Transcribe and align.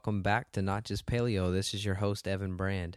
Welcome 0.00 0.22
back 0.22 0.50
to 0.52 0.62
Not 0.62 0.84
Just 0.84 1.04
Paleo. 1.04 1.52
This 1.52 1.74
is 1.74 1.84
your 1.84 1.96
host, 1.96 2.26
Evan 2.26 2.56
Brand. 2.56 2.96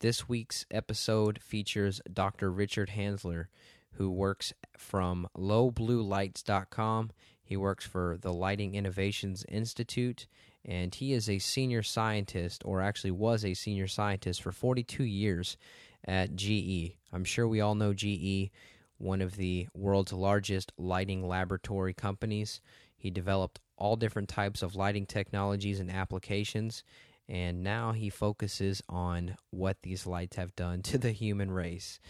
This 0.00 0.30
week's 0.30 0.64
episode 0.70 1.42
features 1.42 2.00
Dr. 2.10 2.50
Richard 2.50 2.92
Hansler, 2.96 3.48
who 3.96 4.10
works 4.10 4.54
from 4.78 5.28
lowbluelights.com. 5.36 7.10
He 7.44 7.54
works 7.58 7.84
for 7.84 8.16
the 8.18 8.32
Lighting 8.32 8.76
Innovations 8.76 9.44
Institute, 9.46 10.26
and 10.64 10.94
he 10.94 11.12
is 11.12 11.28
a 11.28 11.38
senior 11.38 11.82
scientist, 11.82 12.62
or 12.64 12.80
actually 12.80 13.10
was 13.10 13.44
a 13.44 13.52
senior 13.52 13.86
scientist 13.86 14.40
for 14.40 14.50
42 14.50 15.04
years 15.04 15.58
at 16.06 16.34
GE. 16.34 16.96
I'm 17.12 17.24
sure 17.24 17.46
we 17.46 17.60
all 17.60 17.74
know 17.74 17.92
GE, 17.92 18.50
one 18.96 19.20
of 19.20 19.36
the 19.36 19.68
world's 19.74 20.14
largest 20.14 20.72
lighting 20.78 21.28
laboratory 21.28 21.92
companies. 21.92 22.62
He 22.98 23.10
developed 23.10 23.60
all 23.76 23.96
different 23.96 24.28
types 24.28 24.62
of 24.62 24.74
lighting 24.74 25.06
technologies 25.06 25.80
and 25.80 25.90
applications, 25.90 26.82
and 27.28 27.62
now 27.62 27.92
he 27.92 28.10
focuses 28.10 28.82
on 28.88 29.36
what 29.50 29.78
these 29.82 30.06
lights 30.06 30.36
have 30.36 30.54
done 30.56 30.82
to 30.82 30.98
the 30.98 31.12
human 31.12 31.50
race. 31.50 32.00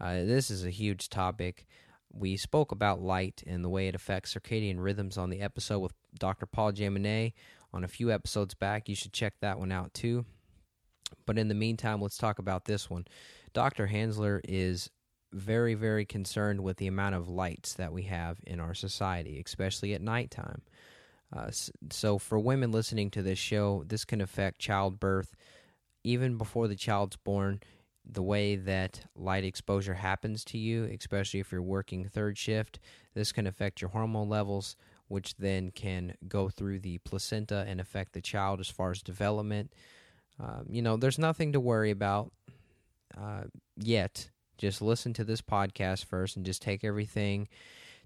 Uh, 0.00 0.24
this 0.24 0.50
is 0.50 0.64
a 0.64 0.70
huge 0.70 1.08
topic. 1.10 1.66
We 2.12 2.36
spoke 2.36 2.72
about 2.72 3.02
light 3.02 3.42
and 3.46 3.64
the 3.64 3.68
way 3.68 3.88
it 3.88 3.94
affects 3.94 4.34
circadian 4.34 4.76
rhythms 4.78 5.18
on 5.18 5.30
the 5.30 5.40
episode 5.40 5.80
with 5.80 5.92
Dr. 6.18 6.46
Paul 6.46 6.72
Jaminet 6.72 7.32
on 7.72 7.84
a 7.84 7.88
few 7.88 8.10
episodes 8.10 8.54
back. 8.54 8.88
You 8.88 8.94
should 8.94 9.12
check 9.12 9.34
that 9.40 9.58
one 9.58 9.72
out 9.72 9.92
too. 9.92 10.24
But 11.26 11.38
in 11.38 11.48
the 11.48 11.54
meantime, 11.54 12.00
let's 12.00 12.18
talk 12.18 12.38
about 12.38 12.64
this 12.64 12.88
one. 12.88 13.06
Dr. 13.52 13.88
Hansler 13.88 14.40
is 14.44 14.90
very, 15.32 15.74
very 15.74 16.04
concerned 16.04 16.62
with 16.62 16.76
the 16.76 16.86
amount 16.86 17.14
of 17.14 17.28
lights 17.28 17.74
that 17.74 17.92
we 17.92 18.02
have 18.02 18.38
in 18.46 18.60
our 18.60 18.74
society, 18.74 19.42
especially 19.44 19.94
at 19.94 20.02
nighttime. 20.02 20.62
Uh, 21.34 21.50
so, 21.90 22.18
for 22.18 22.38
women 22.38 22.70
listening 22.70 23.10
to 23.10 23.22
this 23.22 23.38
show, 23.38 23.82
this 23.86 24.04
can 24.04 24.20
affect 24.20 24.58
childbirth 24.60 25.34
even 26.04 26.38
before 26.38 26.68
the 26.68 26.76
child's 26.76 27.16
born. 27.16 27.60
The 28.08 28.22
way 28.22 28.54
that 28.54 29.04
light 29.16 29.42
exposure 29.42 29.94
happens 29.94 30.44
to 30.46 30.58
you, 30.58 30.84
especially 30.84 31.40
if 31.40 31.50
you're 31.50 31.62
working 31.62 32.04
third 32.08 32.38
shift, 32.38 32.78
this 33.14 33.32
can 33.32 33.48
affect 33.48 33.80
your 33.80 33.90
hormone 33.90 34.28
levels, 34.28 34.76
which 35.08 35.36
then 35.36 35.72
can 35.72 36.14
go 36.28 36.48
through 36.48 36.78
the 36.80 36.98
placenta 36.98 37.64
and 37.66 37.80
affect 37.80 38.12
the 38.12 38.20
child 38.20 38.60
as 38.60 38.68
far 38.68 38.92
as 38.92 39.02
development. 39.02 39.72
Uh, 40.40 40.60
you 40.68 40.82
know, 40.82 40.96
there's 40.96 41.18
nothing 41.18 41.52
to 41.52 41.60
worry 41.60 41.90
about 41.90 42.30
uh, 43.20 43.44
yet. 43.76 44.30
Just 44.58 44.82
listen 44.82 45.12
to 45.14 45.24
this 45.24 45.42
podcast 45.42 46.04
first 46.04 46.36
and 46.36 46.46
just 46.46 46.62
take 46.62 46.84
everything 46.84 47.48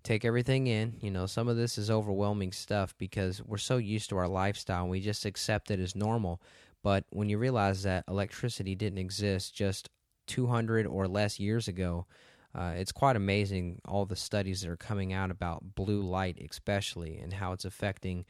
take 0.03 0.25
everything 0.25 0.67
in. 0.67 0.95
You 1.01 1.11
know, 1.11 1.27
some 1.27 1.49
of 1.49 1.57
this 1.57 1.79
is 1.79 1.91
overwhelming 1.91 2.53
stuff 2.53 2.95
because 2.99 3.43
we're 3.43 3.59
so 3.59 3.77
used 3.77 4.09
to 4.11 4.17
our 4.17 4.29
lifestyle 4.29 4.83
and 4.83 4.91
we 4.91 5.01
just 5.01 5.25
accept 5.25 5.71
it 5.71 5.81
as 5.81 5.95
normal. 5.95 6.41
But 6.83 7.05
when 7.11 7.29
you 7.29 7.39
realize 7.39 7.83
that 7.83 8.05
electricity 8.09 8.75
didn't 8.75 8.99
exist 8.99 9.55
just 9.55 9.91
200 10.27 10.87
or 10.87 11.07
less 11.07 11.39
years 11.39 11.69
ago, 11.69 12.07
uh, 12.55 12.73
it's 12.77 12.93
quite 12.93 13.17
amazing 13.17 13.81
all 13.85 14.07
the 14.07 14.17
studies 14.17 14.63
that 14.63 14.71
are 14.71 14.77
coming 14.77 15.13
out 15.13 15.31
about 15.31 15.75
blue 15.75 16.03
light, 16.03 16.39
especially, 16.51 17.19
and 17.19 17.35
how 17.35 17.53
it's 17.53 17.65
affecting 17.65 18.25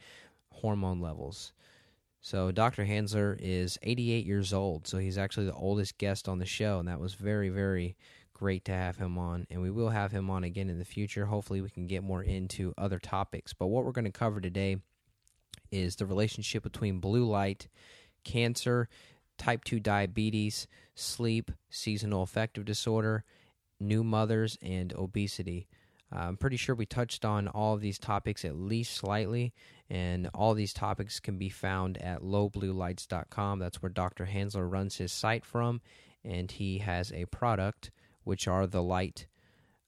hormone 0.51 1.01
levels. 1.01 1.53
So, 2.23 2.51
Dr. 2.51 2.85
Hansler 2.85 3.35
is 3.39 3.79
88 3.81 4.25
years 4.27 4.53
old, 4.53 4.85
so 4.85 4.99
he's 4.99 5.17
actually 5.17 5.47
the 5.47 5.53
oldest 5.53 5.97
guest 5.97 6.29
on 6.29 6.37
the 6.37 6.45
show, 6.45 6.77
and 6.77 6.87
that 6.87 6.99
was 6.99 7.15
very, 7.15 7.49
very 7.49 7.95
great 8.31 8.63
to 8.65 8.71
have 8.71 8.97
him 8.97 9.17
on, 9.17 9.47
and 9.49 9.59
we 9.59 9.71
will 9.71 9.89
have 9.89 10.11
him 10.11 10.29
on 10.29 10.43
again 10.43 10.69
in 10.69 10.77
the 10.77 10.85
future. 10.85 11.25
Hopefully, 11.25 11.61
we 11.61 11.69
can 11.71 11.87
get 11.87 12.03
more 12.03 12.21
into 12.21 12.75
other 12.77 12.99
topics. 12.99 13.53
But 13.53 13.67
what 13.67 13.85
we're 13.85 13.91
going 13.91 14.05
to 14.05 14.11
cover 14.11 14.39
today 14.39 14.77
is 15.71 15.95
the 15.95 16.05
relationship 16.05 16.61
between 16.61 16.99
blue 16.99 17.25
light, 17.25 17.67
cancer, 18.23 18.87
type 19.39 19.63
2 19.63 19.79
diabetes, 19.79 20.67
sleep, 20.93 21.51
seasonal 21.71 22.21
affective 22.21 22.65
disorder, 22.65 23.23
new 23.79 24.03
mothers, 24.03 24.59
and 24.61 24.93
obesity. 24.93 25.67
Uh, 26.13 26.19
I'm 26.19 26.37
pretty 26.37 26.57
sure 26.57 26.75
we 26.75 26.85
touched 26.85 27.25
on 27.25 27.47
all 27.47 27.73
of 27.73 27.81
these 27.81 27.97
topics 27.97 28.43
at 28.43 28.55
least 28.55 28.95
slightly, 28.95 29.53
and 29.91 30.29
all 30.33 30.53
these 30.53 30.73
topics 30.73 31.19
can 31.19 31.37
be 31.37 31.49
found 31.49 31.97
at 31.97 32.21
lowbluelights.com. 32.21 33.59
That's 33.59 33.81
where 33.81 33.89
Dr. 33.89 34.25
Hansler 34.25 34.71
runs 34.71 34.95
his 34.95 35.11
site 35.11 35.43
from, 35.43 35.81
and 36.23 36.49
he 36.49 36.77
has 36.77 37.11
a 37.11 37.25
product 37.25 37.91
which 38.23 38.47
are 38.47 38.65
the 38.65 38.81
light 38.81 39.27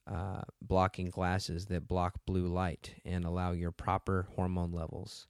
uh, 0.06 0.42
blocking 0.62 1.10
glasses 1.10 1.68
that 1.68 1.88
block 1.88 2.16
blue 2.26 2.48
light 2.48 2.96
and 3.06 3.24
allow 3.24 3.54
your 3.54 3.72
proper 3.72 4.28
hormone 4.36 4.74
levels. 4.74 5.28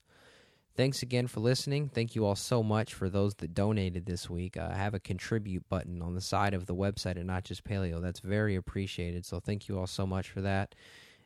Thanks 0.76 1.02
again 1.02 1.28
for 1.28 1.38
listening. 1.38 1.88
Thank 1.88 2.16
you 2.16 2.26
all 2.26 2.34
so 2.34 2.60
much 2.60 2.94
for 2.94 3.08
those 3.08 3.34
that 3.34 3.54
donated 3.54 4.06
this 4.06 4.28
week. 4.28 4.56
Uh, 4.56 4.70
I 4.72 4.74
have 4.74 4.94
a 4.94 4.98
contribute 4.98 5.68
button 5.68 6.02
on 6.02 6.16
the 6.16 6.20
side 6.20 6.52
of 6.52 6.66
the 6.66 6.74
website 6.74 7.16
at 7.16 7.24
Not 7.24 7.44
Just 7.44 7.62
Paleo. 7.62 8.02
That's 8.02 8.18
very 8.18 8.56
appreciated. 8.56 9.24
So 9.24 9.38
thank 9.38 9.68
you 9.68 9.78
all 9.78 9.86
so 9.86 10.04
much 10.04 10.30
for 10.30 10.40
that. 10.40 10.74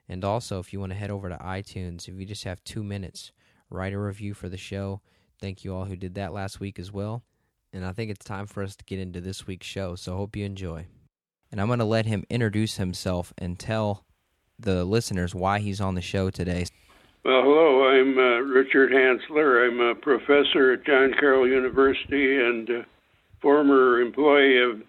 And 0.06 0.22
also, 0.22 0.59
if 0.59 0.75
you 0.75 0.80
want 0.80 0.92
to 0.92 0.98
head 0.98 1.10
over 1.10 1.30
to 1.30 1.36
iTunes, 1.36 2.09
if 2.09 2.19
you 2.19 2.26
just 2.26 2.44
have 2.44 2.62
two 2.65 2.84
minutes, 2.84 3.32
write 3.70 3.92
a 3.92 3.98
review 3.98 4.34
for 4.34 4.48
the 4.48 4.56
show. 4.56 5.00
Thank 5.40 5.64
you 5.64 5.74
all 5.74 5.84
who 5.84 5.96
did 5.96 6.14
that 6.14 6.32
last 6.32 6.60
week 6.60 6.78
as 6.78 6.92
well. 6.92 7.22
And 7.72 7.84
I 7.84 7.92
think 7.92 8.10
it's 8.10 8.24
time 8.24 8.46
for 8.46 8.62
us 8.62 8.76
to 8.76 8.84
get 8.84 8.98
into 8.98 9.20
this 9.20 9.46
week's 9.46 9.66
show. 9.66 9.94
So 9.94 10.16
hope 10.16 10.36
you 10.36 10.44
enjoy 10.44 10.86
and 11.50 11.60
I'm 11.60 11.66
going 11.68 11.78
to 11.78 11.84
let 11.84 12.06
him 12.06 12.24
introduce 12.28 12.76
himself 12.76 13.32
and 13.38 13.58
tell 13.58 14.04
the 14.58 14.84
listeners 14.84 15.34
why 15.34 15.60
he's 15.60 15.80
on 15.80 15.94
the 15.94 16.02
show 16.02 16.30
today. 16.30 16.66
Well, 17.24 17.42
hello, 17.42 17.88
I'm 17.88 18.18
uh, 18.18 18.38
Richard 18.52 18.90
Hansler. 18.90 19.66
I'm 19.66 19.80
a 19.80 19.94
professor 19.94 20.72
at 20.72 20.84
John 20.84 21.14
Carroll 21.18 21.48
University 21.48 22.36
and 22.36 22.68
a 22.70 22.86
former 23.40 24.00
employee 24.00 24.62
of 24.62 24.82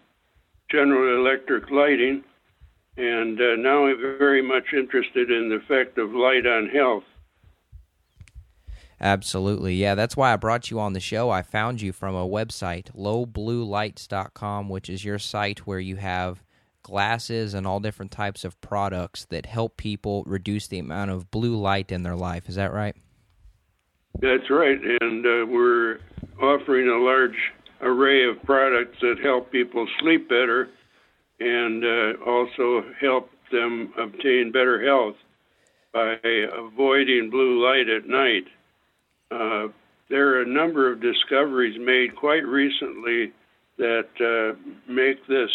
General 0.71 1.25
Electric 1.25 1.71
Lighting, 1.71 2.23
and 2.97 3.39
uh, 3.39 3.55
now 3.57 3.87
I'm 3.87 3.99
very 3.99 4.41
much 4.41 4.65
interested 4.73 5.31
in 5.31 5.49
the 5.49 5.55
effect 5.55 5.97
of 5.97 6.11
light 6.11 6.45
on 6.45 6.67
health. 6.67 7.03
Absolutely. 9.01 9.75
Yeah, 9.75 9.95
that's 9.95 10.17
why 10.17 10.33
I 10.33 10.35
brought 10.35 10.69
you 10.69 10.79
on 10.79 10.93
the 10.93 10.99
show. 10.99 11.29
I 11.29 11.41
found 11.41 11.81
you 11.81 11.93
from 11.93 12.15
a 12.15 12.27
website, 12.27 12.91
lowbluelights.com, 12.95 14.67
which 14.69 14.89
is 14.89 15.05
your 15.05 15.19
site 15.19 15.59
where 15.59 15.79
you 15.79 15.95
have 15.95 16.43
glasses 16.83 17.53
and 17.53 17.65
all 17.65 17.79
different 17.79 18.11
types 18.11 18.43
of 18.43 18.59
products 18.61 19.25
that 19.25 19.45
help 19.45 19.77
people 19.77 20.23
reduce 20.25 20.67
the 20.67 20.79
amount 20.79 21.11
of 21.11 21.31
blue 21.31 21.55
light 21.55 21.91
in 21.91 22.03
their 22.03 22.15
life. 22.15 22.49
Is 22.49 22.55
that 22.55 22.73
right? 22.73 22.95
That's 24.19 24.49
right. 24.49 24.79
And 25.01 25.25
uh, 25.25 25.45
we're 25.45 25.99
offering 26.41 26.89
a 26.89 26.97
large 26.97 27.37
array 27.81 28.25
of 28.27 28.41
products 28.43 28.97
that 29.01 29.17
help 29.23 29.51
people 29.51 29.87
sleep 29.99 30.27
better 30.27 30.69
and 31.39 31.83
uh, 31.85 32.23
also 32.25 32.83
help 32.99 33.29
them 33.51 33.93
obtain 33.97 34.51
better 34.51 34.83
health 34.85 35.15
by 35.93 36.17
avoiding 36.53 37.29
blue 37.29 37.65
light 37.65 37.89
at 37.89 38.07
night. 38.07 38.45
Uh, 39.31 39.67
there 40.09 40.29
are 40.29 40.41
a 40.41 40.47
number 40.47 40.91
of 40.91 41.01
discoveries 41.01 41.79
made 41.79 42.15
quite 42.15 42.45
recently 42.45 43.31
that 43.77 44.07
uh, 44.19 44.57
make 44.91 45.25
this 45.27 45.51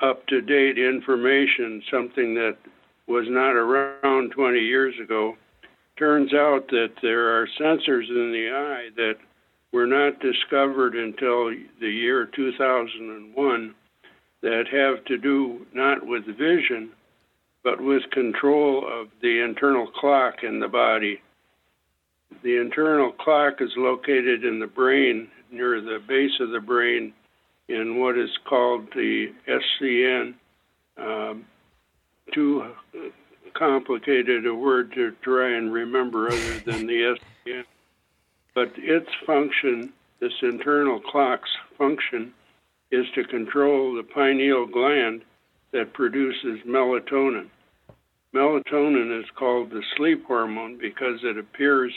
up 0.00 0.26
to 0.26 0.40
date 0.40 0.78
information, 0.78 1.82
something 1.90 2.34
that 2.34 2.56
was 3.06 3.26
not 3.28 3.52
around 3.52 4.32
20 4.32 4.58
years 4.58 4.94
ago. 5.02 5.36
Turns 5.96 6.34
out 6.34 6.68
that 6.68 6.92
there 7.02 7.40
are 7.40 7.48
sensors 7.60 8.08
in 8.08 8.32
the 8.32 8.50
eye 8.52 8.88
that 8.96 9.14
were 9.72 9.86
not 9.86 10.20
discovered 10.20 10.94
until 10.94 11.50
the 11.80 11.88
year 11.88 12.26
2001 12.26 13.74
that 14.42 14.64
have 14.70 15.04
to 15.04 15.18
do 15.18 15.66
not 15.72 16.04
with 16.04 16.26
vision, 16.26 16.90
but 17.62 17.80
with 17.80 18.02
control 18.10 18.84
of 18.86 19.08
the 19.22 19.40
internal 19.40 19.86
clock 19.86 20.42
in 20.42 20.58
the 20.58 20.68
body. 20.68 21.20
The 22.42 22.56
internal 22.56 23.12
clock 23.12 23.60
is 23.60 23.72
located 23.76 24.44
in 24.44 24.58
the 24.58 24.66
brain, 24.66 25.28
near 25.50 25.80
the 25.80 26.00
base 26.06 26.40
of 26.40 26.50
the 26.50 26.60
brain, 26.60 27.12
in 27.68 28.00
what 28.00 28.18
is 28.18 28.30
called 28.48 28.88
the 28.94 29.32
SCN. 29.48 30.34
Um, 30.96 31.46
too 32.32 32.74
complicated 33.54 34.46
a 34.46 34.54
word 34.54 34.92
to 34.94 35.12
try 35.22 35.56
and 35.56 35.72
remember 35.72 36.28
other 36.28 36.58
than 36.60 36.86
the 36.86 37.16
SCN. 37.46 37.64
But 38.54 38.72
its 38.76 39.08
function, 39.26 39.92
this 40.20 40.32
internal 40.42 41.00
clock's 41.00 41.50
function, 41.78 42.32
is 42.90 43.06
to 43.14 43.24
control 43.24 43.94
the 43.94 44.02
pineal 44.02 44.66
gland 44.66 45.22
that 45.72 45.94
produces 45.94 46.60
melatonin. 46.66 47.48
Melatonin 48.34 49.20
is 49.20 49.28
called 49.34 49.70
the 49.70 49.82
sleep 49.96 50.24
hormone 50.26 50.78
because 50.78 51.20
it 51.22 51.38
appears 51.38 51.92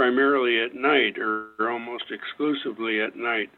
primarily 0.00 0.62
at 0.62 0.74
night 0.74 1.18
or 1.18 1.70
almost 1.70 2.04
exclusively 2.10 3.00
at 3.02 3.16
night 3.16 3.50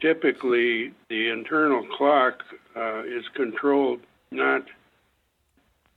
typically 0.00 0.92
the 1.08 1.28
internal 1.30 1.84
clock 1.96 2.34
uh, 2.76 3.00
is 3.00 3.24
controlled 3.34 4.00
not 4.30 4.62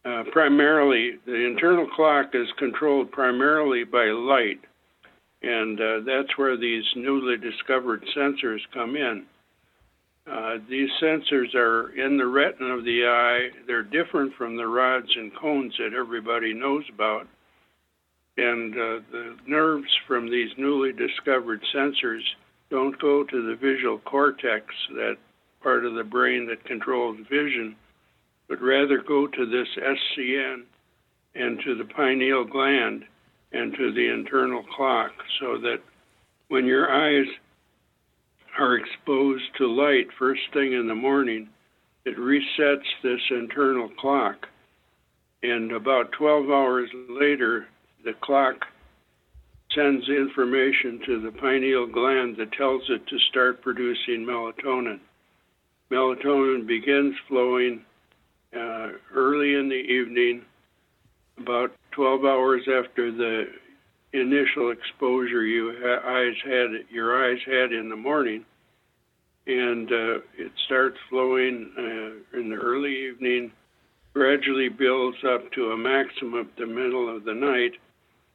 uh, 0.05 0.23
primarily, 0.31 1.19
the 1.25 1.45
internal 1.45 1.85
clock 1.95 2.27
is 2.33 2.47
controlled 2.57 3.11
primarily 3.11 3.83
by 3.83 4.05
light. 4.05 4.59
And 5.41 5.79
uh, 5.79 5.99
that's 6.05 6.37
where 6.37 6.57
these 6.57 6.85
newly 6.95 7.37
discovered 7.37 8.03
sensors 8.15 8.59
come 8.73 8.95
in. 8.95 9.25
Uh, 10.29 10.57
these 10.69 10.89
sensors 11.01 11.53
are 11.53 11.89
in 11.91 12.17
the 12.17 12.25
retina 12.25 12.77
of 12.77 12.85
the 12.85 13.05
eye. 13.05 13.49
They're 13.67 13.83
different 13.83 14.33
from 14.35 14.55
the 14.55 14.67
rods 14.67 15.09
and 15.15 15.35
cones 15.35 15.73
that 15.79 15.93
everybody 15.93 16.53
knows 16.53 16.83
about. 16.93 17.27
And 18.39 18.73
uh, 18.73 18.99
the 19.11 19.35
nerves 19.47 19.89
from 20.07 20.31
these 20.31 20.51
newly 20.57 20.93
discovered 20.93 21.61
sensors 21.75 22.21
don't 22.69 22.97
go 22.97 23.25
to 23.25 23.47
the 23.47 23.55
visual 23.55 23.99
cortex, 23.99 24.65
that 24.91 25.17
part 25.61 25.85
of 25.85 25.95
the 25.95 26.05
brain 26.05 26.47
that 26.47 26.63
controls 26.63 27.17
vision, 27.29 27.75
but 28.47 28.61
rather 28.61 29.01
go 29.01 29.27
to 29.27 29.45
this 29.45 29.67
SCN 29.77 30.63
and 31.35 31.59
to 31.65 31.75
the 31.75 31.83
pineal 31.83 32.45
gland 32.45 33.03
and 33.51 33.75
to 33.75 33.91
the 33.91 34.07
internal 34.07 34.63
clock 34.75 35.11
so 35.41 35.57
that 35.57 35.81
when 36.47 36.65
your 36.65 36.89
eyes 36.89 37.27
are 38.57 38.77
exposed 38.77 39.43
to 39.57 39.67
light 39.67 40.07
first 40.17 40.41
thing 40.53 40.71
in 40.71 40.87
the 40.87 40.95
morning, 40.95 41.49
it 42.05 42.17
resets 42.17 42.87
this 43.03 43.21
internal 43.31 43.89
clock. 43.99 44.47
And 45.43 45.73
about 45.73 46.13
12 46.13 46.49
hours 46.49 46.89
later, 47.09 47.67
the 48.03 48.13
clock 48.21 48.65
sends 49.75 50.07
information 50.09 50.99
to 51.05 51.21
the 51.21 51.31
pineal 51.31 51.85
gland 51.85 52.37
that 52.37 52.51
tells 52.53 52.81
it 52.89 53.05
to 53.07 53.19
start 53.29 53.61
producing 53.61 54.25
melatonin. 54.25 54.99
Melatonin 55.91 56.67
begins 56.67 57.15
flowing 57.27 57.81
uh, 58.55 58.89
early 59.13 59.55
in 59.55 59.69
the 59.69 59.75
evening, 59.75 60.43
about 61.37 61.71
12 61.91 62.25
hours 62.25 62.61
after 62.67 63.11
the 63.11 63.45
initial 64.13 64.71
exposure 64.71 65.45
you 65.45 65.75
ha- 65.81 66.01
eyes 66.07 66.35
had 66.43 66.85
your 66.91 67.23
eyes 67.23 67.39
had 67.45 67.71
in 67.71 67.89
the 67.89 67.95
morning, 67.95 68.43
and 69.45 69.91
uh, 69.91 70.19
it 70.37 70.51
starts 70.65 70.97
flowing 71.09 71.71
uh, 71.77 72.39
in 72.39 72.49
the 72.49 72.55
early 72.55 73.07
evening, 73.07 73.51
gradually 74.13 74.69
builds 74.69 75.17
up 75.23 75.51
to 75.51 75.71
a 75.71 75.77
maximum 75.77 76.39
at 76.39 76.57
the 76.57 76.65
middle 76.65 77.15
of 77.15 77.23
the 77.23 77.33
night, 77.33 77.73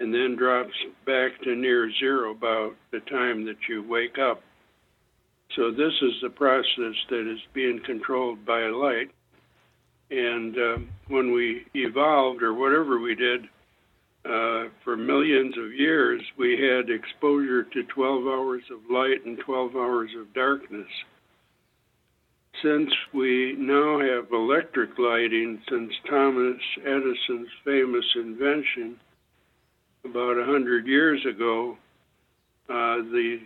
and 0.00 0.12
then 0.12 0.36
drops 0.36 0.74
back 1.06 1.40
to 1.42 1.54
near 1.54 1.90
zero 1.98 2.32
about 2.32 2.74
the 2.90 3.00
time 3.00 3.44
that 3.46 3.56
you 3.68 3.82
wake 3.88 4.18
up. 4.18 4.42
So 5.56 5.70
this 5.70 5.92
is 6.02 6.12
the 6.22 6.30
process 6.30 6.96
that 7.10 7.30
is 7.30 7.38
being 7.52 7.80
controlled 7.84 8.44
by 8.44 8.62
light. 8.66 9.10
And 10.10 10.56
um, 10.56 10.88
when 11.08 11.32
we 11.32 11.64
evolved, 11.74 12.42
or 12.42 12.54
whatever 12.54 12.98
we 12.98 13.14
did, 13.14 13.44
uh, 14.24 14.68
for 14.82 14.96
millions 14.96 15.56
of 15.58 15.72
years, 15.72 16.22
we 16.38 16.58
had 16.58 16.90
exposure 16.90 17.64
to 17.64 17.82
12 17.84 18.26
hours 18.26 18.62
of 18.72 18.90
light 18.90 19.24
and 19.24 19.38
12 19.38 19.76
hours 19.76 20.10
of 20.18 20.32
darkness. 20.34 20.88
Since 22.62 22.90
we 23.12 23.54
now 23.58 24.00
have 24.00 24.32
electric 24.32 24.98
lighting, 24.98 25.60
since 25.68 25.92
Thomas 26.08 26.60
Edison's 26.84 27.48
famous 27.64 28.04
invention 28.16 28.98
about 30.04 30.36
a 30.36 30.46
100 30.46 30.86
years 30.86 31.24
ago, 31.26 31.76
uh, 32.68 32.96
the 32.96 33.40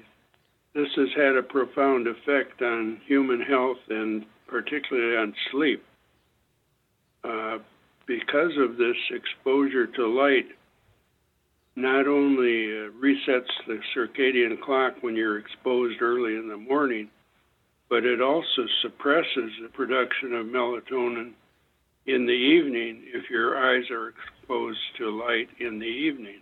this 0.74 0.88
has 0.96 1.08
had 1.16 1.36
a 1.36 1.42
profound 1.42 2.06
effect 2.06 2.62
on 2.62 3.00
human 3.06 3.40
health 3.40 3.78
and 3.88 4.24
particularly 4.46 5.16
on 5.16 5.34
sleep. 5.50 5.82
Uh, 7.24 7.58
because 8.06 8.52
of 8.58 8.76
this 8.76 8.96
exposure 9.10 9.86
to 9.86 10.06
light, 10.06 10.46
not 11.74 12.06
only 12.06 12.66
uh, 12.66 12.90
resets 13.02 13.50
the 13.66 13.80
circadian 13.94 14.60
clock 14.60 14.94
when 15.00 15.16
you're 15.16 15.38
exposed 15.38 16.00
early 16.00 16.36
in 16.36 16.48
the 16.48 16.56
morning, 16.56 17.08
but 17.88 18.04
it 18.04 18.20
also 18.20 18.62
suppresses 18.82 19.50
the 19.62 19.68
production 19.72 20.34
of 20.34 20.46
melatonin 20.46 21.32
in 22.06 22.26
the 22.26 22.32
evening 22.32 23.02
if 23.14 23.28
your 23.30 23.58
eyes 23.58 23.90
are 23.90 24.08
exposed 24.10 24.78
to 24.96 25.10
light 25.10 25.48
in 25.60 25.78
the 25.78 25.86
evening. 25.86 26.40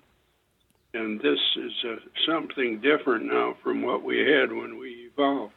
And 0.96 1.20
this 1.20 1.38
is 1.56 1.72
uh, 1.86 1.96
something 2.26 2.80
different 2.80 3.26
now 3.26 3.54
from 3.62 3.82
what 3.82 4.02
we 4.02 4.18
had 4.18 4.50
when 4.50 4.78
we 4.78 5.10
evolved. 5.12 5.52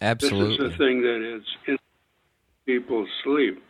Absolutely. 0.00 0.56
This 0.56 0.66
is 0.66 0.72
the 0.72 0.78
thing 0.78 1.02
that 1.02 1.36
is 1.36 1.42
in 1.66 1.78
people's 2.64 3.08
sleep. 3.22 3.62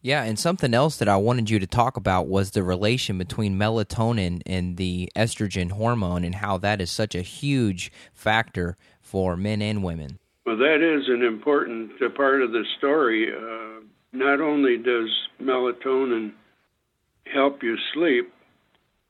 Yeah, 0.00 0.22
and 0.22 0.38
something 0.38 0.74
else 0.74 0.96
that 0.98 1.08
I 1.08 1.16
wanted 1.16 1.50
you 1.50 1.58
to 1.58 1.66
talk 1.66 1.96
about 1.96 2.28
was 2.28 2.52
the 2.52 2.62
relation 2.62 3.18
between 3.18 3.58
melatonin 3.58 4.42
and 4.46 4.76
the 4.76 5.10
estrogen 5.16 5.72
hormone 5.72 6.24
and 6.24 6.36
how 6.36 6.56
that 6.58 6.80
is 6.80 6.90
such 6.90 7.14
a 7.14 7.22
huge 7.22 7.90
factor 8.14 8.76
for 9.00 9.36
men 9.36 9.60
and 9.60 9.82
women. 9.82 10.18
Well, 10.46 10.56
that 10.56 10.82
is 10.82 11.08
an 11.08 11.22
important 11.22 11.92
uh, 12.00 12.08
part 12.10 12.42
of 12.42 12.52
the 12.52 12.64
story. 12.78 13.28
Uh, 13.32 13.80
not 14.12 14.40
only 14.40 14.76
does 14.78 15.10
melatonin 15.42 16.32
help 17.32 17.62
you 17.62 17.76
sleep, 17.94 18.32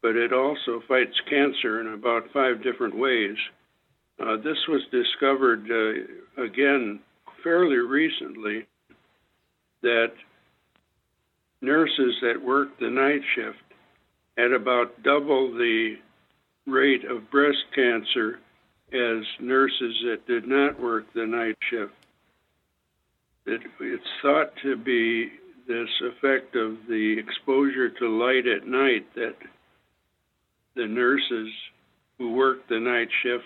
but 0.02 0.16
it 0.16 0.32
also 0.32 0.82
fights 0.86 1.20
cancer 1.28 1.80
in 1.80 1.94
about 1.94 2.24
five 2.32 2.62
different 2.62 2.96
ways. 2.96 3.36
Uh, 4.20 4.36
this 4.36 4.58
was 4.68 4.82
discovered 4.90 5.64
uh, 5.70 6.42
again 6.42 7.00
fairly 7.42 7.76
recently 7.76 8.66
that 9.82 10.12
nurses 11.60 12.14
that 12.22 12.42
worked 12.44 12.80
the 12.80 12.90
night 12.90 13.22
shift 13.34 13.58
had 14.36 14.52
about 14.52 15.02
double 15.02 15.52
the 15.52 15.96
rate 16.66 17.04
of 17.04 17.30
breast 17.30 17.58
cancer 17.74 18.38
as 18.92 19.24
nurses 19.40 19.94
that 20.04 20.26
did 20.26 20.46
not 20.46 20.80
work 20.80 21.04
the 21.14 21.26
night 21.26 21.56
shift. 21.70 21.92
It, 23.46 23.60
it's 23.80 24.04
thought 24.22 24.52
to 24.62 24.76
be 24.76 25.30
this 25.68 25.88
effect 26.00 26.56
of 26.56 26.78
the 26.88 27.16
exposure 27.18 27.90
to 27.90 28.08
light 28.08 28.46
at 28.46 28.66
night 28.66 29.06
that 29.14 29.36
the 30.74 30.86
nurses 30.86 31.48
who 32.16 32.32
worked 32.32 32.68
the 32.68 32.80
night 32.80 33.08
shift 33.22 33.44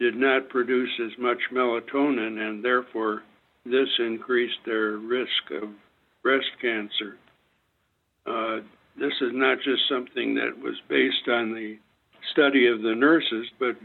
did 0.00 0.16
not 0.16 0.48
produce 0.48 0.90
as 1.00 1.16
much 1.18 1.38
melatonin, 1.52 2.38
and 2.38 2.64
therefore 2.64 3.22
this 3.64 3.88
increased 4.00 4.58
their 4.66 4.96
risk 4.96 5.50
of 5.62 5.70
breast 6.22 6.50
cancer. 6.60 7.16
Uh, 8.26 8.58
this 8.98 9.14
is 9.20 9.30
not 9.32 9.58
just 9.64 9.88
something 9.88 10.34
that 10.34 10.58
was 10.60 10.74
based 10.88 11.28
on 11.28 11.54
the 11.54 11.78
study 12.32 12.66
of 12.66 12.82
the 12.82 12.94
nurses, 12.94 13.46
but 13.60 13.76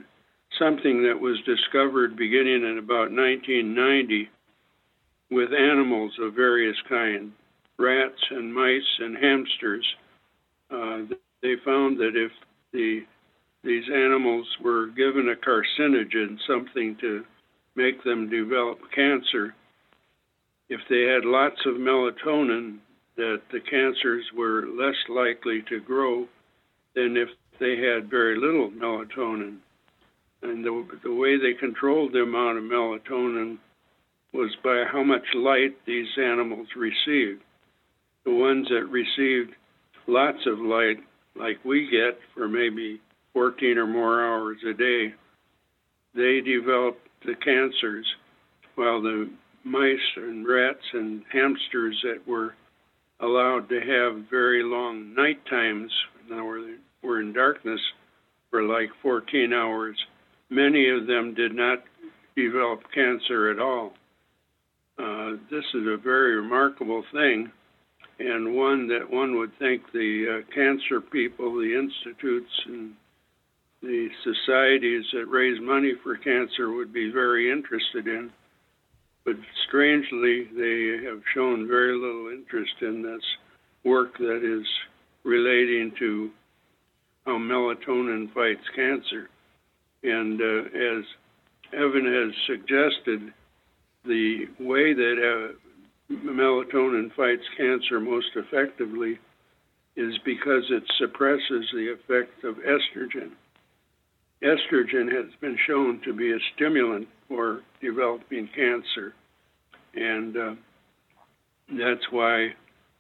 something 0.58 1.04
that 1.04 1.20
was 1.20 1.38
discovered 1.46 2.18
beginning 2.18 2.64
in 2.64 2.80
about 2.80 3.12
1990 3.12 4.30
with 5.30 5.54
animals 5.54 6.14
of 6.22 6.34
various 6.34 6.78
kinds, 6.88 7.32
rats 7.78 8.22
and 8.32 8.54
mice 8.54 9.00
and 9.00 9.18
hamsters. 9.18 9.86
Uh, 10.72 11.00
they 11.42 11.56
found 11.64 11.98
that 12.00 12.16
if 12.16 12.32
the 12.74 13.02
these 13.64 13.90
animals 13.94 14.48
were 14.62 14.88
given 14.88 15.30
a 15.30 15.36
carcinogen, 15.36 16.38
something 16.48 16.96
to 17.02 17.26
make 17.76 18.02
them 18.04 18.30
develop 18.30 18.80
cancer, 18.96 19.54
if 20.70 20.80
they 20.90 21.02
had 21.02 21.26
lots 21.26 21.60
of 21.66 21.76
melatonin, 21.76 22.78
that 23.18 23.42
the 23.52 23.60
cancers 23.60 24.24
were 24.36 24.68
less 24.68 24.96
likely 25.10 25.64
to 25.68 25.82
grow 25.82 26.28
than 26.96 27.18
if 27.18 27.30
they 27.60 27.78
had 27.78 28.10
very 28.10 28.40
little 28.40 28.70
melatonin. 28.70 29.58
And 30.44 30.64
the, 30.64 30.88
the 31.04 31.14
way 31.14 31.38
they 31.38 31.54
controlled 31.54 32.14
the 32.14 32.22
amount 32.22 32.60
of 32.60 32.64
melatonin 32.64 33.58
was 34.38 34.56
by 34.64 34.84
how 34.92 35.04
much 35.04 35.26
light 35.34 35.76
these 35.88 36.08
animals 36.22 36.68
received. 36.76 37.42
The 38.24 38.34
ones 38.34 38.68
that 38.70 38.86
received 38.86 39.56
lots 40.06 40.46
of 40.46 40.60
light, 40.60 40.98
like 41.36 41.58
we 41.66 41.90
get 41.90 42.20
for 42.36 42.48
maybe 42.48 43.02
14 43.34 43.80
or 43.80 43.88
more 43.88 44.24
hours 44.24 44.58
a 44.70 44.74
day, 44.74 45.14
they 46.14 46.42
developed 46.42 47.08
the 47.26 47.34
cancers, 47.44 48.06
while 48.76 49.02
the 49.02 49.28
mice 49.64 49.98
and 50.16 50.48
rats 50.48 50.86
and 50.94 51.24
hamsters 51.34 52.00
that 52.04 52.28
were 52.28 52.54
allowed 53.20 53.68
to 53.70 53.80
have 53.80 54.30
very 54.30 54.62
long 54.62 55.16
night 55.16 55.44
times, 55.50 55.92
now 56.30 56.46
we're, 56.46 56.78
we're 57.02 57.22
in 57.22 57.34
darkness 57.34 57.82
for 58.52 58.62
like 58.62 58.90
14 59.02 59.52
hours, 59.52 59.98
many 60.52 60.90
of 60.90 61.08
them 61.08 61.34
did 61.34 61.56
not 61.56 61.84
develop 62.36 62.84
cancer 62.94 63.50
at 63.50 63.60
all. 63.60 63.94
Uh, 65.00 65.34
this 65.52 65.66
is 65.76 65.86
a 65.88 65.98
very 65.98 66.36
remarkable 66.36 67.04
thing, 67.12 67.52
and 68.20 68.56
one 68.56 68.88
that 68.88 69.10
one 69.10 69.38
would 69.38 69.52
think 69.60 69.84
the 69.94 70.42
uh, 70.42 70.54
cancer 70.54 71.00
people, 71.00 71.54
the 71.54 71.78
institutes, 71.78 72.50
and 72.66 72.94
the 73.82 74.10
societies 74.24 75.06
that 75.14 75.28
raise 75.28 75.62
money 75.62 75.94
for 76.04 76.18
cancer 76.18 76.72
would 76.72 76.92
be 76.92 77.12
very 77.12 77.52
interested 77.52 78.08
in. 78.08 78.32
But 79.24 79.36
strangely, 79.68 80.46
they 80.56 81.06
have 81.06 81.22
shown 81.34 81.68
very 81.68 81.94
little 81.94 82.30
interest 82.30 82.74
in 82.82 83.04
this 83.04 83.22
work 83.84 84.18
that 84.18 84.42
is 84.44 84.66
relating 85.24 85.92
to 86.00 86.32
how 87.26 87.38
melatonin 87.38 88.34
fights 88.34 88.68
cancer. 88.76 89.30
And 90.02 90.42
uh, 90.42 90.70
as 90.76 91.04
Evan 91.74 92.06
has 92.06 92.34
suggested, 92.48 93.34
the 94.08 94.46
way 94.60 94.94
that 94.94 95.54
uh, 95.54 96.14
melatonin 96.14 97.14
fights 97.16 97.44
cancer 97.58 98.00
most 98.00 98.28
effectively 98.36 99.20
is 99.96 100.16
because 100.24 100.64
it 100.70 100.84
suppresses 100.98 101.66
the 101.74 101.94
effect 101.94 102.44
of 102.44 102.56
estrogen. 102.58 103.32
Estrogen 104.44 105.12
has 105.12 105.34
been 105.42 105.58
shown 105.66 106.00
to 106.06 106.14
be 106.14 106.32
a 106.32 106.38
stimulant 106.56 107.08
for 107.28 107.62
developing 107.82 108.48
cancer, 108.56 109.14
and 109.96 110.38
uh, 110.38 110.56
that's 111.70 112.06
why 112.12 112.50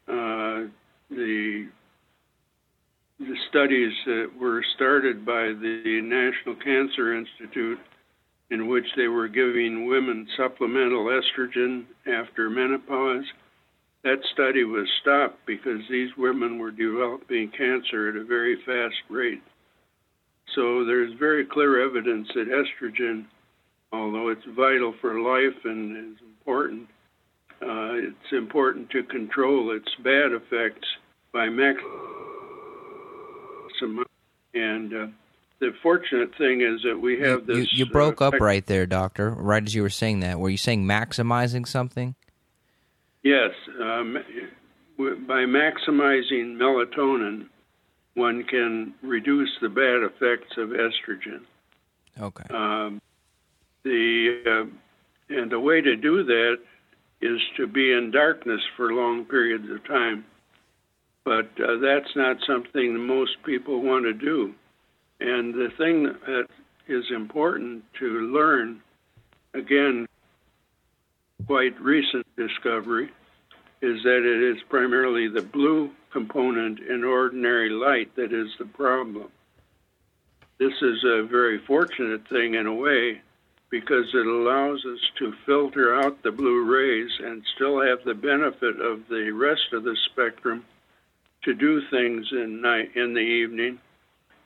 uh, 0.07 0.65
the 1.09 1.67
the 3.19 3.35
studies 3.49 3.93
that 4.05 4.29
were 4.39 4.63
started 4.75 5.25
by 5.25 5.47
the 5.47 6.01
National 6.03 6.55
Cancer 6.55 7.15
Institute, 7.15 7.79
in 8.49 8.67
which 8.67 8.85
they 8.95 9.07
were 9.07 9.27
giving 9.27 9.87
women 9.87 10.27
supplemental 10.37 11.05
estrogen 11.05 11.85
after 12.07 12.49
menopause, 12.49 13.25
that 14.03 14.19
study 14.33 14.63
was 14.63 14.87
stopped 15.01 15.45
because 15.45 15.81
these 15.89 16.09
women 16.17 16.57
were 16.59 16.71
developing 16.71 17.51
cancer 17.51 18.09
at 18.09 18.15
a 18.15 18.23
very 18.23 18.55
fast 18.65 18.95
rate. 19.09 19.41
So 20.55 20.85
there's 20.85 21.13
very 21.19 21.45
clear 21.45 21.85
evidence 21.85 22.29
that 22.33 22.47
estrogen, 22.47 23.25
although 23.91 24.29
it's 24.29 24.45
vital 24.55 24.93
for 25.01 25.19
life 25.19 25.65
and 25.65 26.13
is 26.13 26.21
important, 26.21 26.87
uh, 27.61 27.93
it's 27.95 28.31
important 28.31 28.89
to 28.91 29.03
control 29.03 29.75
its 29.75 29.89
bad 30.03 30.31
effects 30.31 30.87
by 31.33 31.47
maximizing. 31.47 31.81
And 34.53 34.93
uh, 34.93 35.07
the 35.59 35.73
fortunate 35.81 36.35
thing 36.37 36.61
is 36.61 36.81
that 36.83 36.99
we 36.99 37.19
have 37.19 37.47
you, 37.47 37.55
this. 37.55 37.71
You, 37.73 37.85
you 37.85 37.85
broke 37.85 38.21
uh, 38.21 38.27
up 38.27 38.35
right 38.39 38.65
there, 38.65 38.85
doctor. 38.85 39.31
Right 39.31 39.63
as 39.63 39.73
you 39.73 39.81
were 39.81 39.89
saying 39.89 40.19
that, 40.21 40.39
were 40.39 40.49
you 40.49 40.57
saying 40.57 40.83
maximizing 40.85 41.67
something? 41.67 42.15
Yes, 43.23 43.51
um, 43.81 44.17
by 44.97 45.45
maximizing 45.45 46.57
melatonin, 46.57 47.47
one 48.13 48.43
can 48.43 48.93
reduce 49.01 49.49
the 49.61 49.69
bad 49.69 50.03
effects 50.03 50.57
of 50.57 50.69
estrogen. 50.69 51.41
Okay. 52.19 52.45
Um, 52.49 53.01
the 53.83 54.43
uh, 54.45 55.35
and 55.35 55.51
the 55.51 55.59
way 55.59 55.81
to 55.81 55.95
do 55.95 56.23
that 56.23 56.57
is 57.21 57.39
to 57.57 57.67
be 57.67 57.91
in 57.91 58.11
darkness 58.11 58.61
for 58.75 58.93
long 58.93 59.25
periods 59.25 59.69
of 59.69 59.85
time. 59.85 60.25
But 61.25 61.49
uh, 61.59 61.77
that's 61.81 62.15
not 62.15 62.37
something 62.47 63.05
most 63.05 63.43
people 63.43 63.81
want 63.81 64.05
to 64.05 64.13
do. 64.13 64.53
And 65.19 65.53
the 65.53 65.69
thing 65.77 66.03
that 66.03 66.47
is 66.87 67.05
important 67.11 67.83
to 67.99 68.05
learn, 68.05 68.81
again, 69.53 70.07
quite 71.45 71.79
recent 71.81 72.25
discovery, 72.35 73.09
is 73.81 74.03
that 74.03 74.23
it 74.23 74.55
is 74.55 74.61
primarily 74.69 75.27
the 75.27 75.41
blue 75.41 75.91
component 76.11 76.79
in 76.79 77.03
ordinary 77.03 77.69
light 77.69 78.15
that 78.15 78.33
is 78.33 78.49
the 78.57 78.65
problem. 78.65 79.29
This 80.59 80.73
is 80.81 81.03
a 81.03 81.23
very 81.23 81.59
fortunate 81.59 82.27
thing 82.27 82.55
in 82.55 82.65
a 82.65 82.73
way 82.73 83.21
because 83.69 84.05
it 84.13 84.25
allows 84.25 84.83
us 84.85 84.99
to 85.19 85.33
filter 85.45 85.93
out 85.93 86.23
the 86.23 86.31
blue 86.31 86.63
rays 86.63 87.11
and 87.23 87.43
still 87.55 87.81
have 87.81 88.03
the 88.03 88.13
benefit 88.13 88.79
of 88.79 89.07
the 89.09 89.31
rest 89.31 89.73
of 89.73 89.83
the 89.83 89.95
spectrum 90.11 90.65
to 91.43 91.53
do 91.53 91.81
things 91.91 92.27
in 92.31 92.61
night 92.61 92.95
in 92.95 93.13
the 93.13 93.19
evening 93.19 93.79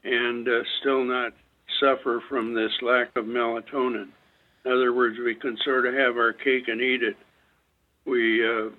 and 0.03 0.47
uh, 0.47 0.63
still 0.79 1.03
not 1.03 1.33
suffer 1.79 2.21
from 2.29 2.53
this 2.53 2.71
lack 2.81 3.15
of 3.15 3.25
melatonin. 3.25 4.09
In 4.65 4.71
other 4.71 4.93
words, 4.93 5.17
we 5.23 5.35
can 5.35 5.57
sort 5.63 5.85
of 5.85 5.93
have 5.93 6.17
our 6.17 6.33
cake 6.33 6.67
and 6.67 6.81
eat 6.81 7.03
it. 7.03 7.17
We 8.05 8.45
uh, 8.45 8.69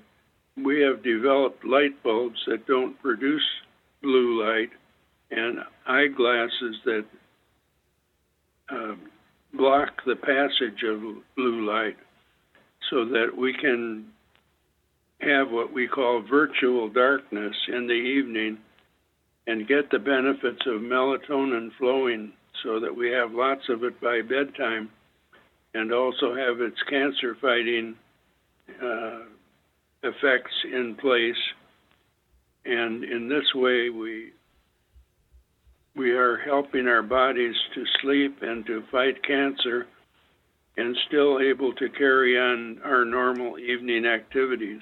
we 0.56 0.80
have 0.82 1.02
developed 1.02 1.64
light 1.64 2.02
bulbs 2.02 2.38
that 2.46 2.66
don't 2.66 3.00
produce 3.00 3.46
blue 4.02 4.44
light 4.44 4.70
and 5.30 5.58
eyeglasses 5.86 6.76
that 6.84 7.04
uh, 8.70 8.94
block 9.54 10.02
the 10.06 10.16
passage 10.16 10.82
of 10.86 11.00
blue 11.36 11.66
light 11.66 11.96
so 12.90 13.04
that 13.06 13.30
we 13.36 13.54
can 13.54 14.06
have 15.20 15.50
what 15.50 15.72
we 15.72 15.86
call 15.86 16.20
virtual 16.20 16.88
darkness 16.88 17.54
in 17.68 17.86
the 17.86 17.92
evening 17.92 18.58
and 19.46 19.68
get 19.68 19.90
the 19.90 19.98
benefits 19.98 20.60
of 20.66 20.80
melatonin 20.80 21.70
flowing 21.78 22.32
so 22.62 22.78
that 22.80 22.94
we 22.94 23.10
have 23.10 23.32
lots 23.32 23.68
of 23.68 23.82
it 23.82 24.00
by 24.00 24.20
bedtime 24.22 24.90
and 25.74 25.92
also 25.92 26.34
have 26.34 26.60
its 26.60 26.76
cancer 26.88 27.36
fighting 27.40 27.96
uh, 28.82 29.20
effects 30.02 30.52
in 30.64 30.96
place. 31.00 31.34
And 32.64 33.02
in 33.04 33.28
this 33.28 33.54
way, 33.54 33.88
we 33.90 34.32
we 35.94 36.12
are 36.12 36.38
helping 36.38 36.86
our 36.86 37.02
bodies 37.02 37.54
to 37.74 37.84
sleep 38.00 38.38
and 38.40 38.64
to 38.66 38.82
fight 38.90 39.22
cancer 39.26 39.86
and 40.78 40.96
still 41.06 41.38
able 41.38 41.74
to 41.74 41.88
carry 41.90 42.38
on 42.38 42.80
our 42.82 43.04
normal 43.04 43.58
evening 43.58 44.06
activities. 44.06 44.80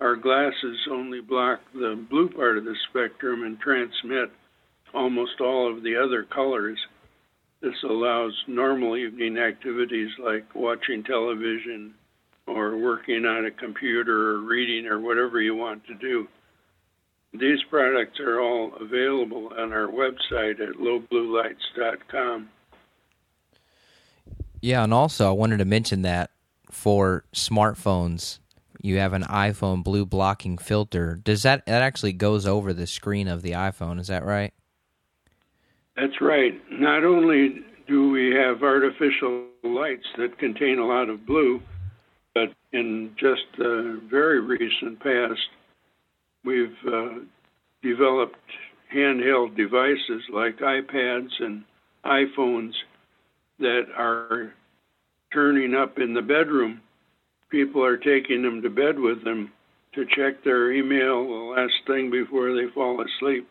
Our 0.00 0.16
glasses 0.16 0.86
only 0.90 1.20
block 1.20 1.60
the 1.72 1.96
blue 2.10 2.28
part 2.28 2.58
of 2.58 2.64
the 2.64 2.76
spectrum 2.90 3.42
and 3.44 3.58
transmit 3.58 4.30
almost 4.92 5.40
all 5.40 5.70
of 5.70 5.82
the 5.82 5.96
other 5.96 6.22
colors. 6.24 6.78
This 7.62 7.82
allows 7.82 8.34
normal 8.46 8.96
evening 8.96 9.38
activities 9.38 10.10
like 10.18 10.54
watching 10.54 11.02
television 11.02 11.94
or 12.46 12.76
working 12.76 13.24
on 13.24 13.46
a 13.46 13.50
computer 13.50 14.32
or 14.32 14.40
reading 14.40 14.86
or 14.86 15.00
whatever 15.00 15.40
you 15.40 15.56
want 15.56 15.86
to 15.86 15.94
do. 15.94 16.28
These 17.32 17.62
products 17.68 18.20
are 18.20 18.40
all 18.40 18.72
available 18.80 19.50
on 19.56 19.72
our 19.72 19.88
website 19.88 20.60
at 20.60 20.76
lowbluelights.com. 20.76 22.50
Yeah, 24.60 24.84
and 24.84 24.94
also 24.94 25.28
I 25.28 25.32
wanted 25.32 25.58
to 25.58 25.64
mention 25.64 26.02
that 26.02 26.30
for 26.70 27.24
smartphones, 27.34 28.38
you 28.86 28.98
have 28.98 29.12
an 29.12 29.24
iPhone 29.24 29.82
blue 29.82 30.06
blocking 30.06 30.56
filter. 30.58 31.20
Does 31.22 31.42
that 31.42 31.66
that 31.66 31.82
actually 31.82 32.12
goes 32.12 32.46
over 32.46 32.72
the 32.72 32.86
screen 32.86 33.28
of 33.28 33.42
the 33.42 33.52
iPhone? 33.52 33.98
Is 33.98 34.06
that 34.06 34.24
right? 34.24 34.54
That's 35.96 36.20
right. 36.20 36.54
Not 36.70 37.04
only 37.04 37.64
do 37.88 38.10
we 38.10 38.34
have 38.34 38.62
artificial 38.62 39.46
lights 39.64 40.06
that 40.18 40.38
contain 40.38 40.78
a 40.78 40.86
lot 40.86 41.08
of 41.08 41.26
blue, 41.26 41.60
but 42.34 42.52
in 42.72 43.14
just 43.18 43.44
the 43.56 44.00
very 44.08 44.40
recent 44.40 45.00
past, 45.00 45.48
we've 46.44 46.76
uh, 46.86 47.20
developed 47.82 48.36
handheld 48.94 49.56
devices 49.56 50.22
like 50.32 50.58
iPads 50.58 51.30
and 51.40 51.64
iPhones 52.04 52.72
that 53.58 53.86
are 53.96 54.52
turning 55.32 55.74
up 55.74 55.98
in 55.98 56.14
the 56.14 56.22
bedroom. 56.22 56.80
People 57.50 57.84
are 57.84 57.96
taking 57.96 58.42
them 58.42 58.62
to 58.62 58.70
bed 58.70 58.98
with 58.98 59.24
them 59.24 59.52
to 59.94 60.04
check 60.04 60.42
their 60.44 60.72
email 60.72 61.24
the 61.24 61.60
last 61.60 61.74
thing 61.86 62.10
before 62.10 62.54
they 62.54 62.68
fall 62.74 63.00
asleep. 63.00 63.48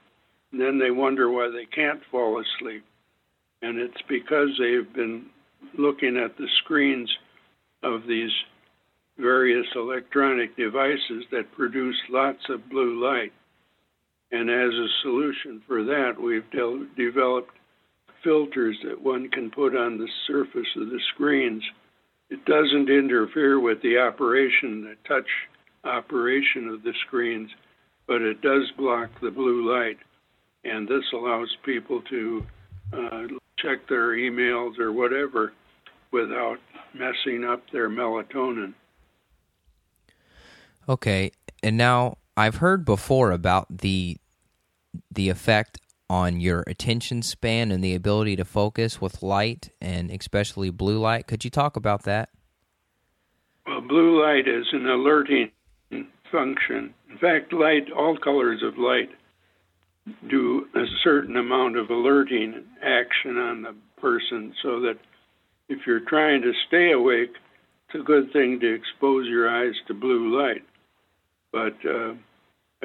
And 0.52 0.62
then 0.62 0.80
they 0.80 0.92
wonder 0.92 1.30
why 1.30 1.50
they 1.50 1.66
can't 1.66 2.02
fall 2.12 2.40
asleep. 2.42 2.84
And 3.62 3.80
it's 3.80 4.02
because 4.08 4.50
they've 4.60 4.94
been 4.94 5.26
looking 5.78 6.18
at 6.18 6.38
the 6.38 6.48
screens 6.64 7.12
of 7.84 8.08
these 8.08 8.32
various 9.18 9.68
electronic 9.76 10.56
devices 10.58 11.24
that 11.32 11.52
produce 11.54 11.96
lots 12.10 12.50
of 12.50 12.70
blue 12.70 13.04
light. 13.04 13.34
And 14.32 14.50
as 14.50 14.74
a 14.74 14.88
solution 15.02 15.62
for 15.68 15.84
that, 15.84 16.20
we've 16.22 16.50
de- 16.52 16.88
developed 16.98 17.56
filters 18.24 18.78
that 18.84 19.02
one 19.02 19.30
can 19.30 19.52
put 19.52 19.76
on 19.76 19.98
the 19.98 20.10
surface 20.28 20.68
of 20.76 20.90
the 20.90 21.00
screens. 21.14 21.64
It 22.30 22.44
doesn't 22.46 22.90
interfere 22.90 23.60
with 23.60 23.82
the 23.82 24.00
operation, 24.00 24.84
the 24.84 24.96
touch 25.08 25.28
operation 25.84 26.70
of 26.70 26.84
the 26.84 26.94
screens, 27.06 27.52
but 28.08 28.22
it 28.22 28.42
does 28.42 28.72
block 28.78 29.10
the 29.22 29.32
blue 29.32 29.72
light. 29.72 29.98
And 30.64 30.88
this 30.88 31.04
allows 31.14 31.56
people 31.64 32.02
to 32.10 32.46
uh, 32.92 33.28
check 33.60 33.88
their 33.88 34.10
emails 34.10 34.80
or 34.80 34.92
whatever 34.92 35.54
without 36.12 36.58
messing 36.94 37.44
up 37.44 37.62
their 37.72 37.90
melatonin. 37.90 38.74
Okay, 40.88 41.32
and 41.62 41.78
now 41.78 42.18
I've 42.38 42.56
heard 42.56 42.86
before 42.86 43.32
about 43.32 43.78
the 43.78 44.18
the 45.12 45.30
effect 45.30 45.80
on 46.10 46.40
your 46.40 46.64
attention 46.68 47.22
span 47.22 47.72
and 47.72 47.84
the 47.84 47.96
ability 47.96 48.36
to 48.36 48.46
focus 48.46 49.02
with 49.02 49.24
light 49.24 49.70
and 49.82 50.12
especially 50.12 50.70
blue 50.70 51.00
light. 51.00 51.28
Could 51.28 51.44
you 51.44 51.50
talk 51.50 51.76
about 51.76 52.04
that? 52.04 52.30
Well, 53.66 53.82
blue 53.82 54.24
light 54.24 54.48
is 54.48 54.68
an 54.72 54.88
alerting 54.88 55.52
function. 56.32 56.94
In 57.10 57.18
fact, 57.18 57.54
light, 57.54 57.92
all 57.92 58.18
colors 58.18 58.62
of 58.64 58.78
light, 58.78 59.10
do 60.30 60.68
a 60.76 60.86
certain 61.04 61.36
amount 61.36 61.78
of 61.78 61.90
alerting 61.90 62.64
action 62.84 63.38
on 63.38 63.64
the 63.64 63.76
person 64.00 64.54
so 64.62 64.82
that 64.82 64.98
if 65.68 65.80
you're 65.88 66.02
trying 66.02 66.42
to 66.44 66.52
stay 66.68 66.92
awake, 66.92 67.32
it's 67.88 68.02
a 68.02 68.04
good 68.04 68.32
thing 68.32 68.60
to 68.60 68.74
expose 68.74 69.28
your 69.28 69.50
eyes 69.50 69.74
to 69.88 69.94
blue 69.96 70.38
light. 70.38 70.64
But 71.52 71.78
uh, 71.90 72.14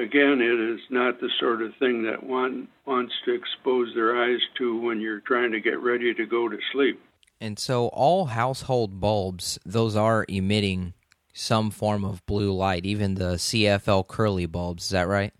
again, 0.01 0.41
it 0.41 0.75
is 0.75 0.81
not 0.91 1.21
the 1.21 1.31
sort 1.39 1.63
of 1.63 1.75
thing 1.79 2.03
that 2.05 2.23
one 2.23 2.69
wants 2.87 3.13
to 3.25 3.35
expose 3.35 3.95
their 3.95 4.23
eyes 4.23 4.41
to 4.59 4.81
when 4.81 5.01
you're 5.01 5.21
trying 5.21 5.53
to 5.53 5.61
get 5.61 5.81
ready 5.81 6.15
to 6.15 6.27
go 6.27 6.49
to 6.49 6.59
sleep. 6.73 7.01
And 7.41 7.59
so, 7.59 7.89
all 7.89 8.27
household 8.27 9.01
bulbs, 9.01 9.59
those 9.65 9.97
are 9.97 10.27
emitting 10.29 10.95
some 11.33 11.71
form 11.71 12.05
of 12.05 12.25
blue 12.27 12.53
light, 12.53 12.85
even 12.85 13.15
the 13.15 13.35
CFL 13.35 14.07
curly 14.09 14.47
bulbs. 14.47 14.85
Is 14.85 14.91
that 14.91 15.09
right? 15.09 15.33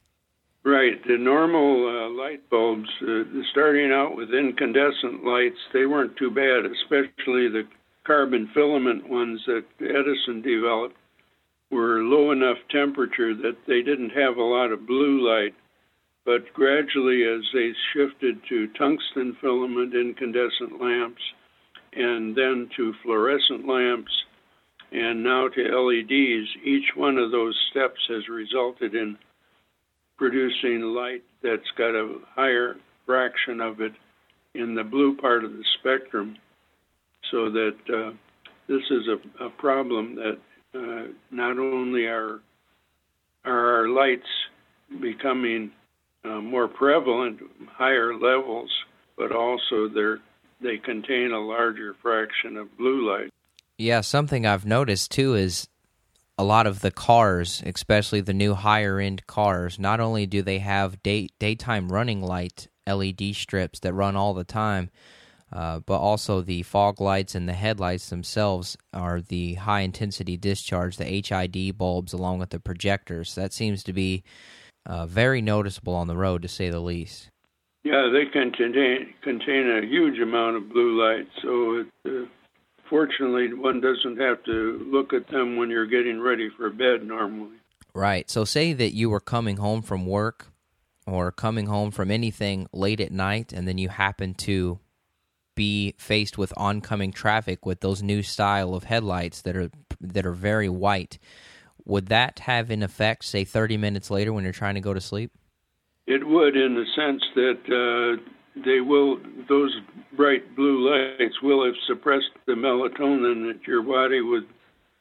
Right. 0.63 1.03
The 1.07 1.17
normal 1.17 1.89
uh, 1.89 2.11
light 2.11 2.49
bulbs, 2.51 2.89
uh, 3.03 3.25
starting 3.51 3.93
out 3.93 4.17
with 4.17 4.33
incandescent 4.33 5.25
lights, 5.25 5.59
they 5.73 5.87
weren't 5.87 6.17
too 6.17 6.31
bad, 6.31 6.65
especially 6.67 7.49
the 7.49 7.67
carbon 8.05 8.51
filament 8.53 9.09
ones 9.09 9.41
that 9.47 9.65
Edison 9.81 10.43
developed 10.43 10.97
were 11.71 12.03
low 12.03 12.33
enough 12.33 12.59
temperature 12.71 13.35
that 13.35 13.57
they 13.67 13.83
didn't 13.83 14.11
have 14.11 14.37
a 14.37 14.43
lot 14.43 14.73
of 14.73 14.87
blue 14.87 15.27
light. 15.27 15.55
But 16.25 16.53
gradually, 16.53 17.25
as 17.25 17.43
they 17.55 17.73
shifted 17.93 18.41
to 18.49 18.69
tungsten 18.79 19.37
filament 19.41 19.95
incandescent 19.95 20.81
lamps 20.81 21.23
and 21.93 22.37
then 22.37 22.69
to 22.77 22.95
fluorescent 23.03 23.67
lamps 23.67 24.13
and 24.93 25.23
now 25.23 25.49
to 25.49 25.63
LEDs, 25.63 26.49
each 26.65 26.97
one 26.97 27.17
of 27.17 27.31
those 27.31 27.57
steps 27.71 28.01
has 28.09 28.29
resulted 28.29 28.95
in 28.95 29.17
producing 30.19 30.83
light 30.83 31.23
that's 31.43 31.71
got 31.79 31.95
a 31.95 32.19
higher 32.35 32.77
fraction 33.07 33.61
of 33.61 33.81
it 33.81 33.93
in 34.55 34.75
the 34.75 34.85
blue 34.85 35.17
part 35.17 35.45
of 35.45 35.53
the 35.53 35.65
spectrum, 35.79 36.37
so 37.31 37.51
that 37.51 37.77
uh, 37.89 38.11
this 38.69 38.83
is 38.91 39.09
a, 39.09 39.45
a 39.45 39.51
problem 39.51 40.17
that 40.17 40.39
uh, 40.75 41.05
not 41.31 41.59
only 41.59 42.07
are, 42.07 42.41
are 43.45 43.75
our 43.77 43.89
lights 43.89 44.29
becoming 45.01 45.71
uh, 46.25 46.41
more 46.41 46.69
prevalent, 46.69 47.41
higher 47.69 48.15
levels, 48.15 48.71
but 49.17 49.33
also 49.33 49.89
they 50.61 50.79
contain 50.79 51.33
a 51.33 51.41
larger 51.41 51.95
fraction 52.03 52.57
of 52.57 52.77
blue 52.77 53.11
light. 53.11 53.31
Yeah, 53.79 54.03
something 54.03 54.45
I've 54.45 54.67
noticed 54.67 55.11
too 55.11 55.35
is 55.35 55.69
a 56.37 56.45
lot 56.45 56.67
of 56.67 56.81
the 56.81 56.91
cars, 56.91 57.63
especially 57.67 58.21
the 58.21 58.35
new 58.35 58.55
higher 58.55 58.99
end 58.99 59.27
cars, 59.27 59.79
not 59.79 60.01
only 60.01 60.27
do 60.27 60.43
they 60.43 60.59
have 60.59 61.03
day, 61.03 61.29
daytime 61.39 61.93
running 61.93 62.23
light 62.23 62.69
LED 62.87 63.35
strips 63.35 63.81
that 63.81 63.93
run 63.93 64.17
all 64.17 64.35
the 64.35 64.45
time, 64.45 64.91
uh, 65.53 65.81
but 65.81 65.99
also 65.99 66.41
the 66.41 66.63
fog 66.63 67.01
lights 67.01 67.35
and 67.35 67.49
the 67.49 67.53
headlights 67.53 68.11
themselves 68.11 68.77
are 68.93 69.21
the 69.21 69.55
high 69.55 69.81
intensity 69.81 70.37
discharge, 70.37 70.97
the 70.97 71.05
HID 71.05 71.77
bulbs, 71.77 72.13
along 72.13 72.39
with 72.39 72.51
the 72.51 72.61
projectors. 72.61 73.35
That 73.35 73.53
seems 73.53 73.83
to 73.85 73.93
be 73.93 74.23
uh, 74.87 75.07
very 75.07 75.43
noticeable 75.43 75.95
on 75.95 76.07
the 76.07 76.17
road, 76.17 76.43
to 76.43 76.49
say 76.49 76.71
the 76.71 76.81
least. 76.81 77.31
Yeah, 77.83 78.11
they 78.13 78.27
contain 78.27 79.15
contain 79.23 79.71
a 79.71 79.87
huge 79.87 80.19
amount 80.21 80.57
of 80.57 80.69
blue 80.69 81.01
light, 81.01 81.27
so 81.43 81.77
it, 81.77 81.87
uh, 82.07 82.27
fortunately 82.89 83.55
one 83.55 83.81
doesn't 83.81 84.21
have 84.21 84.45
to 84.45 84.87
look 84.93 85.15
at 85.15 85.29
them 85.29 85.57
when 85.57 85.71
you're 85.71 85.87
getting 85.87 86.21
ready 86.21 86.51
for 86.57 86.69
bed 86.69 87.03
normally. 87.03 87.57
Right. 87.95 88.31
So, 88.31 88.45
say 88.45 88.73
that 88.75 88.95
you 88.95 89.11
were 89.11 89.21
coming 89.21 89.57
home 89.57 89.83
from 89.83 90.07
work 90.07 90.49
or 91.07 91.33
coming 91.33 91.67
home 91.67 91.91
from 91.91 92.11
anything 92.11 92.69
late 92.73 93.01
at 93.01 93.13
night, 93.13 93.53
and 93.53 93.67
then 93.67 93.79
you 93.79 93.89
happen 93.89 94.35
to 94.35 94.79
be 95.61 95.95
faced 95.99 96.39
with 96.39 96.55
oncoming 96.57 97.13
traffic 97.13 97.67
with 97.67 97.81
those 97.81 98.03
new 98.03 98.23
style 98.23 98.73
of 98.73 98.85
headlights 98.85 99.43
that 99.43 99.55
are 99.55 99.71
that 100.01 100.25
are 100.25 100.33
very 100.33 100.71
white, 100.71 101.19
would 101.85 102.07
that 102.07 102.39
have 102.39 102.71
an 102.71 102.83
effect, 102.83 103.27
say, 103.27 103.45
30 103.45 103.77
minutes 103.77 104.11
later 104.11 104.33
when 104.33 104.43
you're 104.43 104.55
trying 104.55 104.77
to 104.77 104.81
go 104.81 104.95
to 104.95 105.03
sleep? 105.03 105.31
It 106.07 106.27
would, 106.27 106.57
in 106.57 106.77
the 106.77 106.87
sense 106.97 107.23
that 107.35 107.61
uh, 107.69 108.23
they 108.65 108.81
will; 108.81 109.19
those 109.51 109.77
bright 110.17 110.57
blue 110.57 110.79
lights 110.89 111.43
will 111.43 111.63
have 111.67 111.75
suppressed 111.87 112.33
the 112.47 112.55
melatonin 112.55 113.53
that 113.53 113.67
your 113.67 113.83
body 113.83 114.23
would 114.23 114.47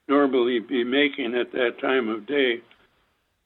normally 0.09 0.59
be 0.59 0.83
making 0.83 1.35
at 1.35 1.53
that 1.53 1.79
time 1.79 2.09
of 2.09 2.27
day. 2.27 2.61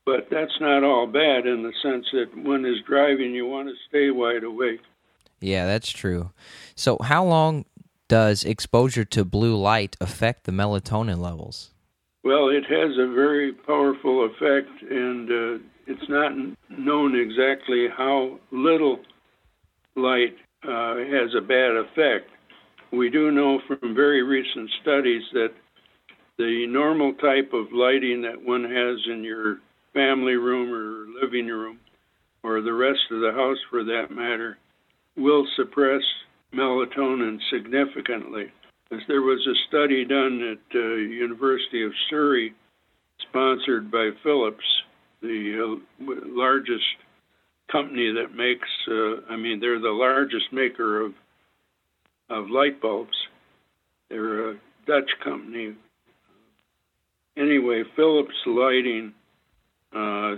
But 0.03 0.29
that's 0.31 0.59
not 0.59 0.83
all 0.83 1.05
bad 1.05 1.45
in 1.45 1.61
the 1.61 1.73
sense 1.83 2.07
that 2.13 2.43
when 2.43 2.65
is 2.65 2.81
driving, 2.87 3.35
you 3.35 3.45
want 3.45 3.67
to 3.67 3.75
stay 3.87 4.09
wide 4.09 4.43
awake. 4.43 4.81
Yeah, 5.43 5.65
that's 5.65 5.91
true. 5.91 6.31
So, 6.73 6.97
how 7.01 7.25
long 7.25 7.65
does 8.07 8.45
exposure 8.45 9.03
to 9.03 9.25
blue 9.25 9.57
light 9.57 9.97
affect 9.99 10.45
the 10.45 10.53
melatonin 10.53 11.17
levels? 11.17 11.71
Well, 12.23 12.47
it 12.47 12.63
has 12.63 12.97
a 12.97 13.13
very 13.13 13.51
powerful 13.51 14.25
effect, 14.25 14.69
and 14.89 15.29
uh, 15.29 15.63
it's 15.85 16.07
not 16.07 16.31
known 16.69 17.19
exactly 17.19 17.87
how 17.89 18.39
little 18.51 18.99
light 19.97 20.37
uh, 20.63 20.95
has 20.95 21.35
a 21.37 21.41
bad 21.41 21.75
effect. 21.75 22.29
We 22.93 23.09
do 23.09 23.29
know 23.29 23.59
from 23.67 23.93
very 23.93 24.23
recent 24.23 24.69
studies 24.81 25.23
that 25.33 25.51
the 26.37 26.67
normal 26.67 27.15
type 27.15 27.51
of 27.51 27.73
lighting 27.73 28.21
that 28.21 28.41
one 28.41 28.63
has 28.63 28.97
in 29.11 29.25
your 29.25 29.57
family 29.93 30.35
room 30.35 30.73
or 30.73 31.21
living 31.21 31.47
room, 31.47 31.79
or 32.43 32.61
the 32.61 32.73
rest 32.73 33.11
of 33.11 33.19
the 33.19 33.33
house 33.33 33.59
for 33.69 33.83
that 33.83 34.07
matter, 34.09 34.57
will 35.17 35.45
suppress 35.55 36.01
melatonin 36.53 37.39
significantly. 37.51 38.45
As 38.91 38.99
there 39.07 39.21
was 39.21 39.45
a 39.47 39.55
study 39.67 40.05
done 40.05 40.41
at 40.41 40.75
uh, 40.75 40.95
University 40.95 41.83
of 41.83 41.91
Surrey, 42.09 42.53
sponsored 43.27 43.91
by 43.91 44.11
Philips, 44.21 44.63
the 45.21 45.79
uh, 45.79 46.05
largest 46.27 46.83
company 47.71 48.11
that 48.11 48.35
makes. 48.35 48.67
Uh, 48.87 49.33
I 49.33 49.37
mean, 49.37 49.59
they're 49.59 49.79
the 49.79 49.89
largest 49.89 50.51
maker 50.51 51.01
of 51.01 51.13
of 52.29 52.49
light 52.49 52.81
bulbs. 52.81 53.15
They're 54.09 54.51
a 54.51 54.53
Dutch 54.85 55.09
company. 55.23 55.75
Anyway, 57.37 57.83
Philips 57.95 58.35
Lighting 58.45 59.13
uh, 59.95 60.35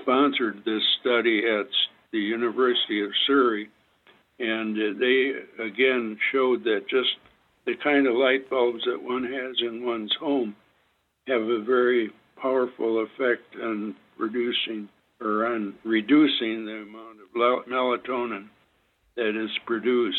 sponsored 0.00 0.62
this 0.64 0.82
study 1.00 1.42
at 1.46 1.66
the 2.12 2.18
University 2.18 3.02
of 3.02 3.10
Surrey, 3.26 3.68
and 4.38 4.76
uh, 4.76 4.98
they 4.98 5.64
again 5.64 6.18
showed 6.30 6.64
that 6.64 6.88
just 6.88 7.10
the 7.64 7.74
kind 7.82 8.06
of 8.06 8.14
light 8.14 8.50
bulbs 8.50 8.84
that 8.86 9.02
one 9.02 9.24
has 9.24 9.56
in 9.60 9.84
one's 9.84 10.14
home 10.18 10.54
have 11.26 11.42
a 11.42 11.62
very 11.62 12.10
powerful 12.40 13.04
effect 13.04 13.54
on 13.62 13.94
producing 14.18 14.88
or 15.20 15.46
on 15.46 15.74
reducing 15.84 16.66
the 16.66 16.82
amount 16.82 17.18
of 17.20 17.66
melatonin 17.68 18.48
that 19.16 19.40
is 19.40 19.50
produced. 19.66 20.18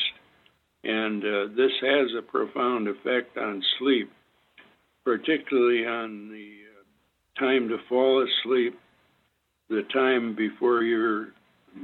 And 0.86 1.24
uh, 1.24 1.48
this 1.56 1.72
has 1.82 2.10
a 2.18 2.22
profound 2.22 2.88
effect 2.88 3.38
on 3.38 3.62
sleep, 3.80 4.12
particularly 5.04 5.86
on 5.86 6.30
the 6.30 6.56
uh, 6.72 7.40
time 7.40 7.70
to 7.70 7.78
fall 7.90 8.26
asleep, 8.26 8.80
the 9.70 9.84
time 9.94 10.36
before 10.36 10.84
your 10.84 11.28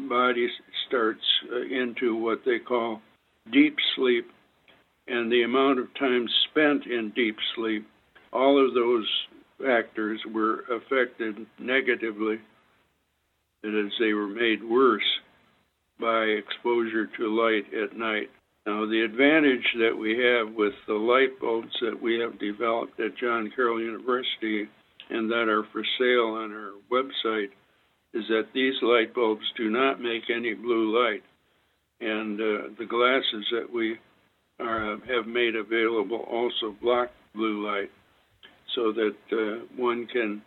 body 0.07 0.47
starts 0.87 1.23
uh, 1.51 1.61
into 1.61 2.15
what 2.15 2.39
they 2.45 2.59
call 2.59 3.01
deep 3.51 3.75
sleep 3.95 4.27
and 5.09 5.31
the 5.31 5.43
amount 5.43 5.79
of 5.79 5.93
time 5.95 6.27
spent 6.49 6.85
in 6.85 7.11
deep 7.15 7.35
sleep, 7.55 7.87
all 8.31 8.63
of 8.63 8.73
those 8.73 9.07
factors 9.59 10.21
were 10.31 10.63
affected 10.71 11.45
negatively 11.57 12.35
as 13.63 13.91
they 13.99 14.13
were 14.13 14.27
made 14.27 14.63
worse 14.63 15.03
by 15.99 16.23
exposure 16.23 17.07
to 17.17 17.27
light 17.27 17.65
at 17.73 17.97
night. 17.97 18.29
Now, 18.65 18.85
the 18.85 19.01
advantage 19.01 19.65
that 19.79 19.97
we 19.97 20.17
have 20.19 20.53
with 20.53 20.73
the 20.87 20.93
light 20.93 21.39
bulbs 21.41 21.75
that 21.81 21.99
we 21.99 22.19
have 22.19 22.39
developed 22.39 22.99
at 22.99 23.17
John 23.17 23.51
Carroll 23.55 23.81
University 23.81 24.69
and 25.09 25.29
that 25.31 25.49
are 25.49 25.63
for 25.71 25.83
sale 25.97 26.35
on 26.35 26.53
our 26.53 26.71
website 26.91 27.49
is 28.13 28.23
that 28.27 28.47
these 28.53 28.75
light 28.81 29.13
bulbs 29.13 29.45
do 29.55 29.69
not 29.69 30.01
make 30.01 30.23
any 30.29 30.53
blue 30.53 30.97
light. 30.97 31.23
And 32.01 32.39
uh, 32.39 32.69
the 32.77 32.85
glasses 32.85 33.45
that 33.51 33.71
we 33.71 33.97
are, 34.59 34.97
have 35.07 35.27
made 35.27 35.55
available 35.55 36.25
also 36.29 36.75
block 36.81 37.09
blue 37.35 37.65
light 37.65 37.91
so 38.75 38.91
that 38.93 39.15
uh, 39.31 39.65
one 39.75 40.07
can 40.07 40.41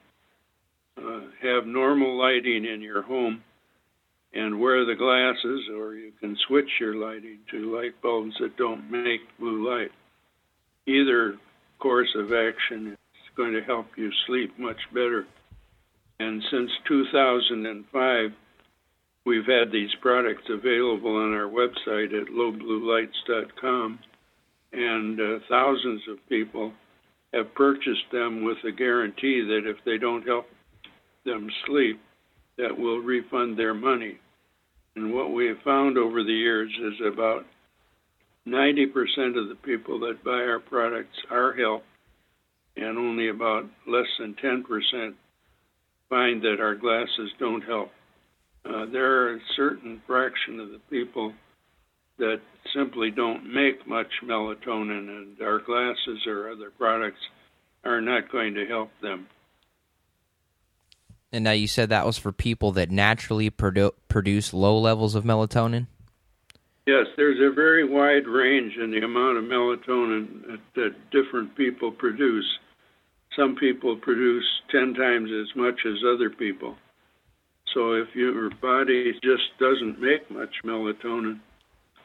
uh, 0.96 1.20
have 1.42 1.66
normal 1.66 2.18
lighting 2.18 2.64
in 2.64 2.80
your 2.80 3.02
home 3.02 3.42
and 4.34 4.58
wear 4.58 4.84
the 4.86 4.94
glasses, 4.94 5.68
or 5.76 5.94
you 5.94 6.12
can 6.20 6.36
switch 6.46 6.68
your 6.80 6.94
lighting 6.94 7.38
to 7.50 7.76
light 7.76 8.00
bulbs 8.02 8.34
that 8.40 8.56
don't 8.56 8.90
make 8.90 9.20
blue 9.38 9.68
light. 9.68 9.90
Either 10.86 11.36
course 11.78 12.14
of 12.16 12.32
action 12.32 12.92
is 12.92 13.36
going 13.36 13.52
to 13.52 13.62
help 13.62 13.86
you 13.96 14.10
sleep 14.26 14.58
much 14.58 14.78
better. 14.94 15.26
And 16.22 16.40
since 16.52 16.70
2005, 16.86 18.30
we've 19.26 19.44
had 19.44 19.72
these 19.72 19.90
products 20.00 20.44
available 20.48 21.16
on 21.16 21.34
our 21.34 21.50
website 21.50 22.14
at 22.14 22.28
lowbluelights.com, 22.28 23.98
and 24.72 25.20
uh, 25.20 25.38
thousands 25.48 26.02
of 26.08 26.18
people 26.28 26.72
have 27.34 27.52
purchased 27.56 28.08
them 28.12 28.44
with 28.44 28.58
a 28.64 28.70
guarantee 28.70 29.42
that 29.42 29.68
if 29.68 29.78
they 29.84 29.98
don't 29.98 30.24
help 30.24 30.46
them 31.24 31.48
sleep, 31.66 32.00
that 32.56 32.78
we'll 32.78 32.98
refund 32.98 33.58
their 33.58 33.74
money. 33.74 34.20
And 34.94 35.12
what 35.12 35.32
we 35.32 35.48
have 35.48 35.58
found 35.64 35.98
over 35.98 36.22
the 36.22 36.32
years 36.32 36.70
is 36.70 37.04
about 37.04 37.44
90% 38.46 38.86
of 39.36 39.48
the 39.48 39.58
people 39.64 39.98
that 40.00 40.22
buy 40.22 40.30
our 40.44 40.60
products 40.60 41.18
are 41.32 41.52
helped, 41.52 41.86
and 42.76 42.96
only 42.96 43.28
about 43.28 43.64
less 43.88 44.06
than 44.20 44.34
10% 44.34 45.14
find 46.12 46.42
that 46.42 46.60
our 46.60 46.74
glasses 46.74 47.30
don't 47.38 47.62
help. 47.62 47.90
Uh, 48.66 48.84
there 48.92 49.22
are 49.22 49.36
a 49.36 49.40
certain 49.56 50.02
fraction 50.06 50.60
of 50.60 50.68
the 50.68 50.80
people 50.90 51.32
that 52.18 52.38
simply 52.74 53.10
don't 53.10 53.50
make 53.50 53.88
much 53.88 54.12
melatonin, 54.22 55.08
and 55.08 55.40
our 55.40 55.58
glasses 55.58 56.26
or 56.26 56.50
other 56.50 56.70
products 56.70 57.20
are 57.82 58.02
not 58.02 58.30
going 58.30 58.52
to 58.52 58.66
help 58.66 58.90
them. 59.00 59.26
And 61.32 61.44
now 61.44 61.52
you 61.52 61.66
said 61.66 61.88
that 61.88 62.04
was 62.04 62.18
for 62.18 62.30
people 62.30 62.72
that 62.72 62.90
naturally 62.90 63.50
produ- 63.50 63.94
produce 64.08 64.52
low 64.52 64.78
levels 64.78 65.14
of 65.14 65.24
melatonin? 65.24 65.86
Yes, 66.86 67.06
there's 67.16 67.40
a 67.40 67.54
very 67.54 67.88
wide 67.88 68.26
range 68.26 68.76
in 68.76 68.90
the 68.90 69.02
amount 69.02 69.38
of 69.38 69.44
melatonin 69.44 70.42
that, 70.46 70.60
that 70.74 71.10
different 71.10 71.56
people 71.56 71.90
produce. 71.90 72.58
Some 73.36 73.56
people 73.56 73.96
produce 73.96 74.44
10 74.70 74.94
times 74.94 75.30
as 75.30 75.56
much 75.56 75.80
as 75.86 75.98
other 76.06 76.30
people. 76.30 76.76
So 77.72 77.92
if 77.92 78.14
your 78.14 78.50
body 78.50 79.12
just 79.22 79.58
doesn't 79.58 80.00
make 80.00 80.30
much 80.30 80.54
melatonin, 80.64 81.40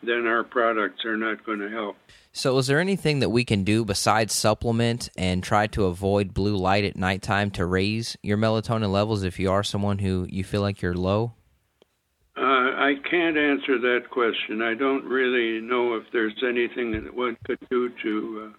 then 0.04 0.26
our 0.28 0.44
products 0.44 1.04
are 1.06 1.18
not 1.18 1.46
going 1.46 1.60
to 1.60 1.70
help. 1.70 1.98
So, 2.32 2.58
is 2.60 2.68
there 2.68 2.80
anything 2.80 3.20
that 3.20 3.30
we 3.30 3.44
can 3.44 3.64
do 3.64 3.84
besides 3.84 4.34
supplement 4.34 5.10
and 5.18 5.44
try 5.44 5.68
to 5.68 5.86
avoid 5.86 6.34
blue 6.34 6.56
light 6.56 6.84
at 6.84 6.96
nighttime 6.96 7.50
to 7.52 7.66
raise 7.66 8.16
your 8.22 8.38
melatonin 8.38 8.92
levels 8.92 9.24
if 9.24 9.40
you 9.40 9.52
are 9.52 9.64
someone 9.64 9.98
who 9.98 10.28
you 10.30 10.44
feel 10.44 10.62
like 10.62 10.82
you're 10.82 10.94
low? 10.94 11.34
Uh, 12.38 12.42
I 12.42 12.94
can't 13.10 13.38
answer 13.38 13.80
that 13.80 14.12
question. 14.12 14.62
I 14.62 14.76
don't 14.76 15.04
really 15.06 15.60
know 15.60 15.96
if 15.96 16.04
there's 16.14 16.44
anything 16.48 16.92
that 16.92 17.16
one 17.16 17.36
could 17.46 17.58
do 17.72 17.90
to 18.04 18.52
uh, 18.52 18.58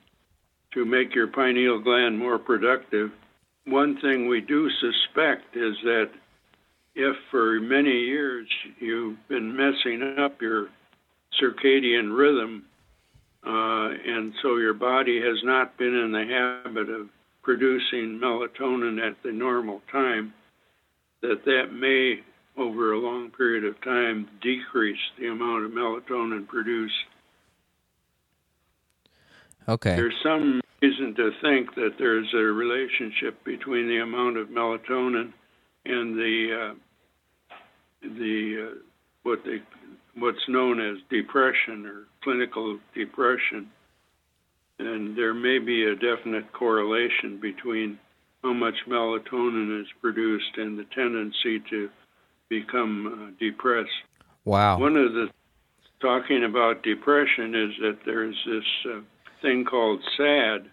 to 0.74 0.84
make 0.84 1.14
your 1.14 1.26
pineal 1.28 1.80
gland 1.80 2.18
more 2.18 2.38
productive. 2.38 3.10
One 3.66 4.00
thing 4.00 4.28
we 4.28 4.40
do 4.40 4.68
suspect 4.70 5.56
is 5.56 5.76
that 5.84 6.10
if 6.94 7.16
for 7.30 7.60
many 7.60 7.92
years 7.92 8.48
you've 8.80 9.16
been 9.28 9.56
messing 9.56 10.16
up 10.18 10.40
your 10.42 10.68
circadian 11.40 12.16
rhythm, 12.16 12.64
uh, 13.46 13.90
and 14.06 14.32
so 14.42 14.56
your 14.56 14.74
body 14.74 15.20
has 15.20 15.38
not 15.44 15.76
been 15.78 15.94
in 15.94 16.12
the 16.12 16.24
habit 16.24 16.90
of 16.90 17.08
producing 17.42 18.18
melatonin 18.22 18.98
at 19.00 19.16
the 19.22 19.32
normal 19.32 19.80
time, 19.90 20.34
that 21.22 21.44
that 21.44 21.72
may, 21.72 22.20
over 22.56 22.92
a 22.92 22.98
long 22.98 23.30
period 23.30 23.64
of 23.64 23.80
time, 23.82 24.28
decrease 24.42 24.98
the 25.18 25.28
amount 25.28 25.64
of 25.64 25.70
melatonin 25.70 26.46
produced. 26.46 26.94
Okay. 29.68 29.94
There's 29.94 30.14
some 30.22 30.60
reason 30.80 31.14
to 31.16 31.30
think 31.42 31.74
that 31.74 31.92
there's 31.98 32.32
a 32.32 32.38
relationship 32.38 33.42
between 33.44 33.86
the 33.86 33.98
amount 33.98 34.38
of 34.38 34.48
melatonin 34.48 35.32
and 35.84 36.16
the 36.16 36.72
uh, 36.72 36.74
the 38.02 38.70
uh, 38.70 38.74
what 39.24 39.40
they 39.44 39.60
what's 40.16 40.48
known 40.48 40.80
as 40.80 40.98
depression 41.10 41.86
or 41.86 42.06
clinical 42.22 42.78
depression. 42.94 43.70
And 44.78 45.16
there 45.18 45.34
may 45.34 45.58
be 45.58 45.84
a 45.84 45.94
definite 45.94 46.52
correlation 46.52 47.38
between 47.40 47.98
how 48.42 48.52
much 48.52 48.76
melatonin 48.88 49.80
is 49.82 49.88
produced 50.00 50.56
and 50.56 50.78
the 50.78 50.84
tendency 50.94 51.60
to 51.70 51.90
become 52.48 53.06
uh, 53.06 53.44
depressed. 53.44 53.90
Wow. 54.44 54.78
One 54.78 54.96
of 54.96 55.12
the 55.12 55.28
talking 56.00 56.44
about 56.44 56.82
depression 56.82 57.54
is 57.54 57.70
that 57.80 57.98
there's 58.06 58.36
this 58.46 58.92
uh, 58.94 59.00
thing 59.42 59.64
called 59.64 60.00
SAD, 60.16 60.70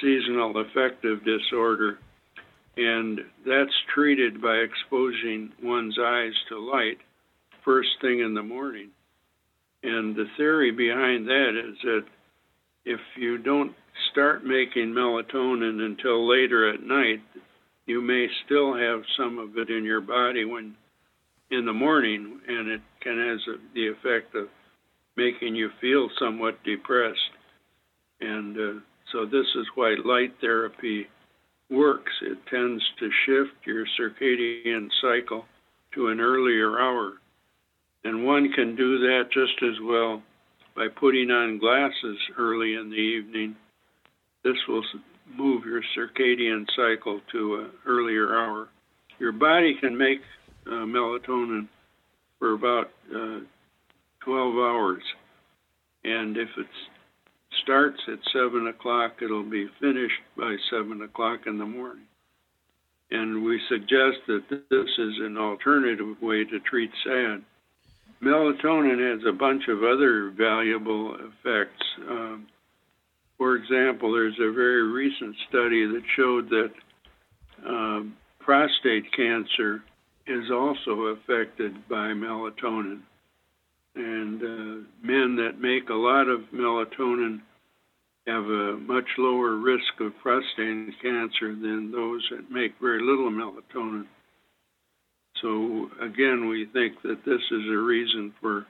seasonal 0.00 0.60
affective 0.60 1.24
disorder, 1.24 1.98
and 2.76 3.20
that's 3.46 3.74
treated 3.94 4.40
by 4.40 4.56
exposing 4.56 5.52
one's 5.62 5.98
eyes 5.98 6.32
to 6.48 6.58
light 6.58 6.98
first 7.64 7.88
thing 8.00 8.20
in 8.20 8.34
the 8.34 8.42
morning. 8.42 8.90
And 9.82 10.14
the 10.14 10.26
theory 10.36 10.70
behind 10.70 11.26
that 11.26 11.50
is 11.56 11.76
that 11.82 12.04
if 12.84 13.00
you 13.16 13.38
don't 13.38 13.74
start 14.10 14.44
making 14.44 14.88
melatonin 14.88 15.80
until 15.84 16.28
later 16.28 16.72
at 16.72 16.82
night, 16.82 17.22
you 17.86 18.00
may 18.00 18.28
still 18.44 18.74
have 18.74 19.02
some 19.16 19.38
of 19.38 19.58
it 19.58 19.70
in 19.70 19.84
your 19.84 20.00
body 20.00 20.44
when 20.44 20.74
in 21.50 21.66
the 21.66 21.72
morning, 21.72 22.40
and 22.46 22.68
it 22.68 22.80
can 23.00 23.18
has 23.18 23.40
a, 23.48 23.58
the 23.74 23.88
effect 23.88 24.34
of 24.36 24.46
making 25.16 25.56
you 25.56 25.68
feel 25.80 26.08
somewhat 26.18 26.62
depressed. 26.64 27.18
And 28.20 28.56
uh, 28.56 28.80
so 29.12 29.24
this 29.24 29.46
is 29.56 29.66
why 29.74 29.96
light 30.04 30.34
therapy 30.40 31.06
works. 31.70 32.12
It 32.22 32.38
tends 32.48 32.82
to 32.98 33.10
shift 33.26 33.66
your 33.66 33.84
circadian 33.98 34.88
cycle 35.00 35.44
to 35.94 36.08
an 36.08 36.20
earlier 36.20 36.78
hour 36.80 37.14
and 38.04 38.24
one 38.24 38.52
can 38.52 38.76
do 38.76 38.98
that 38.98 39.24
just 39.32 39.62
as 39.62 39.78
well 39.82 40.22
by 40.74 40.88
putting 40.88 41.30
on 41.30 41.58
glasses 41.58 42.16
early 42.38 42.74
in 42.74 42.90
the 42.90 42.96
evening. 42.96 43.56
This 44.42 44.56
will 44.68 44.84
move 45.36 45.64
your 45.64 45.82
circadian 45.96 46.64
cycle 46.74 47.20
to 47.32 47.56
an 47.56 47.70
earlier 47.86 48.34
hour. 48.34 48.68
Your 49.18 49.32
body 49.32 49.76
can 49.78 49.96
make 49.98 50.20
uh, 50.66 50.86
melatonin 50.86 51.68
for 52.38 52.54
about 52.54 52.90
uh, 53.14 53.40
12 54.20 54.54
hours. 54.54 55.02
And 56.04 56.36
if 56.38 56.48
it 56.56 56.66
starts 57.62 58.00
at 58.08 58.18
7 58.32 58.66
o'clock, 58.68 59.22
it'll 59.22 59.42
be 59.42 59.68
finished 59.80 60.22
by 60.36 60.56
7 60.70 61.02
o'clock 61.02 61.40
in 61.46 61.58
the 61.58 61.66
morning. 61.66 62.04
And 63.10 63.44
we 63.44 63.60
suggest 63.68 64.18
that 64.28 64.44
this 64.48 64.88
is 64.98 65.14
an 65.20 65.36
alternative 65.36 66.20
way 66.22 66.44
to 66.44 66.60
treat 66.60 66.90
SAD 67.04 67.42
melatonin 68.22 69.12
has 69.12 69.26
a 69.26 69.32
bunch 69.32 69.68
of 69.68 69.82
other 69.82 70.30
valuable 70.30 71.14
effects. 71.16 71.82
Um, 72.08 72.46
for 73.38 73.56
example, 73.56 74.12
there's 74.12 74.38
a 74.38 74.52
very 74.52 74.82
recent 74.82 75.34
study 75.48 75.86
that 75.86 76.02
showed 76.16 76.50
that 76.50 76.70
um, 77.66 78.16
prostate 78.38 79.10
cancer 79.16 79.82
is 80.26 80.50
also 80.50 81.16
affected 81.16 81.88
by 81.88 82.08
melatonin. 82.08 83.00
And 83.96 84.42
uh, 84.42 84.86
men 85.02 85.36
that 85.36 85.60
make 85.60 85.88
a 85.88 85.94
lot 85.94 86.28
of 86.28 86.40
melatonin 86.54 87.40
have 88.26 88.44
a 88.44 88.76
much 88.76 89.08
lower 89.18 89.56
risk 89.56 90.00
of 90.00 90.12
prostate 90.22 90.94
cancer 91.02 91.54
than 91.54 91.90
those 91.90 92.22
that 92.30 92.50
make 92.50 92.72
very 92.80 93.02
little 93.02 93.30
melatonin. 93.30 94.06
So 95.40 95.90
again, 96.02 96.48
we 96.48 96.66
think 96.72 97.00
that 97.02 97.24
this 97.24 97.40
is 97.50 97.62
a 97.70 97.78
reason 97.78 98.34
for 98.40 98.66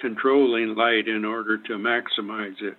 controlling 0.00 0.74
light 0.74 1.08
in 1.08 1.24
order 1.24 1.56
to 1.58 1.72
maximize 1.74 2.60
it. 2.60 2.76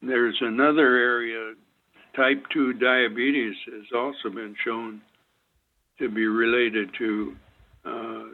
There's 0.00 0.38
another 0.40 0.96
area, 0.96 1.54
type 2.14 2.44
2 2.52 2.74
diabetes 2.74 3.56
has 3.66 3.84
also 3.94 4.30
been 4.32 4.54
shown 4.64 5.00
to 5.98 6.08
be 6.08 6.26
related 6.26 6.90
to 6.98 7.36
uh, 7.84 8.24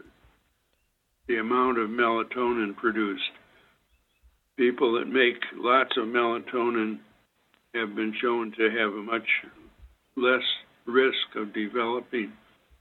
the 1.26 1.38
amount 1.38 1.78
of 1.78 1.88
melatonin 1.88 2.76
produced. 2.76 3.22
People 4.56 4.98
that 4.98 5.06
make 5.06 5.42
lots 5.56 5.96
of 5.96 6.04
melatonin 6.04 6.98
have 7.74 7.94
been 7.94 8.14
shown 8.20 8.52
to 8.56 8.70
have 8.70 8.92
a 8.92 9.02
much 9.02 9.26
less 10.16 10.42
risk 10.86 11.34
of 11.36 11.52
developing 11.52 12.32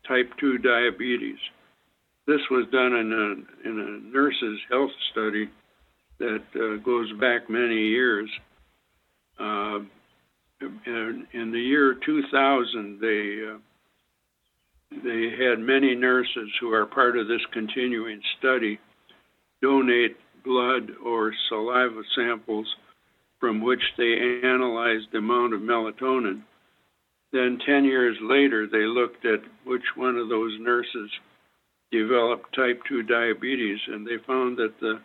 type 0.08 0.30
2 0.40 0.60
diabetes. 0.60 1.38
This 2.28 2.42
was 2.52 2.68
done 2.72 2.94
in 2.94 3.12
a, 3.12 3.70
in 3.70 3.80
a 3.80 4.16
nurse's 4.16 4.60
health 4.70 4.92
study 5.12 5.50
that 6.20 6.44
uh, 6.56 6.82
goes 6.84 7.12
back 7.20 7.50
many 7.50 7.88
years. 7.88 8.30
Uh, 9.40 9.80
in, 10.86 11.28
in, 11.34 11.52
the 11.52 11.60
year 11.60 11.96
2000, 12.06 13.00
they 13.02 13.52
uh, 13.52 13.58
they 15.04 15.32
had 15.32 15.60
many 15.60 15.96
nurses 15.96 16.50
who 16.62 16.72
are 16.72 16.86
part 16.86 17.18
of 17.18 17.28
this 17.28 17.42
continuing 17.52 18.22
study 18.38 18.80
donate 19.62 20.16
blood 20.44 20.92
or 21.04 21.34
saliva 21.50 22.02
samples 22.16 22.68
from 23.40 23.62
which 23.62 23.84
they 23.98 24.40
analyzed 24.44 25.08
the 25.12 25.18
amount 25.18 25.54
of 25.54 25.62
melatonin. 25.62 26.42
Then 27.32 27.60
10 27.66 27.84
years 27.84 28.18
later, 28.22 28.68
they 28.68 28.86
looked 28.86 29.26
at 29.26 29.42
which 29.66 29.84
one 29.96 30.18
of 30.18 30.30
those 30.30 30.58
nurses 30.60 31.10
developed 31.92 32.56
type 32.56 32.82
2 32.88 33.04
diabetes, 33.04 33.80
and 33.88 34.06
they 34.06 34.18
found 34.26 34.58
that 34.58 34.80
the 34.80 35.02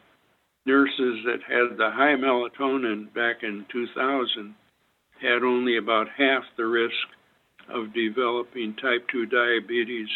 nurses 0.67 1.25
that 1.25 1.43
had 1.43 1.77
the 1.79 1.91
high 1.91 2.15
melatonin 2.15 3.13
back 3.15 3.43
in 3.43 3.65
2000 3.73 4.55
had 5.21 5.43
only 5.43 5.77
about 5.77 6.07
half 6.17 6.45
the 6.57 6.67
risk 6.67 7.09
of 7.69 7.93
developing 7.95 8.75
type 8.75 9.07
2 9.11 9.27
diabetes 9.27 10.09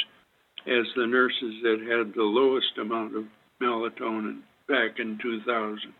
as 0.66 0.86
the 0.94 1.06
nurses 1.06 1.54
that 1.62 1.80
had 1.80 2.14
the 2.14 2.22
lowest 2.22 2.78
amount 2.78 3.16
of 3.16 3.24
melatonin 3.60 4.42
back 4.72 4.98
in 4.98 5.18
2000. 5.22 5.92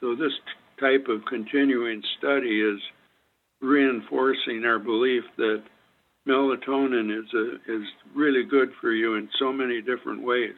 So, 0.00 0.16
this 0.16 0.32
type 0.80 1.06
of 1.08 1.24
continuing 1.24 2.02
study 2.18 2.60
is 2.60 2.80
reinforcing 3.60 4.64
our 4.64 4.80
belief 4.80 5.22
that 5.36 5.62
melatonin 6.26 7.16
is 7.16 7.32
a, 7.32 7.72
is 7.72 7.86
really 8.14 8.42
good 8.42 8.70
for 8.80 8.90
you 8.90 9.14
in 9.14 9.28
so 9.38 9.52
many 9.52 9.80
different 9.80 10.22
ways. 10.24 10.56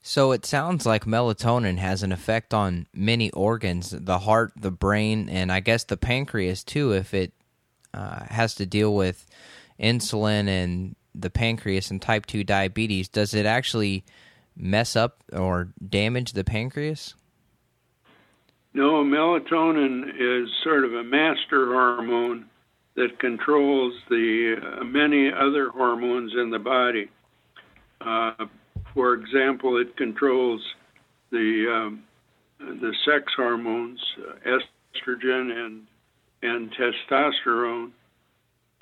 So 0.00 0.32
it 0.32 0.46
sounds 0.46 0.86
like 0.86 1.04
melatonin 1.04 1.78
has 1.78 2.02
an 2.02 2.12
effect 2.12 2.54
on 2.54 2.86
many 2.94 3.30
organs, 3.32 3.90
the 3.90 4.20
heart, 4.20 4.52
the 4.56 4.70
brain, 4.70 5.28
and 5.28 5.52
I 5.52 5.60
guess 5.60 5.84
the 5.84 5.96
pancreas 5.96 6.64
too 6.64 6.92
if 6.92 7.12
it 7.12 7.32
uh, 7.92 8.24
has 8.30 8.54
to 8.56 8.66
deal 8.66 8.94
with 8.94 9.26
insulin 9.78 10.48
and 10.48 10.96
the 11.20 11.30
pancreas 11.30 11.90
and 11.90 12.00
type 12.00 12.26
2 12.26 12.44
diabetes. 12.44 13.08
Does 13.08 13.34
it 13.34 13.46
actually 13.46 14.04
mess 14.56 14.96
up 14.96 15.22
or 15.32 15.68
damage 15.88 16.32
the 16.32 16.44
pancreas? 16.44 17.14
No, 18.74 19.04
melatonin 19.04 20.10
is 20.18 20.48
sort 20.62 20.84
of 20.84 20.94
a 20.94 21.02
master 21.02 21.66
hormone 21.66 22.46
that 22.94 23.18
controls 23.18 23.94
the 24.10 24.56
uh, 24.60 24.84
many 24.84 25.32
other 25.32 25.70
hormones 25.70 26.32
in 26.34 26.50
the 26.50 26.58
body. 26.58 27.08
Uh, 28.00 28.46
for 28.94 29.14
example, 29.14 29.80
it 29.80 29.96
controls 29.96 30.60
the 31.30 31.66
um, 31.72 32.02
the 32.58 32.92
sex 33.04 33.32
hormones, 33.36 34.00
uh, 34.18 34.34
estrogen 34.44 35.52
and 35.52 35.86
and 36.42 36.72
testosterone. 36.72 37.90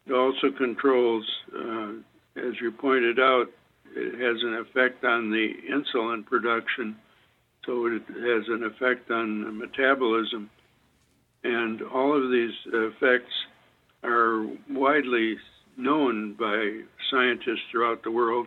It 0.07 0.13
also 0.13 0.51
controls, 0.57 1.27
uh, 1.55 1.93
as 2.37 2.61
you 2.61 2.71
pointed 2.71 3.19
out, 3.19 3.47
it 3.95 4.15
has 4.15 4.43
an 4.43 4.55
effect 4.55 5.05
on 5.05 5.31
the 5.31 5.55
insulin 5.71 6.25
production, 6.25 6.97
so 7.65 7.87
it 7.87 8.03
has 8.09 8.45
an 8.49 8.65
effect 8.65 9.11
on 9.11 9.59
metabolism, 9.59 10.51
and 11.45 11.83
all 11.83 12.15
of 12.17 12.31
these 12.31 12.55
effects 12.67 13.33
are 14.05 14.47
widely 14.71 15.37
known 15.77 16.35
by 16.35 16.81
scientists 17.11 17.65
throughout 17.71 18.03
the 18.03 18.11
world, 18.11 18.47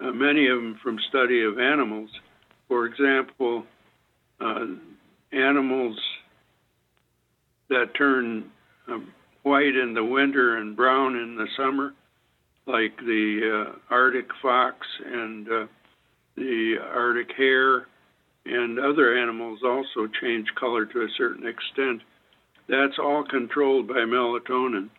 uh, 0.00 0.10
many 0.10 0.48
of 0.48 0.56
them 0.56 0.78
from 0.82 0.98
study 1.08 1.42
of 1.42 1.58
animals. 1.58 2.10
For 2.68 2.86
example, 2.86 3.64
uh, 4.40 4.66
animals 5.32 5.98
that 7.68 7.94
turn 7.96 8.50
uh, 8.90 8.98
white 9.42 9.74
in 9.74 9.94
the 9.94 10.04
winter 10.04 10.58
and 10.58 10.76
brown 10.76 11.16
in 11.16 11.36
the 11.36 11.46
summer, 11.56 11.92
like 12.68 12.96
the 12.98 13.66
uh, 13.66 13.94
Arctic 13.94 14.28
fox 14.42 14.86
and 15.04 15.48
uh, 15.48 15.66
the 16.36 16.76
Arctic 16.94 17.34
hare, 17.36 17.86
and 18.44 18.78
other 18.78 19.18
animals 19.18 19.60
also 19.64 20.06
change 20.20 20.46
color 20.58 20.86
to 20.86 21.02
a 21.02 21.08
certain 21.16 21.46
extent 21.46 22.02
that's 22.68 22.98
all 22.98 23.24
controlled 23.24 23.88
by 23.88 23.94
melatonin. 23.94 24.90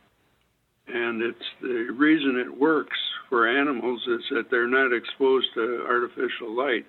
And 0.88 1.21
it's 1.21 1.38
the 1.62 1.93
reason 1.95 2.38
it 2.38 2.60
works 2.60 2.97
for 3.29 3.47
animals 3.47 4.01
is 4.08 4.23
that 4.32 4.49
they're 4.49 4.67
not 4.67 4.91
exposed 4.91 5.47
to 5.53 5.86
artificial 5.88 6.55
light. 6.55 6.86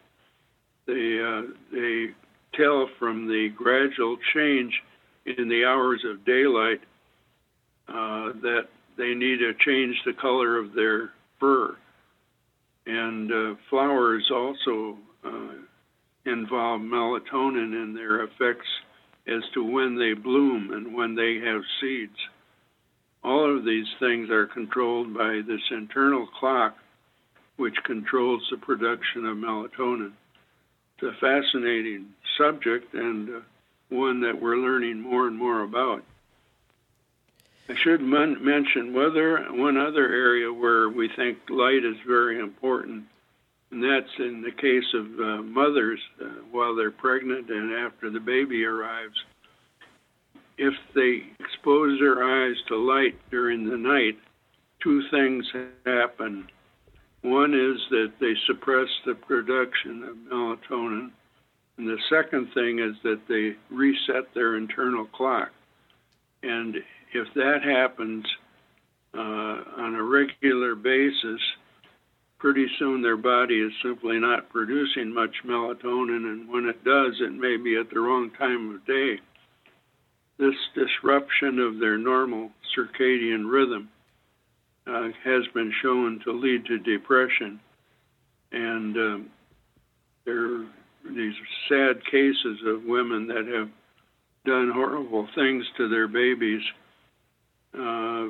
They 0.86 1.20
uh, 1.20 1.52
they 1.70 2.06
tell 2.54 2.88
from 2.98 3.28
the 3.28 3.50
gradual 3.54 4.16
change 4.34 4.72
in 5.26 5.48
the 5.50 5.66
hours 5.66 6.02
of 6.10 6.24
daylight 6.24 6.80
uh, 7.88 8.32
that 8.40 8.68
they 9.00 9.14
need 9.14 9.38
to 9.38 9.54
change 9.64 9.96
the 10.04 10.12
color 10.12 10.58
of 10.58 10.74
their 10.74 11.10
fur. 11.40 11.74
And 12.86 13.32
uh, 13.32 13.54
flowers 13.70 14.30
also 14.30 14.98
uh, 15.24 15.54
involve 16.26 16.82
melatonin 16.82 17.72
in 17.82 17.94
their 17.94 18.24
effects 18.24 18.68
as 19.26 19.42
to 19.54 19.64
when 19.64 19.96
they 19.96 20.12
bloom 20.12 20.70
and 20.72 20.94
when 20.94 21.14
they 21.14 21.40
have 21.46 21.62
seeds. 21.80 22.16
All 23.24 23.56
of 23.56 23.64
these 23.64 23.86
things 23.98 24.30
are 24.30 24.46
controlled 24.46 25.14
by 25.14 25.40
this 25.46 25.60
internal 25.70 26.26
clock, 26.38 26.76
which 27.56 27.76
controls 27.84 28.42
the 28.50 28.56
production 28.58 29.26
of 29.26 29.36
melatonin. 29.36 30.12
It's 30.98 31.16
a 31.16 31.20
fascinating 31.20 32.06
subject 32.38 32.92
and 32.92 33.28
uh, 33.28 33.40
one 33.88 34.20
that 34.20 34.40
we're 34.40 34.56
learning 34.56 35.00
more 35.00 35.26
and 35.26 35.38
more 35.38 35.62
about. 35.62 36.02
I 37.70 37.74
should 37.76 38.00
men- 38.00 38.44
mention 38.44 38.92
whether 38.92 39.44
one 39.52 39.76
other 39.76 40.12
area 40.12 40.52
where 40.52 40.88
we 40.88 41.08
think 41.08 41.38
light 41.48 41.84
is 41.84 41.96
very 42.04 42.40
important, 42.40 43.04
and 43.70 43.80
that's 43.80 44.10
in 44.18 44.42
the 44.42 44.50
case 44.50 44.92
of 44.92 45.06
uh, 45.20 45.42
mothers 45.42 46.00
uh, 46.20 46.24
while 46.50 46.74
they're 46.74 46.90
pregnant 46.90 47.48
and 47.48 47.72
after 47.72 48.10
the 48.10 48.18
baby 48.18 48.64
arrives. 48.64 49.14
If 50.58 50.74
they 50.96 51.22
expose 51.38 52.00
their 52.00 52.24
eyes 52.24 52.56
to 52.66 52.76
light 52.76 53.16
during 53.30 53.70
the 53.70 53.76
night, 53.76 54.18
two 54.82 55.08
things 55.08 55.46
happen. 55.86 56.48
One 57.22 57.54
is 57.54 57.80
that 57.90 58.14
they 58.20 58.34
suppress 58.48 58.88
the 59.06 59.14
production 59.14 60.02
of 60.02 60.16
melatonin, 60.16 61.12
and 61.78 61.86
the 61.86 62.00
second 62.10 62.52
thing 62.52 62.80
is 62.80 62.96
that 63.04 63.20
they 63.28 63.54
reset 63.70 64.34
their 64.34 64.56
internal 64.56 65.04
clock. 65.04 65.50
And 66.42 66.82
if 67.12 67.32
that 67.34 67.62
happens 67.62 68.24
uh, 69.14 69.18
on 69.18 69.94
a 69.94 70.02
regular 70.02 70.74
basis, 70.74 71.40
pretty 72.38 72.66
soon 72.78 73.02
their 73.02 73.16
body 73.16 73.60
is 73.60 73.72
simply 73.82 74.18
not 74.18 74.48
producing 74.48 75.12
much 75.12 75.34
melatonin, 75.46 76.24
and 76.24 76.48
when 76.48 76.66
it 76.66 76.82
does, 76.84 77.14
it 77.20 77.32
may 77.32 77.56
be 77.56 77.76
at 77.76 77.90
the 77.90 78.00
wrong 78.00 78.30
time 78.38 78.74
of 78.74 78.86
day. 78.86 79.18
This 80.38 80.54
disruption 80.74 81.58
of 81.58 81.78
their 81.78 81.98
normal 81.98 82.50
circadian 82.74 83.50
rhythm 83.50 83.90
uh, 84.86 85.08
has 85.22 85.42
been 85.52 85.72
shown 85.82 86.20
to 86.24 86.32
lead 86.32 86.64
to 86.66 86.78
depression, 86.78 87.60
and 88.52 88.96
um, 88.96 89.30
there 90.24 90.62
are 90.62 90.66
these 91.14 91.34
sad 91.68 92.04
cases 92.10 92.58
of 92.66 92.84
women 92.84 93.26
that 93.28 93.46
have 93.46 93.68
done 94.46 94.70
horrible 94.74 95.28
things 95.34 95.64
to 95.76 95.88
their 95.88 96.08
babies. 96.08 96.62
Uh, 97.76 98.28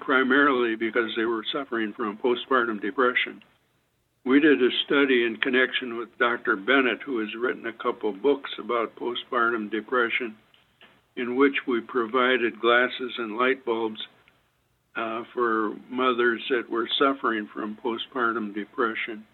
primarily 0.00 0.76
because 0.76 1.10
they 1.16 1.24
were 1.24 1.44
suffering 1.52 1.92
from 1.96 2.18
postpartum 2.18 2.80
depression. 2.80 3.42
We 4.24 4.40
did 4.40 4.62
a 4.62 4.68
study 4.84 5.24
in 5.24 5.36
connection 5.36 5.96
with 5.96 6.08
Dr. 6.18 6.56
Bennett, 6.56 7.00
who 7.02 7.20
has 7.20 7.28
written 7.38 7.66
a 7.66 7.72
couple 7.72 8.12
books 8.12 8.50
about 8.58 8.96
postpartum 8.96 9.70
depression, 9.70 10.36
in 11.16 11.36
which 11.36 11.54
we 11.66 11.80
provided 11.80 12.60
glasses 12.60 13.12
and 13.18 13.36
light 13.36 13.64
bulbs 13.64 14.00
uh, 14.96 15.22
for 15.32 15.74
mothers 15.88 16.42
that 16.50 16.68
were 16.68 16.88
suffering 16.98 17.48
from 17.52 17.78
postpartum 17.82 18.54
depression. 18.54 19.24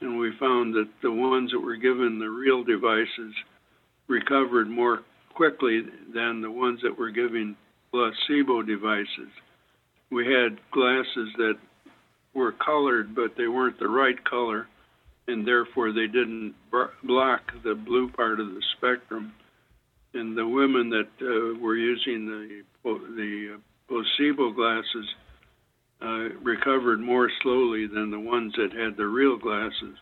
And 0.00 0.18
we 0.18 0.30
found 0.38 0.74
that 0.74 0.88
the 1.02 1.12
ones 1.12 1.50
that 1.52 1.60
were 1.60 1.76
given 1.76 2.18
the 2.18 2.30
real 2.30 2.62
devices 2.62 3.34
recovered 4.06 4.68
more 4.68 5.02
quickly 5.34 5.82
than 6.14 6.40
the 6.40 6.50
ones 6.50 6.80
that 6.82 6.96
were 6.96 7.10
given 7.10 7.56
placebo 7.90 8.62
devices 8.62 9.30
we 10.10 10.26
had 10.26 10.58
glasses 10.70 11.30
that 11.36 11.56
were 12.34 12.52
colored, 12.52 13.14
but 13.14 13.36
they 13.36 13.48
weren't 13.48 13.78
the 13.78 13.88
right 13.88 14.22
color, 14.24 14.66
and 15.26 15.46
therefore 15.46 15.92
they 15.92 16.06
didn't 16.06 16.54
block 17.02 17.52
the 17.62 17.74
blue 17.74 18.08
part 18.10 18.40
of 18.40 18.48
the 18.48 18.62
spectrum. 18.76 19.32
And 20.14 20.36
the 20.36 20.46
women 20.46 20.90
that 20.90 21.08
uh, 21.20 21.58
were 21.60 21.76
using 21.76 22.26
the 22.26 22.62
the 22.84 23.54
uh, 23.54 23.58
placebo 23.88 24.52
glasses 24.52 25.06
uh, 26.00 26.34
recovered 26.42 27.00
more 27.00 27.30
slowly 27.42 27.86
than 27.86 28.10
the 28.10 28.18
ones 28.18 28.54
that 28.56 28.72
had 28.72 28.96
the 28.96 29.06
real 29.06 29.36
glasses. 29.36 29.98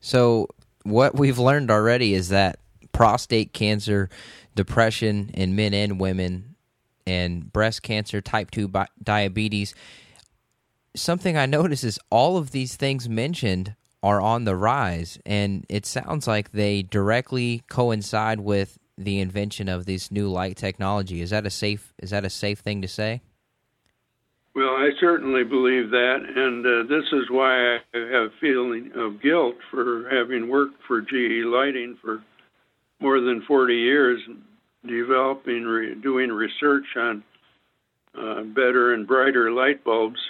So, 0.00 0.48
what 0.84 1.16
we've 1.16 1.40
learned 1.40 1.72
already 1.72 2.14
is 2.14 2.28
that 2.28 2.60
prostate 2.92 3.52
cancer, 3.52 4.08
depression 4.58 5.30
in 5.34 5.54
men 5.54 5.72
and 5.72 6.00
women 6.00 6.56
and 7.06 7.52
breast 7.52 7.80
cancer, 7.84 8.20
type 8.20 8.50
2 8.50 8.66
bi- 8.66 8.88
diabetes. 9.00 9.72
Something 10.96 11.36
I 11.36 11.46
notice 11.46 11.84
is 11.84 12.00
all 12.10 12.36
of 12.36 12.50
these 12.50 12.74
things 12.74 13.08
mentioned 13.08 13.76
are 14.02 14.20
on 14.20 14.42
the 14.46 14.56
rise, 14.56 15.16
and 15.24 15.64
it 15.68 15.86
sounds 15.86 16.26
like 16.26 16.50
they 16.50 16.82
directly 16.82 17.62
coincide 17.68 18.40
with 18.40 18.80
the 18.96 19.20
invention 19.20 19.68
of 19.68 19.86
this 19.86 20.10
new 20.10 20.28
light 20.28 20.56
technology. 20.56 21.22
Is 21.22 21.30
that 21.30 21.46
a 21.46 21.50
safe 21.50 21.94
is 22.02 22.10
that 22.10 22.24
a 22.24 22.30
safe 22.30 22.58
thing 22.58 22.82
to 22.82 22.88
say? 22.88 23.20
Well, 24.56 24.70
I 24.70 24.90
certainly 24.98 25.44
believe 25.44 25.90
that, 25.90 26.18
and 26.34 26.66
uh, 26.66 26.92
this 26.92 27.04
is 27.12 27.30
why 27.30 27.76
I 27.76 27.80
have 27.94 28.32
feeling 28.40 28.90
of 28.96 29.22
guilt 29.22 29.54
for 29.70 30.08
having 30.10 30.48
worked 30.48 30.82
for 30.88 31.00
GE 31.00 31.46
Lighting 31.46 31.96
for 32.02 32.24
more 33.00 33.20
than 33.20 33.42
40 33.46 33.74
years, 33.74 34.20
developing, 34.86 35.64
re- 35.64 35.94
doing 35.94 36.30
research 36.30 36.86
on 36.96 37.22
uh, 38.18 38.42
better 38.42 38.94
and 38.94 39.06
brighter 39.06 39.50
light 39.50 39.84
bulbs, 39.84 40.20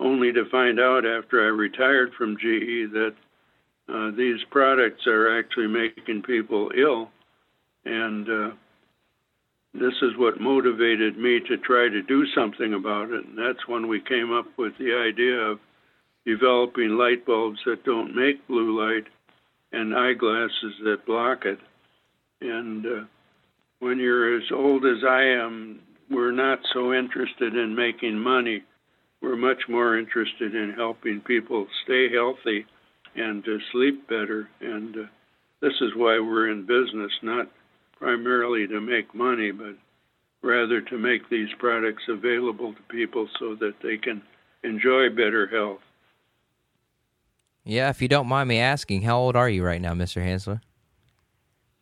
only 0.00 0.32
to 0.32 0.48
find 0.50 0.80
out 0.80 1.06
after 1.06 1.42
I 1.42 1.48
retired 1.48 2.12
from 2.18 2.36
GE 2.36 2.92
that 2.92 3.14
uh, 3.88 4.10
these 4.16 4.40
products 4.50 5.06
are 5.06 5.38
actually 5.38 5.68
making 5.68 6.22
people 6.22 6.70
ill, 6.76 7.10
and 7.84 8.28
uh, 8.28 8.50
this 9.74 9.94
is 10.02 10.16
what 10.16 10.40
motivated 10.40 11.18
me 11.18 11.40
to 11.48 11.56
try 11.58 11.88
to 11.88 12.02
do 12.02 12.24
something 12.34 12.74
about 12.74 13.10
it. 13.10 13.26
And 13.26 13.36
that's 13.36 13.68
when 13.68 13.88
we 13.88 14.00
came 14.00 14.32
up 14.32 14.46
with 14.56 14.72
the 14.78 14.94
idea 14.94 15.36
of 15.36 15.58
developing 16.24 16.90
light 16.90 17.26
bulbs 17.26 17.58
that 17.66 17.84
don't 17.84 18.14
make 18.14 18.46
blue 18.46 18.80
light 18.80 19.04
and 19.72 19.94
eyeglasses 19.94 20.74
that 20.84 21.04
block 21.06 21.44
it. 21.44 21.58
And 22.40 22.86
uh, 22.86 23.04
when 23.84 23.98
you're 23.98 24.38
as 24.38 24.50
old 24.50 24.86
as 24.86 25.04
I 25.06 25.24
am, 25.24 25.78
we're 26.10 26.32
not 26.32 26.58
so 26.72 26.94
interested 26.94 27.54
in 27.54 27.76
making 27.76 28.18
money. 28.18 28.62
We're 29.20 29.36
much 29.36 29.68
more 29.68 29.98
interested 29.98 30.54
in 30.54 30.72
helping 30.74 31.20
people 31.20 31.66
stay 31.84 32.10
healthy 32.10 32.64
and 33.14 33.44
to 33.44 33.58
sleep 33.72 34.08
better. 34.08 34.48
And 34.62 34.96
uh, 34.96 35.02
this 35.60 35.74
is 35.82 35.90
why 35.94 36.18
we're 36.18 36.50
in 36.50 36.62
business, 36.62 37.12
not 37.22 37.50
primarily 37.98 38.66
to 38.68 38.80
make 38.80 39.14
money, 39.14 39.50
but 39.50 39.76
rather 40.42 40.80
to 40.80 40.96
make 40.96 41.28
these 41.28 41.50
products 41.58 42.04
available 42.08 42.72
to 42.72 42.82
people 42.88 43.28
so 43.38 43.54
that 43.56 43.74
they 43.82 43.98
can 43.98 44.22
enjoy 44.62 45.10
better 45.10 45.46
health. 45.46 45.80
Yeah, 47.64 47.90
if 47.90 48.00
you 48.00 48.08
don't 48.08 48.28
mind 48.28 48.48
me 48.48 48.60
asking, 48.60 49.02
how 49.02 49.18
old 49.18 49.36
are 49.36 49.48
you 49.48 49.62
right 49.62 49.80
now, 49.80 49.92
Mr. 49.92 50.24
Hansler? 50.24 50.62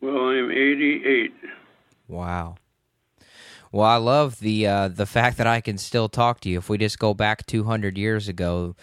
Well, 0.01 0.17
I'm 0.17 0.51
88. 0.51 1.33
Wow. 2.09 2.57
Well, 3.71 3.87
I 3.87 3.97
love 3.97 4.38
the 4.41 4.67
uh, 4.67 4.88
the 4.88 5.07
fact 5.07 5.38
that 5.38 5.47
I 5.47 5.62
can 5.62 5.79
still 5.79 6.09
talk 6.09 6.41
to 6.41 6.51
you. 6.51 6.59
If 6.59 6.69
we 6.69 6.77
just 6.77 6.99
go 6.99 7.15
back 7.15 7.47
200 7.47 7.97
years 7.97 8.29
ago, 8.29 8.77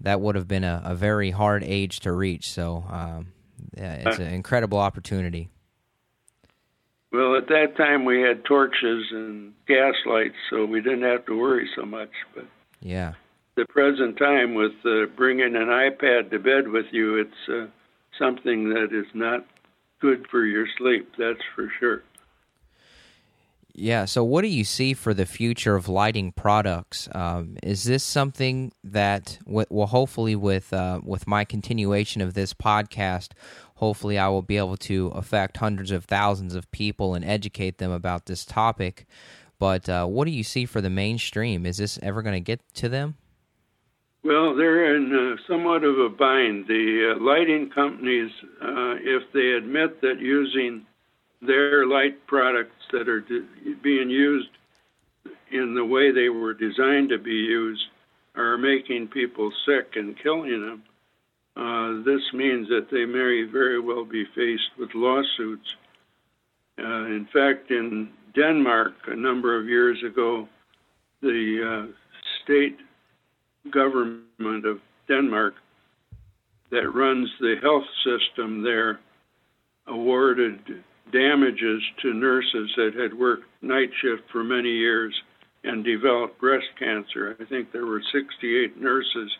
that 0.00 0.20
would 0.20 0.34
have 0.34 0.48
been 0.48 0.64
a, 0.64 0.82
a 0.84 0.94
very 0.94 1.30
hard 1.30 1.62
age 1.62 2.00
to 2.00 2.12
reach. 2.12 2.50
So 2.50 2.84
um, 2.90 3.28
yeah, 3.76 3.94
it's 3.94 4.18
an 4.18 4.32
incredible 4.32 4.78
opportunity. 4.78 5.48
Well, 7.12 7.36
at 7.36 7.48
that 7.48 7.76
time 7.76 8.04
we 8.04 8.22
had 8.22 8.44
torches 8.44 9.04
and 9.12 9.52
gas 9.68 9.94
lights, 10.06 10.34
so 10.50 10.64
we 10.64 10.80
didn't 10.80 11.02
have 11.02 11.26
to 11.26 11.38
worry 11.38 11.68
so 11.76 11.84
much. 11.84 12.10
But 12.34 12.46
yeah, 12.80 13.12
the 13.54 13.66
present 13.66 14.16
time 14.16 14.54
with 14.54 14.72
uh, 14.84 15.06
bringing 15.14 15.54
an 15.54 15.68
iPad 15.68 16.30
to 16.30 16.38
bed 16.38 16.68
with 16.68 16.86
you, 16.90 17.18
it's 17.18 17.48
uh, 17.48 17.66
something 18.18 18.70
that 18.70 18.88
is 18.92 19.06
not 19.14 19.46
good 20.00 20.26
for 20.30 20.44
your 20.44 20.66
sleep. 20.78 21.12
That's 21.18 21.42
for 21.54 21.70
sure. 21.78 22.02
Yeah. 23.74 24.04
So, 24.04 24.22
what 24.22 24.42
do 24.42 24.48
you 24.48 24.64
see 24.64 24.92
for 24.92 25.14
the 25.14 25.24
future 25.24 25.76
of 25.76 25.88
lighting 25.88 26.32
products? 26.32 27.08
Um, 27.12 27.56
is 27.62 27.84
this 27.84 28.04
something 28.04 28.72
that, 28.84 29.38
well, 29.46 29.86
hopefully, 29.86 30.36
with 30.36 30.72
uh, 30.72 31.00
with 31.02 31.26
my 31.26 31.44
continuation 31.44 32.20
of 32.20 32.34
this 32.34 32.52
podcast, 32.52 33.30
hopefully, 33.76 34.18
I 34.18 34.28
will 34.28 34.42
be 34.42 34.58
able 34.58 34.76
to 34.78 35.08
affect 35.08 35.56
hundreds 35.56 35.90
of 35.90 36.04
thousands 36.04 36.54
of 36.54 36.70
people 36.70 37.14
and 37.14 37.24
educate 37.24 37.78
them 37.78 37.90
about 37.90 38.26
this 38.26 38.44
topic. 38.44 39.06
But 39.58 39.88
uh, 39.88 40.06
what 40.06 40.26
do 40.26 40.32
you 40.32 40.44
see 40.44 40.66
for 40.66 40.80
the 40.80 40.90
mainstream? 40.90 41.64
Is 41.64 41.78
this 41.78 41.98
ever 42.02 42.20
going 42.20 42.34
to 42.34 42.40
get 42.40 42.60
to 42.74 42.88
them? 42.88 43.14
Well, 44.24 44.54
they're 44.54 44.94
in 44.94 45.12
uh, 45.12 45.42
somewhat 45.48 45.82
of 45.82 45.98
a 45.98 46.08
bind. 46.08 46.66
The 46.68 47.14
uh, 47.16 47.22
lighting 47.22 47.70
companies, 47.74 48.30
uh, 48.60 48.94
if 49.00 49.22
they 49.32 49.52
admit 49.52 50.00
that 50.02 50.20
using 50.20 50.86
their 51.42 51.86
light 51.86 52.26
products 52.26 52.86
that 52.92 53.08
are 53.08 53.24
being 53.82 54.08
used 54.08 54.48
in 55.50 55.74
the 55.74 55.84
way 55.84 56.10
they 56.10 56.28
were 56.28 56.54
designed 56.54 57.10
to 57.10 57.18
be 57.18 57.32
used 57.32 57.82
are 58.34 58.56
making 58.56 59.08
people 59.08 59.52
sick 59.66 59.96
and 59.96 60.18
killing 60.22 60.60
them, 60.62 60.82
uh, 61.56 62.02
this 62.04 62.22
means 62.32 62.68
that 62.68 62.88
they 62.90 63.04
may 63.04 63.42
very 63.42 63.78
well 63.78 64.04
be 64.04 64.24
faced 64.34 64.70
with 64.78 64.94
lawsuits. 64.94 65.76
Uh, 66.78 67.04
in 67.04 67.28
fact, 67.32 67.70
in 67.70 68.08
Denmark, 68.34 68.94
a 69.08 69.16
number 69.16 69.58
of 69.58 69.68
years 69.68 70.02
ago, 70.02 70.48
the 71.20 71.88
uh, 71.90 71.92
state 72.42 72.78
government 73.70 74.64
of 74.64 74.80
Denmark 75.06 75.54
that 76.70 76.88
runs 76.90 77.28
the 77.38 77.56
health 77.60 77.84
system 78.02 78.62
there 78.62 78.98
awarded 79.86 80.82
damages 81.12 81.82
to 82.02 82.14
nurses 82.14 82.70
that 82.76 82.94
had 82.94 83.14
worked 83.14 83.44
night 83.60 83.90
shift 84.00 84.22
for 84.30 84.42
many 84.42 84.70
years 84.70 85.14
and 85.64 85.84
developed 85.84 86.40
breast 86.40 86.66
cancer. 86.78 87.36
I 87.38 87.44
think 87.44 87.70
there 87.70 87.86
were 87.86 88.02
68 88.12 88.80
nurses 88.80 89.30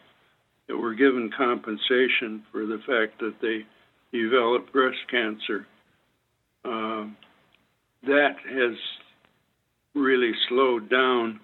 that 0.69 0.77
were 0.77 0.95
given 0.95 1.31
compensation 1.37 2.45
for 2.53 2.67
the 2.67 2.79
fact 2.87 3.19
that 3.19 3.35
they 3.41 3.65
developed 4.17 4.73
breast 4.73 4.99
cancer. 5.11 5.67
Um, 6.65 7.17
that 8.05 8.37
has 8.49 8.77
really 9.95 10.33
slowed 10.49 10.89
down 10.89 11.41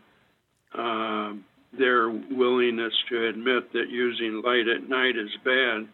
uh, 0.75 1.33
their 1.77 2.09
willingness 2.09 2.93
to 3.09 3.27
admit 3.27 3.73
that 3.73 3.91
using 3.91 4.43
light 4.45 4.69
at 4.69 4.89
night 4.89 5.17
is 5.17 5.31
bad. 5.45 5.89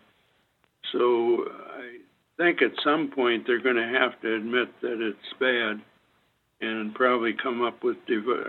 So 0.92 1.46
I 1.78 1.98
think 2.36 2.62
at 2.62 2.72
some 2.82 3.10
point 3.14 3.44
they're 3.46 3.62
going 3.62 3.76
to 3.76 3.98
have 3.98 4.20
to 4.22 4.34
admit 4.34 4.68
that 4.82 5.00
it's 5.00 5.40
bad 5.40 5.80
and 6.60 6.94
probably 6.94 7.32
come 7.32 7.62
up 7.62 7.82
with 7.84 7.96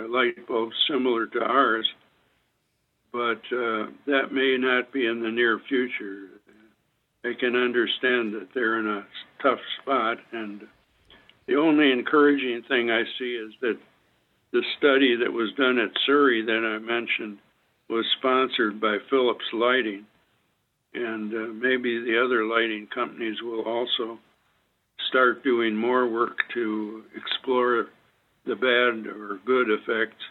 light 0.10 0.48
bulbs 0.48 0.76
similar 0.90 1.28
to 1.28 1.40
ours. 1.40 1.88
But 3.12 3.42
uh, 3.52 3.88
that 4.08 4.32
may 4.32 4.58
not 4.58 4.92
be 4.92 5.06
in 5.06 5.22
the 5.22 5.32
near 5.32 5.60
future. 5.68 6.30
I 7.24 7.34
can 7.40 7.56
understand 7.56 8.34
that 8.34 8.50
they're 8.54 8.80
in 8.80 8.88
a 8.88 9.06
tough 9.42 9.60
spot, 9.82 10.18
and 10.32 10.62
the 11.48 11.56
only 11.56 11.92
encouraging 11.92 12.62
thing 12.68 12.92
I 12.92 13.04
see 13.18 13.34
is 13.34 13.52
that 13.62 13.78
the 14.52 14.62
study 14.78 15.16
that 15.16 15.32
was 15.32 15.52
done 15.58 15.80
at 15.80 15.90
Surrey 16.06 16.44
that 16.46 16.76
I 16.76 16.78
mentioned 16.80 17.40
was 17.90 18.06
sponsored 18.20 18.80
by 18.80 18.98
Philips 19.10 19.46
Lighting 19.54 20.06
and 20.96 21.34
uh, 21.34 21.54
maybe 21.54 22.00
the 22.00 22.22
other 22.24 22.46
lighting 22.46 22.88
companies 22.94 23.42
will 23.42 23.64
also 23.64 24.18
start 25.10 25.44
doing 25.44 25.76
more 25.76 26.08
work 26.08 26.38
to 26.54 27.04
explore 27.16 27.88
the 28.46 28.56
bad 28.56 29.08
or 29.08 29.40
good 29.46 29.70
effects. 29.70 30.22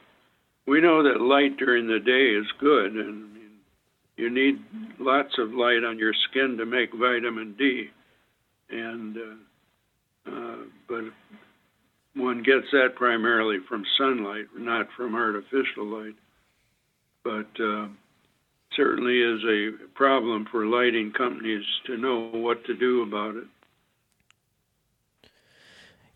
We 0.66 0.81
know 0.81 1.03
that 1.03 1.20
light 1.20 1.59
during 1.59 1.87
the 1.87 2.00
day 2.00 2.31
is 2.31 2.46
good, 2.59 2.92
and 2.92 3.37
you 4.16 4.31
need 4.31 4.62
lots 4.98 5.35
of 5.38 5.53
light 5.53 5.85
on 5.85 5.98
your 5.98 6.14
skin 6.31 6.57
to 6.59 6.64
make 6.64 6.94
vitamin 6.94 7.55
D, 7.59 7.90
and 8.70 9.16
uh, 9.16 10.31
uh, 10.31 10.57
but 10.88 11.04
one 12.15 12.42
gets 12.42 12.67
that 12.73 12.94
primarily 12.94 13.58
from 13.69 13.85
sunlight, 13.98 14.46
not 14.56 14.87
from 14.96 15.15
artificial 15.15 15.85
light. 15.87 16.15
But 17.25 17.62
uh, 17.62 17.88
certainly 18.77 19.20
is 19.20 19.42
a 19.44 19.88
problem 19.94 20.46
for 20.50 20.66
lighting 20.66 21.12
companies 21.12 21.64
to 21.87 21.96
know 21.96 22.31
what 22.33 22.64
to 22.64 22.75
do 22.75 23.02
about 23.02 23.37
it. 23.37 23.44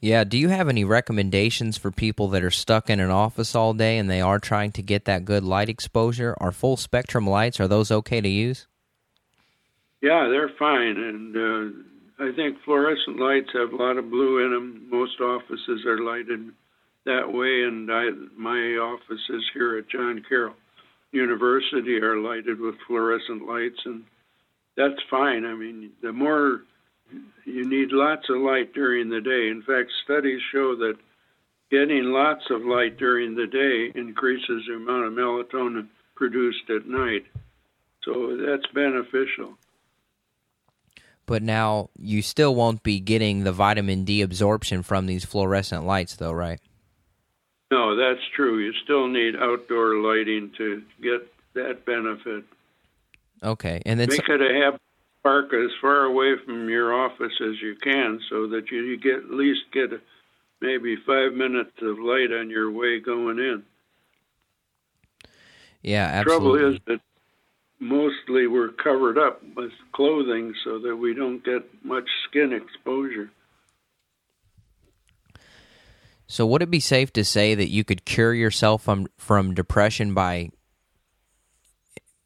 Yeah, 0.00 0.22
do 0.22 0.38
you 0.38 0.48
have 0.48 0.68
any 0.68 0.84
recommendations 0.84 1.76
for 1.76 1.90
people 1.90 2.28
that 2.28 2.44
are 2.44 2.52
stuck 2.52 2.88
in 2.88 3.00
an 3.00 3.10
office 3.10 3.56
all 3.56 3.74
day 3.74 3.98
and 3.98 4.08
they 4.08 4.20
are 4.20 4.38
trying 4.38 4.70
to 4.72 4.82
get 4.82 5.06
that 5.06 5.24
good 5.24 5.42
light 5.42 5.68
exposure? 5.68 6.36
Are 6.38 6.52
full 6.52 6.76
spectrum 6.76 7.26
lights 7.26 7.58
are 7.58 7.66
those 7.66 7.90
okay 7.90 8.20
to 8.20 8.28
use? 8.28 8.68
Yeah, 10.00 10.28
they're 10.30 10.52
fine 10.56 10.96
and 10.96 11.36
uh, 11.36 12.24
I 12.24 12.32
think 12.36 12.58
fluorescent 12.64 13.18
lights 13.18 13.50
have 13.54 13.72
a 13.72 13.76
lot 13.76 13.96
of 13.96 14.08
blue 14.08 14.44
in 14.44 14.52
them. 14.52 14.86
Most 14.88 15.20
offices 15.20 15.84
are 15.84 15.98
lighted 15.98 16.52
that 17.04 17.32
way 17.32 17.64
and 17.64 17.90
I, 17.90 18.10
my 18.36 18.78
office 18.80 19.22
is 19.28 19.42
here 19.52 19.78
at 19.78 19.90
John 19.90 20.22
Carroll 20.28 20.54
university 21.12 21.98
are 21.98 22.18
lighted 22.18 22.60
with 22.60 22.74
fluorescent 22.86 23.46
lights, 23.46 23.80
and 23.84 24.04
that's 24.76 25.00
fine. 25.10 25.44
I 25.44 25.54
mean, 25.54 25.90
the 26.02 26.12
more 26.12 26.62
you 27.44 27.68
need 27.68 27.92
lots 27.92 28.28
of 28.28 28.36
light 28.36 28.74
during 28.74 29.08
the 29.08 29.20
day. 29.20 29.48
In 29.48 29.62
fact, 29.62 29.90
studies 30.04 30.40
show 30.52 30.76
that 30.76 30.96
getting 31.70 32.04
lots 32.04 32.44
of 32.50 32.62
light 32.62 32.98
during 32.98 33.34
the 33.34 33.46
day 33.46 33.90
increases 33.98 34.64
the 34.66 34.74
amount 34.74 35.06
of 35.06 35.12
melatonin 35.12 35.88
produced 36.14 36.68
at 36.68 36.86
night. 36.86 37.24
So 38.04 38.36
that's 38.36 38.66
beneficial. 38.74 39.56
But 41.26 41.42
now 41.42 41.90
you 41.98 42.22
still 42.22 42.54
won't 42.54 42.82
be 42.82 43.00
getting 43.00 43.44
the 43.44 43.52
vitamin 43.52 44.04
D 44.04 44.22
absorption 44.22 44.82
from 44.82 45.06
these 45.06 45.24
fluorescent 45.24 45.84
lights, 45.84 46.16
though, 46.16 46.32
right? 46.32 46.60
No, 47.70 47.96
that's 47.96 48.24
true. 48.34 48.58
You 48.58 48.72
still 48.84 49.08
need 49.08 49.36
outdoor 49.36 49.96
lighting 49.96 50.52
to 50.58 50.82
get 51.02 51.30
that 51.54 51.84
benefit. 51.84 52.44
Okay, 53.42 53.82
and 53.84 54.00
then 54.00 54.08
make 54.08 54.28
it 54.28 54.40
a 54.40 54.64
happy 54.64 54.82
park 55.22 55.52
as 55.52 55.70
far 55.80 56.04
away 56.04 56.34
from 56.44 56.68
your 56.68 56.94
office 56.94 57.32
as 57.40 57.60
you 57.60 57.76
can, 57.76 58.20
so 58.30 58.48
that 58.48 58.70
you, 58.70 58.82
you 58.82 58.96
get 58.96 59.16
at 59.16 59.30
least 59.30 59.60
get 59.72 59.90
maybe 60.60 60.96
five 61.06 61.32
minutes 61.34 61.72
of 61.82 61.98
light 61.98 62.32
on 62.32 62.50
your 62.50 62.70
way 62.70 63.00
going 63.00 63.38
in. 63.38 63.62
Yeah, 65.82 66.06
absolutely. 66.06 66.60
Trouble 66.60 66.74
is 66.74 66.80
that 66.86 67.00
mostly 67.80 68.46
we're 68.46 68.72
covered 68.72 69.18
up 69.18 69.42
with 69.54 69.72
clothing 69.92 70.54
so 70.64 70.78
that 70.80 70.96
we 70.96 71.14
don't 71.14 71.44
get 71.44 71.62
much 71.84 72.08
skin 72.28 72.52
exposure. 72.52 73.30
So, 76.28 76.46
would 76.46 76.62
it 76.62 76.70
be 76.70 76.80
safe 76.80 77.12
to 77.14 77.24
say 77.24 77.54
that 77.54 77.70
you 77.70 77.84
could 77.84 78.04
cure 78.04 78.34
yourself 78.34 78.82
from 78.82 79.08
from 79.16 79.54
depression 79.54 80.12
by 80.12 80.50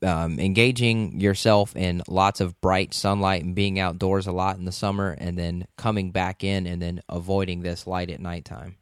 um, 0.02 0.40
engaging 0.40 1.20
yourself 1.20 1.76
in 1.76 2.02
lots 2.08 2.40
of 2.40 2.60
bright 2.60 2.92
sunlight 2.92 3.44
and 3.44 3.54
being 3.54 3.78
outdoors 3.78 4.26
a 4.26 4.32
lot 4.32 4.56
in 4.56 4.64
the 4.64 4.72
summer, 4.72 5.16
and 5.18 5.38
then 5.38 5.66
coming 5.76 6.10
back 6.10 6.42
in 6.42 6.66
and 6.66 6.82
then 6.82 7.00
avoiding 7.08 7.62
this 7.62 7.86
light 7.86 8.10
at 8.10 8.20
nighttime? 8.20 8.76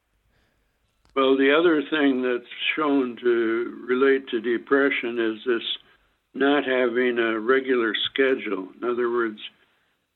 Well, 1.15 1.37
the 1.37 1.55
other 1.55 1.83
thing 1.83 2.23
that's 2.23 2.51
shown 2.75 3.19
to 3.23 3.85
relate 3.87 4.27
to 4.29 4.41
depression 4.41 5.19
is 5.19 5.45
this 5.45 5.63
not 6.33 6.65
having 6.65 7.19
a 7.19 7.39
regular 7.39 7.93
schedule. 8.11 8.69
In 8.81 8.89
other 8.89 9.11
words, 9.11 9.41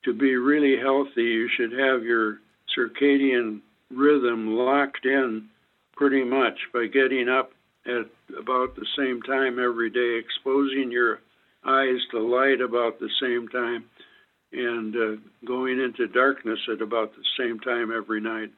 to 0.05 0.13
be 0.13 0.35
really 0.35 0.79
healthy, 0.79 1.23
you 1.23 1.49
should 1.55 1.73
have 1.73 2.03
your 2.03 2.39
circadian 2.75 3.61
rhythm 3.91 4.55
locked 4.55 5.05
in 5.05 5.47
pretty 5.95 6.23
much 6.23 6.57
by 6.73 6.87
getting 6.87 7.29
up 7.29 7.51
at 7.85 8.05
about 8.37 8.75
the 8.75 8.85
same 8.97 9.21
time 9.21 9.59
every 9.59 9.89
day, 9.89 10.19
exposing 10.19 10.91
your 10.91 11.19
eyes 11.65 11.99
to 12.11 12.19
light 12.19 12.61
about 12.61 12.99
the 12.99 13.09
same 13.21 13.47
time, 13.47 13.85
and 14.51 14.95
uh, 14.95 15.21
going 15.45 15.79
into 15.79 16.07
darkness 16.07 16.59
at 16.71 16.81
about 16.81 17.11
the 17.15 17.23
same 17.37 17.59
time 17.59 17.91
every 17.95 18.21
night, 18.21 18.51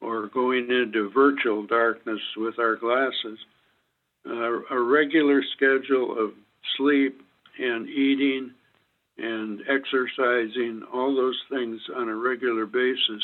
or 0.00 0.28
going 0.28 0.70
into 0.70 1.10
virtual 1.10 1.66
darkness 1.66 2.20
with 2.36 2.58
our 2.58 2.76
glasses. 2.76 3.38
Uh, 4.28 4.60
a 4.70 4.80
regular 4.80 5.42
schedule 5.54 6.18
of 6.18 6.32
sleep 6.76 7.22
and 7.58 7.88
eating 7.88 8.50
and 9.18 9.60
exercising, 9.68 10.82
all 10.92 11.14
those 11.14 11.40
things 11.50 11.80
on 11.96 12.08
a 12.08 12.14
regular 12.14 12.66
basis 12.66 13.22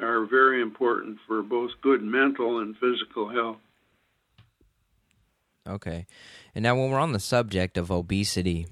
are 0.00 0.26
very 0.26 0.60
important 0.60 1.18
for 1.26 1.42
both 1.42 1.70
good 1.82 2.02
mental 2.02 2.58
and 2.58 2.76
physical 2.76 3.28
health. 3.28 3.58
Okay. 5.66 6.06
And 6.54 6.62
now, 6.62 6.74
when 6.76 6.90
we're 6.90 6.98
on 6.98 7.12
the 7.12 7.20
subject 7.20 7.78
of 7.78 7.90
obesity, 7.90 8.66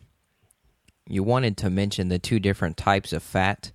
you 1.09 1.23
wanted 1.23 1.57
to 1.59 1.71
mention 1.71 2.09
the 2.09 2.19
two 2.19 2.39
different 2.39 2.77
types 2.77 3.13
of 3.13 3.23
fat. 3.23 3.73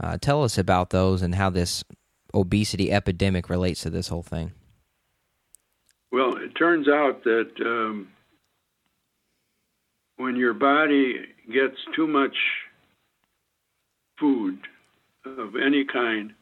Uh, 0.00 0.16
tell 0.20 0.42
us 0.42 0.56
about 0.56 0.90
those 0.90 1.22
and 1.22 1.34
how 1.34 1.50
this 1.50 1.84
obesity 2.32 2.90
epidemic 2.92 3.48
relates 3.48 3.82
to 3.82 3.90
this 3.90 4.08
whole 4.08 4.22
thing. 4.22 4.52
Well, 6.10 6.36
it 6.36 6.54
turns 6.54 6.88
out 6.88 7.24
that 7.24 7.50
um, 7.60 8.08
when 10.16 10.36
your 10.36 10.54
body 10.54 11.16
gets 11.52 11.76
too 11.94 12.06
much 12.06 12.36
food 14.18 14.58
of 15.24 15.54
any 15.54 15.84
kind, 15.84 16.32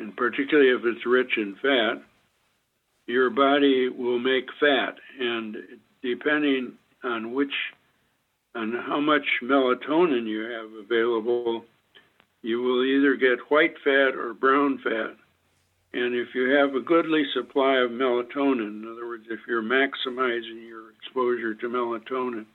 and 0.00 0.16
particularly 0.16 0.70
if 0.70 0.80
it's 0.84 1.06
rich 1.06 1.36
in 1.36 1.54
fat, 1.62 2.02
your 3.06 3.28
body 3.28 3.88
will 3.88 4.18
make 4.18 4.46
fat. 4.58 4.96
And 5.20 5.56
depending 6.02 6.72
on 7.04 7.34
which, 7.34 7.52
on 8.54 8.72
how 8.86 8.98
much 8.98 9.26
melatonin 9.42 10.26
you 10.26 10.42
have 10.42 10.72
available, 10.84 11.64
you 12.42 12.62
will 12.62 12.82
either 12.82 13.14
get 13.14 13.50
white 13.50 13.74
fat 13.84 14.16
or 14.16 14.32
brown 14.32 14.80
fat. 14.82 15.16
And 15.92 16.14
if 16.14 16.28
you 16.34 16.50
have 16.50 16.74
a 16.74 16.80
goodly 16.80 17.24
supply 17.34 17.78
of 17.78 17.90
melatonin, 17.90 18.82
in 18.82 18.88
other 18.90 19.06
words, 19.06 19.26
if 19.28 19.40
you're 19.46 19.62
maximizing 19.62 20.66
your 20.66 20.92
exposure 20.92 21.54
to 21.54 21.68
melatonin, 21.68 22.46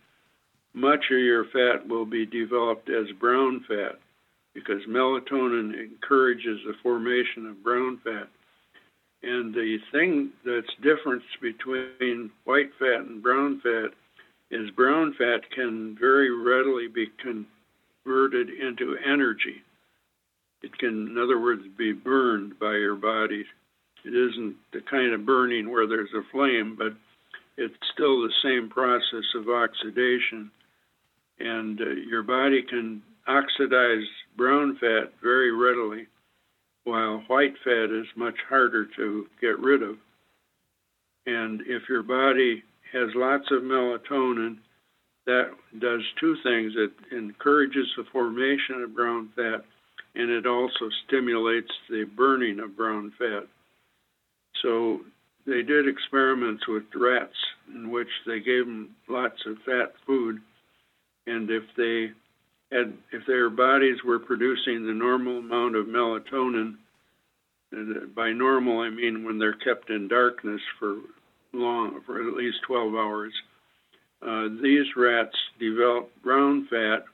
much 0.74 1.06
of 1.12 1.20
your 1.20 1.46
fat 1.46 1.88
will 1.88 2.06
be 2.06 2.26
developed 2.26 2.90
as 2.90 3.06
brown 3.20 3.64
fat 3.68 4.00
because 4.56 4.82
melatonin 4.90 5.74
encourages 5.78 6.60
the 6.66 6.74
formation 6.82 7.46
of 7.46 7.64
brown 7.64 8.00
fat. 8.04 8.28
And 9.22 9.54
the 9.54 9.78
thing 9.92 10.32
that's 10.46 10.68
difference 10.82 11.24
between 11.42 12.32
white 12.46 12.72
fat 12.80 13.02
and 13.02 13.22
brown 13.22 13.62
fat 13.62 13.90
is 14.50 14.72
brown 14.72 15.14
fat 15.18 15.42
can 15.54 15.98
very 16.00 16.32
readily 16.32 16.88
be 16.88 17.08
converted 17.22 18.50
into 18.50 18.96
energy. 19.06 19.62
It 20.64 20.76
can, 20.78 21.08
in 21.08 21.18
other 21.18 21.40
words, 21.40 21.64
be 21.78 21.92
burned 21.92 22.58
by 22.58 22.74
your 22.74 22.96
body. 22.96 23.46
It 24.06 24.14
isn't 24.14 24.56
the 24.72 24.82
kind 24.90 25.14
of 25.14 25.26
burning 25.26 25.70
where 25.70 25.88
there's 25.88 26.14
a 26.16 26.24
flame, 26.32 26.76
but 26.78 26.94
it's 27.58 27.76
still 27.94 28.22
the 28.22 28.34
same 28.44 28.70
process 28.70 29.26
of 29.36 29.50
oxidation. 29.50 30.50
And 31.40 31.82
uh, 31.82 31.90
your 32.08 32.24
body 32.24 32.62
can 32.62 33.02
oxidize 33.28 34.08
brown 34.38 34.78
fat 34.80 35.14
very 35.22 35.52
readily, 35.52 36.08
while 36.84 37.24
white 37.28 37.54
fat 37.64 37.92
is 37.92 38.06
much 38.16 38.36
harder 38.48 38.86
to 38.96 39.28
get 39.42 39.60
rid 39.60 39.82
of. 39.84 39.98
And 41.26 41.62
if 41.62 41.90
your 41.90 42.04
body 42.04 42.64
has 42.94 43.10
lots 43.16 43.46
of 43.52 43.64
melatonin, 43.64 44.58
that 45.26 45.50
does 45.80 46.02
two 46.20 46.36
things. 46.44 46.74
It 46.76 46.92
encourages 47.16 47.88
the 47.98 48.04
formation 48.12 48.84
of 48.84 48.96
brown 48.96 49.30
fat, 49.36 49.66
and 50.14 50.30
it 50.30 50.46
also 50.46 50.90
stimulates 51.08 51.72
the 51.90 52.06
burning 52.16 52.60
of 52.60 52.78
brown 52.78 53.12
fat. 53.18 53.48
So 54.62 55.02
they 55.46 55.64
did 55.64 55.88
experiments 55.88 56.68
with 56.68 56.84
rats 56.96 57.36
in 57.74 57.92
which 57.92 58.10
they 58.28 58.40
gave 58.40 58.66
them 58.66 58.96
lots 59.10 59.44
of 59.48 59.58
fat 59.66 59.94
food, 60.06 60.42
and 61.26 61.50
if 61.50 61.64
they 61.76 62.12
had, 62.76 62.94
if 63.12 63.26
their 63.26 63.50
bodies 63.50 63.98
were 64.04 64.20
producing 64.20 64.86
the 64.86 64.94
normal 64.94 65.40
amount 65.40 65.76
of 65.76 65.88
melatonin, 65.88 66.76
by 68.16 68.32
normal 68.32 68.80
I 68.80 68.90
mean 68.90 69.24
when 69.24 69.40
they're 69.40 69.54
kept 69.54 69.90
in 69.90 70.08
darkness 70.08 70.62
for 70.80 70.98
long, 71.54 72.02
for 72.06 72.28
at 72.28 72.36
least 72.36 72.58
12 72.68 72.94
hours, 72.94 73.34
uh, 74.22 74.48
these 74.62 74.86
rats 74.96 75.36
developed 75.60 76.22
brown 76.24 76.68
fat. 76.70 77.06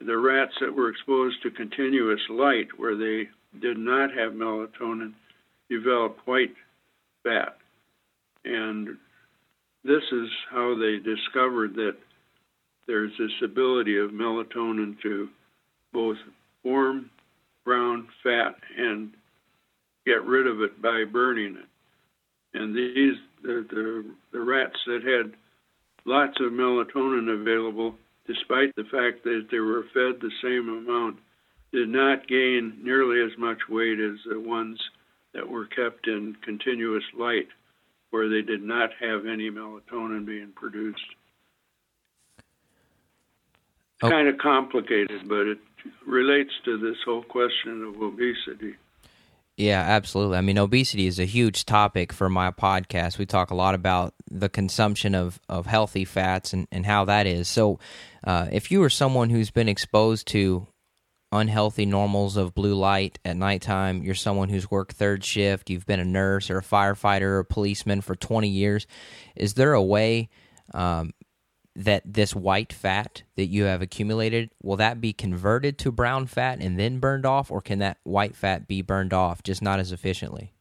The 0.00 0.16
rats 0.16 0.52
that 0.60 0.74
were 0.74 0.90
exposed 0.90 1.42
to 1.42 1.50
continuous 1.50 2.20
light, 2.28 2.68
where 2.76 2.96
they 2.96 3.28
did 3.60 3.78
not 3.78 4.10
have 4.10 4.32
melatonin, 4.32 5.12
developed 5.70 6.26
white 6.26 6.54
fat. 7.22 7.56
And 8.44 8.96
this 9.84 10.02
is 10.12 10.28
how 10.50 10.76
they 10.78 10.98
discovered 10.98 11.74
that 11.74 11.96
there's 12.86 13.12
this 13.18 13.32
ability 13.42 13.98
of 13.98 14.10
melatonin 14.10 15.00
to 15.02 15.28
both 15.92 16.16
form 16.62 17.10
brown 17.64 18.06
fat 18.22 18.54
and 18.78 19.10
get 20.06 20.24
rid 20.24 20.46
of 20.46 20.60
it 20.60 20.80
by 20.80 21.04
burning 21.10 21.56
it. 21.56 22.58
And 22.58 22.74
these 22.74 23.16
the, 23.42 23.66
the, 23.70 24.04
the 24.32 24.40
rats 24.40 24.76
that 24.86 25.02
had 25.02 25.32
lots 26.04 26.38
of 26.40 26.52
melatonin 26.52 27.40
available, 27.40 27.94
despite 28.26 28.74
the 28.76 28.84
fact 28.84 29.24
that 29.24 29.48
they 29.50 29.58
were 29.58 29.84
fed 29.94 30.20
the 30.20 30.30
same 30.42 30.68
amount, 30.68 31.18
did 31.72 31.88
not 31.88 32.28
gain 32.28 32.78
nearly 32.82 33.20
as 33.20 33.36
much 33.38 33.58
weight 33.68 33.98
as 34.00 34.16
the 34.30 34.40
ones 34.40 34.80
that 35.34 35.48
were 35.48 35.66
kept 35.66 36.06
in 36.06 36.36
continuous 36.42 37.04
light, 37.18 37.48
where 38.10 38.28
they 38.28 38.42
did 38.42 38.62
not 38.62 38.90
have 39.00 39.26
any 39.26 39.50
melatonin 39.50 40.24
being 40.24 40.52
produced. 40.54 41.04
Oh. 44.02 44.10
Kind 44.10 44.28
of 44.28 44.38
complicated, 44.38 45.26
but 45.26 45.46
it 45.46 45.58
relates 46.06 46.50
to 46.64 46.78
this 46.78 46.96
whole 47.04 47.22
question 47.22 47.82
of 47.82 48.02
obesity. 48.02 48.76
Yeah, 49.56 49.80
absolutely. 49.80 50.36
I 50.36 50.42
mean, 50.42 50.58
obesity 50.58 51.06
is 51.06 51.18
a 51.18 51.24
huge 51.24 51.64
topic 51.64 52.12
for 52.12 52.28
my 52.28 52.50
podcast. 52.50 53.16
We 53.16 53.24
talk 53.24 53.50
a 53.50 53.54
lot 53.54 53.74
about 53.74 54.12
the 54.30 54.50
consumption 54.50 55.14
of, 55.14 55.40
of 55.48 55.64
healthy 55.64 56.04
fats 56.04 56.52
and, 56.52 56.68
and 56.70 56.84
how 56.84 57.06
that 57.06 57.26
is. 57.26 57.48
So, 57.48 57.78
uh, 58.22 58.48
if 58.52 58.70
you 58.70 58.82
are 58.82 58.90
someone 58.90 59.30
who's 59.30 59.50
been 59.50 59.68
exposed 59.68 60.26
to 60.28 60.66
unhealthy 61.32 61.86
normals 61.86 62.36
of 62.36 62.54
blue 62.54 62.74
light 62.74 63.18
at 63.24 63.36
nighttime, 63.36 64.02
you're 64.02 64.14
someone 64.14 64.50
who's 64.50 64.70
worked 64.70 64.92
third 64.92 65.24
shift, 65.24 65.70
you've 65.70 65.86
been 65.86 66.00
a 66.00 66.04
nurse 66.04 66.50
or 66.50 66.58
a 66.58 66.62
firefighter 66.62 67.22
or 67.22 67.38
a 67.38 67.44
policeman 67.44 68.02
for 68.02 68.14
20 68.14 68.48
years, 68.48 68.86
is 69.34 69.54
there 69.54 69.72
a 69.72 69.82
way 69.82 70.28
um, 70.74 71.12
that 71.76 72.02
this 72.04 72.34
white 72.34 72.72
fat 72.72 73.22
that 73.36 73.46
you 73.46 73.64
have 73.64 73.82
accumulated 73.82 74.50
will 74.62 74.76
that 74.76 75.00
be 75.00 75.12
converted 75.12 75.78
to 75.78 75.92
brown 75.92 76.26
fat 76.26 76.58
and 76.60 76.78
then 76.78 76.98
burned 76.98 77.26
off 77.26 77.50
or 77.50 77.60
can 77.60 77.78
that 77.78 77.98
white 78.02 78.34
fat 78.34 78.66
be 78.66 78.82
burned 78.82 79.12
off 79.12 79.42
just 79.42 79.62
not 79.62 79.78
as 79.78 79.92
efficiently 79.92 80.52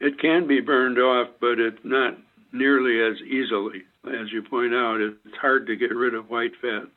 it 0.00 0.18
can 0.18 0.46
be 0.46 0.60
burned 0.60 0.98
off, 0.98 1.28
but 1.40 1.60
it's 1.60 1.84
not 1.84 2.16
nearly 2.52 3.00
as 3.00 3.20
easily. 3.22 3.82
As 4.06 4.32
you 4.32 4.42
point 4.42 4.74
out, 4.74 5.00
it's 5.00 5.36
hard 5.36 5.66
to 5.66 5.76
get 5.76 5.94
rid 5.94 6.14
of 6.14 6.30
white 6.30 6.52
fat. 6.60 6.88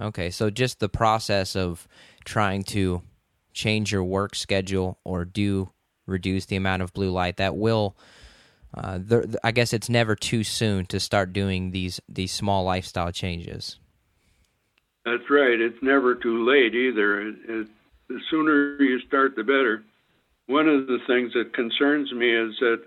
Okay, 0.00 0.30
so 0.30 0.48
just 0.48 0.78
the 0.78 0.88
process 0.88 1.56
of 1.56 1.86
trying 2.24 2.62
to 2.62 3.02
change 3.52 3.90
your 3.90 4.04
work 4.04 4.36
schedule 4.36 4.98
or 5.04 5.24
do 5.24 5.70
reduce 6.06 6.46
the 6.46 6.56
amount 6.56 6.82
of 6.82 6.94
blue 6.94 7.10
light 7.10 7.36
that 7.36 7.56
will 7.56 7.96
uh, 8.74 8.98
I 9.42 9.50
guess 9.50 9.72
it's 9.72 9.88
never 9.88 10.14
too 10.14 10.44
soon 10.44 10.86
to 10.86 11.00
start 11.00 11.32
doing 11.32 11.70
these 11.70 12.00
these 12.08 12.32
small 12.32 12.64
lifestyle 12.64 13.10
changes. 13.10 13.78
That's 15.04 15.28
right. 15.30 15.60
It's 15.60 15.82
never 15.82 16.14
too 16.14 16.46
late 16.46 16.74
either. 16.74 17.20
It, 17.28 17.34
it, 17.48 17.68
the 18.08 18.20
sooner 18.30 18.80
you 18.82 19.00
start, 19.06 19.34
the 19.34 19.42
better. 19.42 19.82
One 20.46 20.68
of 20.68 20.86
the 20.86 20.98
things 21.06 21.32
that 21.34 21.54
concerns 21.54 22.12
me 22.12 22.34
is 22.34 22.54
that 22.60 22.82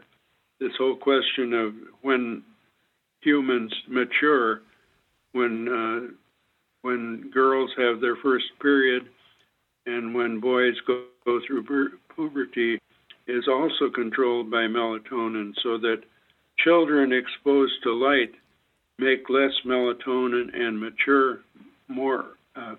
this 0.59 0.73
whole 0.77 0.95
question 0.95 1.53
of 1.53 1.73
when 2.01 2.43
humans 3.21 3.73
mature, 3.87 4.61
when 5.31 5.67
uh, 5.67 6.13
when 6.81 7.31
girls 7.33 7.71
have 7.77 8.01
their 8.01 8.17
first 8.17 8.45
period, 8.61 9.07
and 9.85 10.13
when 10.13 10.39
boys 10.39 10.75
go, 10.85 11.05
go 11.25 11.39
through 11.47 11.63
pu- 11.63 11.97
puberty, 12.13 12.79
is 13.27 13.47
also 13.47 13.89
controlled 13.89 14.51
by 14.51 14.67
melatonin, 14.67 15.53
so 15.63 15.77
that 15.77 16.03
children 16.57 17.11
exposed 17.11 17.73
to 17.83 17.93
light 17.93 18.33
make 18.99 19.29
less 19.29 19.53
melatonin 19.65 20.55
and 20.55 20.79
mature 20.79 21.39
more 21.87 22.37
uh, 22.55 22.75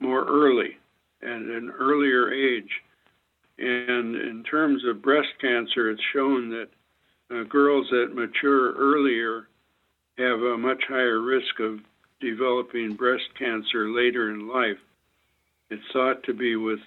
more 0.00 0.24
early 0.24 0.76
at 1.22 1.28
an 1.28 1.72
earlier 1.78 2.32
age. 2.32 2.70
And 3.58 4.16
in 4.16 4.42
terms 4.42 4.82
of 4.84 5.02
breast 5.02 5.28
cancer, 5.40 5.90
it's 5.90 6.02
shown 6.12 6.50
that 6.50 6.68
uh, 7.30 7.44
girls 7.44 7.86
that 7.90 8.14
mature 8.14 8.72
earlier 8.72 9.46
have 10.18 10.40
a 10.40 10.58
much 10.58 10.82
higher 10.88 11.20
risk 11.20 11.60
of 11.60 11.80
developing 12.20 12.94
breast 12.94 13.24
cancer 13.38 13.88
later 13.88 14.30
in 14.30 14.48
life. 14.48 14.78
It's 15.70 15.82
thought 15.92 16.22
to 16.24 16.34
be 16.34 16.56
with 16.56 16.80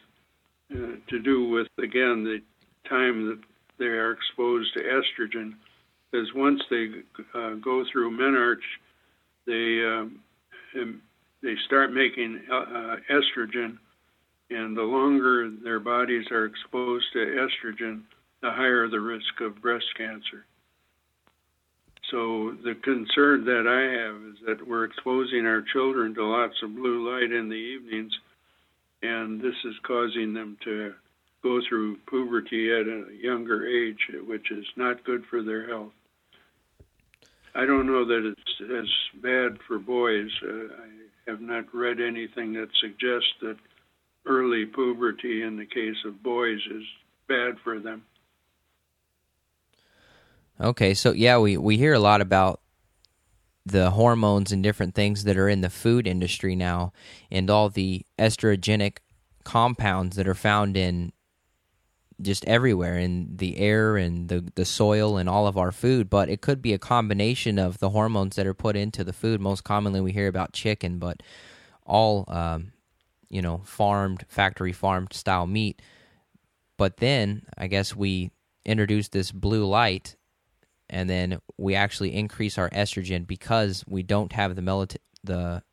uh, 0.71 0.97
to 1.09 1.19
do 1.19 1.49
with 1.49 1.67
again 1.77 2.23
the 2.23 2.41
time 2.87 3.27
that 3.27 3.39
they 3.77 3.85
are 3.85 4.11
exposed 4.11 4.73
to 4.73 4.79
estrogen, 4.79 5.53
because 6.11 6.27
once 6.33 6.61
they 6.69 6.87
uh, 7.33 7.55
go 7.55 7.83
through 7.91 8.17
menarche, 8.17 8.59
they 9.45 9.85
um, 9.85 10.21
they 11.41 11.55
start 11.65 11.93
making 11.93 12.41
uh, 12.51 12.55
uh, 12.55 12.95
estrogen, 13.11 13.77
and 14.49 14.75
the 14.75 14.81
longer 14.81 15.49
their 15.63 15.79
bodies 15.79 16.25
are 16.31 16.45
exposed 16.45 17.05
to 17.13 17.19
estrogen, 17.19 18.01
the 18.41 18.51
higher 18.51 18.87
the 18.87 18.99
risk 18.99 19.41
of 19.41 19.61
breast 19.61 19.85
cancer. 19.97 20.45
So 22.11 22.55
the 22.63 22.75
concern 22.83 23.45
that 23.45 23.65
I 23.67 23.81
have 23.99 24.15
is 24.33 24.37
that 24.45 24.67
we're 24.67 24.85
exposing 24.85 25.45
our 25.45 25.63
children 25.73 26.13
to 26.15 26.25
lots 26.25 26.55
of 26.63 26.75
blue 26.75 27.11
light 27.11 27.31
in 27.31 27.49
the 27.49 27.55
evenings, 27.55 28.13
and 29.01 29.41
this 29.41 29.55
is 29.65 29.75
causing 29.85 30.33
them 30.33 30.57
to 30.63 30.93
go 31.45 31.61
through 31.69 31.95
puberty 32.09 32.73
at 32.73 32.87
a 32.87 33.05
younger 33.21 33.67
age, 33.67 33.99
which 34.25 34.49
is 34.49 34.65
not 34.75 35.03
good 35.03 35.23
for 35.29 35.43
their 35.43 35.67
health. 35.67 35.91
I 37.53 37.67
don't 37.67 37.85
know 37.85 38.03
that 38.03 38.33
it's 38.33 38.61
as 38.61 39.21
bad 39.21 39.59
for 39.67 39.77
boys. 39.77 40.31
Uh, 40.43 40.73
I 40.73 41.29
have 41.29 41.41
not 41.41 41.71
read 41.71 42.01
anything 42.01 42.53
that 42.53 42.69
suggests 42.81 43.31
that 43.43 43.57
early 44.25 44.65
puberty 44.65 45.43
in 45.43 45.55
the 45.55 45.67
case 45.67 45.97
of 46.03 46.23
boys 46.23 46.59
is 46.71 46.83
bad 47.27 47.59
for 47.63 47.79
them. 47.79 48.03
Okay, 50.59 50.95
so 50.95 51.11
yeah, 51.11 51.37
we, 51.37 51.57
we 51.57 51.77
hear 51.77 51.93
a 51.93 51.99
lot 51.99 52.21
about 52.21 52.59
the 53.67 53.91
hormones 53.91 54.51
and 54.51 54.63
different 54.63 54.95
things 54.95 55.25
that 55.25 55.37
are 55.37 55.49
in 55.49 55.61
the 55.61 55.69
food 55.69 56.07
industry 56.07 56.55
now 56.55 56.91
and 57.29 57.51
all 57.51 57.69
the 57.69 58.03
estrogenic 58.17 58.97
compounds 59.43 60.15
that 60.15 60.27
are 60.27 60.33
found 60.33 60.75
in 60.75 61.11
just 62.21 62.45
everywhere 62.45 62.97
in 62.97 63.35
the 63.35 63.57
air 63.57 63.97
and 63.97 64.29
the 64.29 64.45
the 64.55 64.65
soil 64.65 65.17
and 65.17 65.27
all 65.27 65.47
of 65.47 65.57
our 65.57 65.71
food 65.71 66.09
but 66.09 66.29
it 66.29 66.41
could 66.41 66.61
be 66.61 66.73
a 66.73 66.77
combination 66.77 67.59
of 67.59 67.77
the 67.79 67.89
hormones 67.89 68.35
that 68.35 68.47
are 68.47 68.53
put 68.53 68.75
into 68.75 69.03
the 69.03 69.13
food. 69.13 69.41
Most 69.41 69.63
commonly 69.63 70.01
we 70.01 70.11
hear 70.11 70.27
about 70.27 70.53
chicken 70.53 70.97
but 70.97 71.21
all 71.85 72.25
um, 72.27 72.71
you 73.29 73.41
know 73.41 73.61
farmed 73.65 74.25
factory 74.27 74.71
farmed 74.71 75.13
style 75.13 75.47
meat. 75.47 75.81
But 76.77 76.97
then 76.97 77.43
i 77.57 77.67
guess 77.67 77.95
we 77.95 78.31
introduce 78.65 79.09
this 79.09 79.31
blue 79.31 79.65
light 79.65 80.15
and 80.89 81.09
then 81.09 81.39
we 81.57 81.75
actually 81.75 82.13
increase 82.13 82.57
our 82.57 82.69
estrogen 82.69 83.25
because 83.25 83.83
we 83.87 84.03
don't 84.03 84.33
have 84.33 84.55
the 84.55 84.61
melat- 84.61 84.97
the 85.23 85.63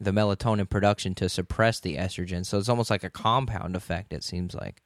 the 0.00 0.12
melatonin 0.12 0.68
production 0.68 1.14
to 1.14 1.28
suppress 1.28 1.78
the 1.78 1.96
estrogen. 1.96 2.44
So 2.46 2.58
it's 2.58 2.70
almost 2.70 2.90
like 2.90 3.04
a 3.04 3.10
compound 3.10 3.76
effect 3.76 4.12
it 4.12 4.24
seems 4.24 4.54
like 4.54 4.82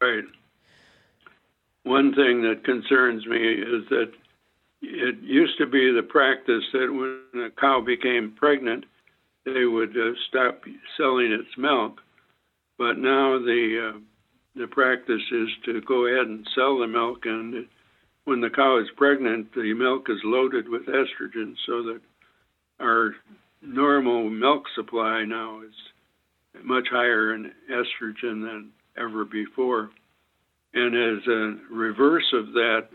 Right. 0.00 0.24
One 1.82 2.14
thing 2.14 2.42
that 2.42 2.64
concerns 2.64 3.26
me 3.26 3.36
is 3.36 3.88
that 3.90 4.12
it 4.82 5.18
used 5.22 5.58
to 5.58 5.66
be 5.66 5.92
the 5.92 6.02
practice 6.02 6.64
that 6.72 6.90
when 6.90 7.44
a 7.44 7.50
cow 7.50 7.82
became 7.82 8.34
pregnant, 8.36 8.84
they 9.44 9.64
would 9.64 9.96
uh, 9.96 10.12
stop 10.28 10.62
selling 10.96 11.32
its 11.32 11.56
milk. 11.58 12.00
But 12.78 12.96
now 12.98 13.38
the 13.38 13.92
uh, 13.94 13.98
the 14.56 14.66
practice 14.66 15.22
is 15.30 15.48
to 15.66 15.80
go 15.82 16.06
ahead 16.06 16.26
and 16.26 16.46
sell 16.54 16.78
the 16.78 16.86
milk, 16.86 17.24
and 17.24 17.66
when 18.24 18.40
the 18.40 18.50
cow 18.50 18.78
is 18.78 18.88
pregnant, 18.96 19.54
the 19.54 19.74
milk 19.74 20.08
is 20.08 20.20
loaded 20.24 20.68
with 20.68 20.86
estrogen, 20.86 21.54
so 21.66 21.82
that 21.84 22.00
our 22.80 23.14
normal 23.62 24.30
milk 24.30 24.64
supply 24.74 25.24
now 25.24 25.60
is 25.60 25.74
much 26.64 26.88
higher 26.90 27.34
in 27.34 27.52
estrogen 27.70 28.42
than 28.42 28.70
ever 28.96 29.24
before. 29.24 29.90
And 30.72 30.94
as 30.94 31.26
a 31.26 31.74
reverse 31.74 32.32
of 32.32 32.52
that, 32.52 32.88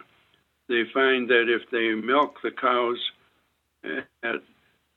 they 0.67 0.83
find 0.93 1.29
that 1.29 1.45
if 1.47 1.69
they 1.71 1.93
milk 1.93 2.35
the 2.41 2.51
cows 2.51 2.97
at, 4.23 4.41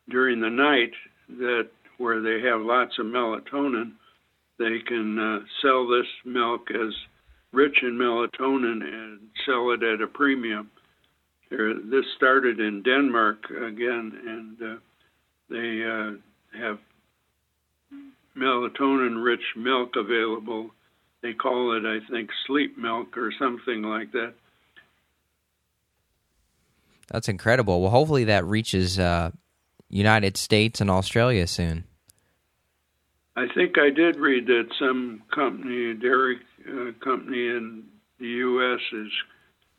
during 0.09 0.41
the 0.41 0.51
night, 0.51 0.93
that 1.29 1.69
where 1.99 2.23
they 2.23 2.41
have 2.47 2.61
lots 2.61 2.99
of 2.99 3.07
melatonin, 3.07 3.93
they 4.59 4.79
can 4.87 5.19
uh, 5.19 5.41
sell 5.61 5.87
this 5.87 6.07
milk 6.25 6.71
as 6.71 6.95
rich 7.53 7.83
in 7.83 7.99
melatonin 7.99 8.83
and 8.83 9.21
sell 9.45 9.71
it 9.73 9.83
at 9.83 10.01
a 10.01 10.07
premium. 10.07 10.71
This 11.51 12.05
started 12.17 12.61
in 12.61 12.83
Denmark 12.83 13.45
again, 13.51 14.13
and 14.27 14.63
uh, 14.63 14.77
they 15.49 15.83
uh, 15.85 16.61
have 16.61 16.79
melatonin 18.37 19.23
rich 19.23 19.43
milk 19.57 19.97
available 19.97 20.71
they 21.23 21.33
call 21.33 21.77
it, 21.77 21.85
I 21.87 21.99
think, 22.11 22.31
sleep 22.47 22.79
milk 22.79 23.17
or 23.17 23.33
something 23.39 23.83
like 23.83 24.13
that. 24.13 24.35
That's 27.09 27.29
incredible. 27.29 27.81
Well, 27.81 27.91
hopefully 27.91 28.25
that 28.25 28.45
reaches 28.45 28.99
uh, 28.99 29.31
United 29.89 30.37
States 30.37 30.81
and 30.81 30.91
Australia 30.91 31.47
soon. 31.47 31.85
I 33.37 33.47
think 33.55 33.79
I 33.79 33.91
did 33.91 34.17
read 34.17 34.47
that 34.47 34.69
some 34.79 35.23
company, 35.35 35.95
dairy 35.95 36.39
uh, 36.69 36.91
company 37.03 37.47
in 37.47 37.85
the 38.19 38.27
U.S., 38.27 38.81
is 38.93 39.13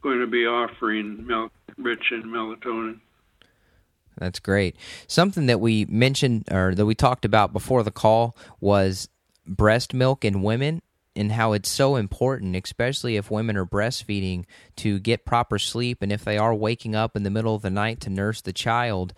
going 0.01 0.19
to 0.19 0.27
be 0.27 0.45
offering 0.45 1.27
milk 1.27 1.51
rich 1.77 2.05
in 2.11 2.23
melatonin. 2.23 2.99
That's 4.17 4.39
great. 4.39 4.75
Something 5.07 5.45
that 5.47 5.59
we 5.59 5.85
mentioned 5.85 6.45
or 6.51 6.73
that 6.73 6.85
we 6.85 6.95
talked 6.95 7.25
about 7.25 7.53
before 7.53 7.83
the 7.83 7.91
call 7.91 8.35
was 8.59 9.09
breast 9.45 9.93
milk 9.93 10.23
in 10.23 10.41
women 10.41 10.81
and 11.15 11.31
how 11.31 11.53
it's 11.53 11.69
so 11.69 11.95
important, 11.95 12.55
especially 12.55 13.17
if 13.17 13.31
women 13.31 13.57
are 13.57 13.65
breastfeeding, 13.65 14.45
to 14.77 14.99
get 14.99 15.25
proper 15.25 15.59
sleep. 15.59 16.01
And 16.01 16.11
if 16.11 16.23
they 16.23 16.37
are 16.37 16.53
waking 16.53 16.95
up 16.95 17.15
in 17.15 17.23
the 17.23 17.29
middle 17.29 17.55
of 17.55 17.61
the 17.61 17.69
night 17.69 17.99
to 18.01 18.09
nurse 18.09 18.41
the 18.41 18.53
child, 18.53 19.13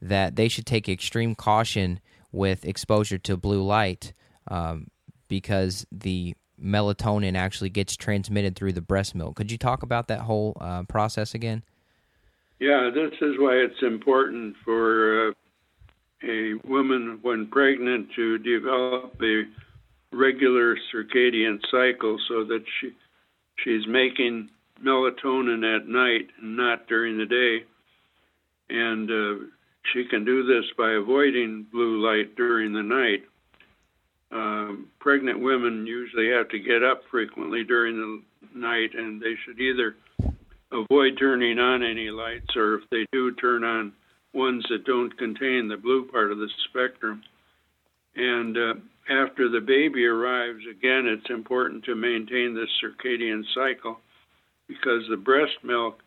that 0.00 0.36
they 0.36 0.48
should 0.48 0.66
take 0.66 0.88
extreme 0.88 1.34
caution 1.34 2.00
with 2.32 2.64
exposure 2.64 3.18
to 3.18 3.36
blue 3.36 3.62
light 3.62 4.12
um, 4.48 4.88
because 5.28 5.86
the 5.92 6.34
melatonin 6.62 7.36
actually 7.36 7.70
gets 7.70 7.96
transmitted 7.96 8.56
through 8.56 8.72
the 8.72 8.80
breast 8.80 9.14
milk. 9.14 9.36
Could 9.36 9.50
you 9.50 9.58
talk 9.58 9.82
about 9.82 10.08
that 10.08 10.20
whole 10.20 10.56
uh, 10.60 10.84
process 10.84 11.34
again? 11.34 11.62
Yeah, 12.58 12.90
this 12.94 13.12
is 13.20 13.34
why 13.38 13.54
it's 13.54 13.82
important 13.82 14.54
for 14.64 15.30
uh, 15.30 15.32
a 16.24 16.54
woman 16.64 17.18
when 17.22 17.48
pregnant 17.48 18.12
to 18.14 18.38
develop 18.38 19.20
a 19.20 19.42
regular 20.12 20.76
circadian 20.94 21.58
cycle 21.70 22.18
so 22.28 22.44
that 22.44 22.64
she 22.80 22.90
she's 23.64 23.86
making 23.86 24.50
melatonin 24.84 25.64
at 25.76 25.88
night 25.88 26.28
and 26.40 26.56
not 26.56 26.86
during 26.86 27.18
the 27.18 27.26
day. 27.26 27.64
And 28.68 29.10
uh, 29.10 29.44
she 29.92 30.04
can 30.08 30.24
do 30.24 30.44
this 30.44 30.64
by 30.76 30.92
avoiding 30.92 31.66
blue 31.72 32.04
light 32.06 32.36
during 32.36 32.72
the 32.72 32.82
night. 32.82 33.24
um, 34.32 34.86
pregnant 34.98 35.40
women 35.40 35.86
usually 35.86 36.30
have 36.30 36.48
to 36.48 36.58
get 36.58 36.82
up 36.82 37.02
frequently 37.10 37.64
during 37.64 37.96
the 37.96 38.58
night, 38.58 38.90
and 38.94 39.20
they 39.20 39.34
should 39.44 39.60
either 39.60 39.94
avoid 40.72 41.18
turning 41.18 41.58
on 41.58 41.82
any 41.82 42.10
lights, 42.10 42.56
or 42.56 42.76
if 42.76 42.82
they 42.90 43.06
do, 43.12 43.32
turn 43.34 43.62
on 43.62 43.92
ones 44.32 44.64
that 44.70 44.86
don't 44.86 45.16
contain 45.18 45.68
the 45.68 45.76
blue 45.76 46.08
part 46.10 46.32
of 46.32 46.38
the 46.38 46.48
spectrum. 46.70 47.22
And 48.16 48.56
uh, 48.56 48.74
after 49.08 49.48
the 49.48 49.60
baby 49.60 50.06
arrives, 50.06 50.62
again, 50.70 51.06
it's 51.06 51.30
important 51.30 51.84
to 51.84 51.94
maintain 51.94 52.54
the 52.54 52.66
circadian 52.82 53.42
cycle 53.54 53.98
because 54.68 55.02
the 55.10 55.16
breast 55.16 55.56
milk 55.62 55.98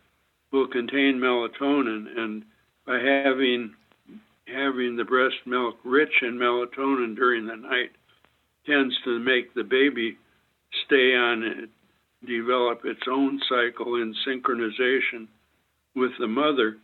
will 0.51 0.67
contain 0.67 1.19
melatonin, 1.19 2.17
and 2.17 2.43
by 2.85 2.99
having 2.99 3.73
having 4.47 4.95
the 4.95 5.03
breast 5.03 5.35
milk 5.45 5.75
rich 5.83 6.21
in 6.21 6.37
melatonin 6.37 7.15
during 7.15 7.47
the 7.47 7.55
night 7.55 7.91
tends 8.65 8.95
to 9.03 9.19
make 9.19 9.53
the 9.53 9.63
baby 9.63 10.17
stay 10.85 11.15
on 11.15 11.43
it, 11.43 11.69
develop 12.25 12.81
its 12.85 13.01
own 13.09 13.39
cycle 13.49 13.95
in 13.95 14.13
synchronization 14.27 15.27
with 15.95 16.11
the 16.19 16.27
mother 16.27 16.77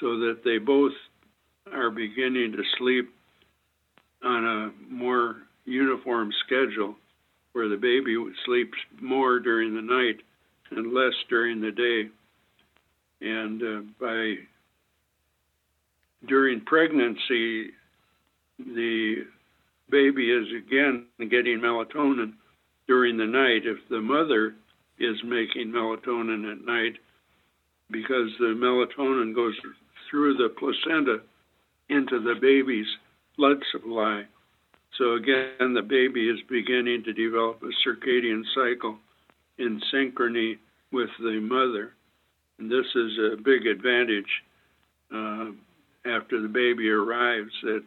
so 0.00 0.18
that 0.18 0.40
they 0.44 0.58
both 0.58 0.92
are 1.72 1.90
beginning 1.90 2.52
to 2.52 2.62
sleep 2.78 3.12
on 4.24 4.44
a 4.44 4.92
more 4.92 5.36
uniform 5.64 6.30
schedule 6.46 6.96
where 7.52 7.68
the 7.68 7.76
baby 7.76 8.16
sleeps 8.44 8.76
more 9.00 9.38
during 9.38 9.74
the 9.74 9.82
night 9.82 10.20
and 10.70 10.92
less 10.92 11.14
during 11.28 11.60
the 11.60 11.70
day. 11.70 12.10
And 13.20 13.62
uh, 13.62 13.80
by 14.00 14.34
during 16.26 16.60
pregnancy, 16.62 17.70
the 18.58 19.24
baby 19.90 20.30
is 20.30 20.46
again 20.56 21.06
getting 21.18 21.60
melatonin 21.60 22.32
during 22.88 23.16
the 23.16 23.26
night 23.26 23.62
if 23.64 23.78
the 23.88 24.00
mother 24.00 24.54
is 24.98 25.16
making 25.24 25.68
melatonin 25.68 26.50
at 26.50 26.64
night 26.64 26.94
because 27.90 28.30
the 28.38 28.54
melatonin 28.56 29.34
goes 29.34 29.54
through 30.10 30.34
the 30.34 30.48
placenta 30.58 31.18
into 31.88 32.20
the 32.20 32.34
baby's 32.40 32.86
blood 33.36 33.58
supply. 33.72 34.24
So 34.98 35.14
again, 35.14 35.74
the 35.74 35.82
baby 35.82 36.28
is 36.28 36.38
beginning 36.48 37.02
to 37.04 37.12
develop 37.12 37.62
a 37.62 37.88
circadian 37.88 38.42
cycle 38.54 38.96
in 39.58 39.80
synchrony 39.92 40.58
with 40.92 41.10
the 41.18 41.40
mother. 41.40 41.92
And 42.58 42.70
this 42.70 42.86
is 42.94 43.18
a 43.18 43.36
big 43.36 43.66
advantage 43.66 44.42
uh, 45.12 45.46
after 46.06 46.40
the 46.40 46.48
baby 46.48 46.88
arrives 46.90 47.52
that 47.62 47.82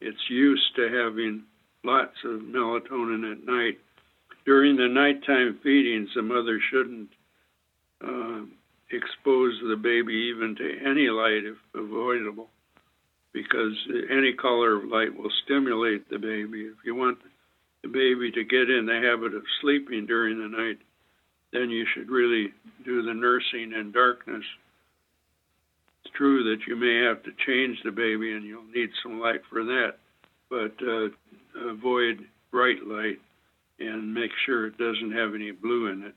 it's 0.00 0.28
used 0.28 0.74
to 0.76 0.88
having 0.88 1.44
lots 1.84 2.16
of 2.24 2.40
melatonin 2.40 3.30
at 3.30 3.46
night. 3.46 3.78
During 4.44 4.76
the 4.76 4.88
nighttime 4.88 5.60
feedings, 5.62 6.08
the 6.16 6.22
mother 6.22 6.58
shouldn't 6.70 7.10
uh, 8.04 8.40
expose 8.90 9.54
the 9.68 9.76
baby 9.76 10.14
even 10.34 10.56
to 10.56 10.78
any 10.84 11.08
light 11.08 11.44
if 11.44 11.56
avoidable, 11.74 12.48
because 13.32 13.72
any 14.10 14.32
color 14.32 14.76
of 14.76 14.88
light 14.88 15.16
will 15.16 15.30
stimulate 15.44 16.08
the 16.10 16.18
baby. 16.18 16.62
If 16.62 16.84
you 16.84 16.94
want 16.94 17.18
the 17.82 17.88
baby 17.88 18.30
to 18.30 18.44
get 18.44 18.70
in 18.70 18.86
the 18.86 19.00
habit 19.00 19.34
of 19.34 19.42
sleeping 19.60 20.06
during 20.06 20.38
the 20.38 20.56
night, 20.56 20.78
then 21.52 21.70
you 21.70 21.86
should 21.92 22.10
really 22.10 22.52
do 22.84 23.02
the 23.02 23.14
nursing 23.14 23.72
in 23.72 23.92
darkness. 23.92 24.44
It's 26.04 26.14
true 26.14 26.44
that 26.44 26.66
you 26.66 26.76
may 26.76 27.06
have 27.06 27.22
to 27.24 27.30
change 27.46 27.78
the 27.84 27.90
baby 27.90 28.32
and 28.32 28.44
you'll 28.44 28.64
need 28.74 28.90
some 29.02 29.20
light 29.20 29.40
for 29.50 29.64
that, 29.64 29.94
but 30.50 30.72
uh, 30.82 31.08
avoid 31.68 32.20
bright 32.50 32.84
light 32.86 33.20
and 33.78 34.14
make 34.14 34.30
sure 34.44 34.66
it 34.66 34.78
doesn't 34.78 35.12
have 35.12 35.34
any 35.34 35.50
blue 35.50 35.88
in 35.88 36.04
it. 36.04 36.14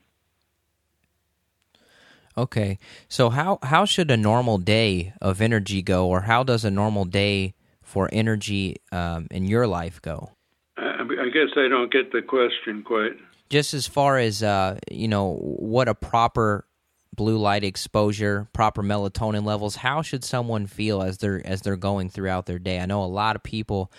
Okay, 2.38 2.78
so 3.08 3.30
how 3.30 3.58
how 3.62 3.86
should 3.86 4.10
a 4.10 4.16
normal 4.16 4.58
day 4.58 5.14
of 5.22 5.40
energy 5.40 5.80
go, 5.80 6.06
or 6.06 6.22
how 6.22 6.42
does 6.42 6.64
a 6.64 6.70
normal 6.70 7.06
day 7.06 7.54
for 7.82 8.10
energy 8.12 8.76
um, 8.92 9.26
in 9.30 9.46
your 9.46 9.66
life 9.66 10.02
go? 10.02 10.32
I, 10.76 11.00
I 11.02 11.30
guess 11.30 11.56
I 11.56 11.68
don't 11.68 11.90
get 11.90 12.12
the 12.12 12.20
question 12.20 12.82
quite. 12.82 13.12
Just 13.48 13.72
as 13.72 13.86
far 13.86 14.18
as 14.18 14.42
uh, 14.42 14.78
you 14.90 15.08
know, 15.08 15.36
what 15.36 15.88
a 15.88 15.94
proper 15.94 16.66
blue 17.14 17.38
light 17.38 17.64
exposure, 17.64 18.48
proper 18.52 18.82
melatonin 18.82 19.44
levels. 19.44 19.76
How 19.76 20.02
should 20.02 20.22
someone 20.22 20.66
feel 20.66 21.00
as 21.00 21.18
they're 21.18 21.40
as 21.46 21.62
they're 21.62 21.76
going 21.76 22.10
throughout 22.10 22.44
their 22.44 22.58
day? 22.58 22.80
I 22.80 22.86
know 22.86 23.02
a 23.02 23.06
lot 23.06 23.36
of 23.36 23.42
people 23.42 23.90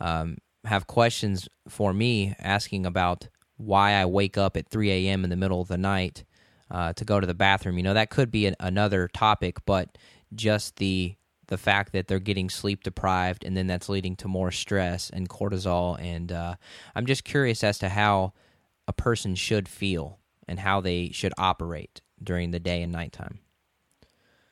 um, 0.00 0.38
have 0.64 0.86
questions 0.86 1.46
for 1.68 1.92
me 1.92 2.34
asking 2.38 2.86
about 2.86 3.28
why 3.58 3.92
I 3.92 4.06
wake 4.06 4.38
up 4.38 4.56
at 4.56 4.68
3 4.68 4.90
a.m. 4.90 5.24
in 5.24 5.30
the 5.30 5.36
middle 5.36 5.60
of 5.60 5.68
the 5.68 5.76
night 5.76 6.24
uh, 6.72 6.92
to 6.94 7.04
go 7.04 7.20
to 7.20 7.26
the 7.26 7.34
bathroom. 7.34 7.76
You 7.76 7.84
know, 7.84 7.94
that 7.94 8.10
could 8.10 8.30
be 8.30 8.46
an, 8.46 8.56
another 8.58 9.06
topic, 9.06 9.64
but 9.64 9.96
just 10.34 10.76
the 10.76 11.14
the 11.48 11.58
fact 11.58 11.92
that 11.92 12.08
they're 12.08 12.18
getting 12.18 12.48
sleep 12.48 12.82
deprived 12.82 13.44
and 13.44 13.54
then 13.54 13.66
that's 13.66 13.90
leading 13.90 14.16
to 14.16 14.26
more 14.26 14.50
stress 14.50 15.10
and 15.10 15.28
cortisol. 15.28 16.00
And 16.00 16.32
uh, 16.32 16.54
I'm 16.94 17.04
just 17.04 17.24
curious 17.24 17.62
as 17.62 17.78
to 17.80 17.90
how 17.90 18.32
a 18.88 18.92
person 18.94 19.34
should 19.34 19.68
feel 19.68 20.18
and 20.48 20.58
how 20.58 20.80
they 20.80 21.10
should 21.10 21.34
operate 21.36 22.00
during 22.22 22.52
the 22.52 22.60
day 22.60 22.80
and 22.80 22.90
nighttime. 22.90 23.40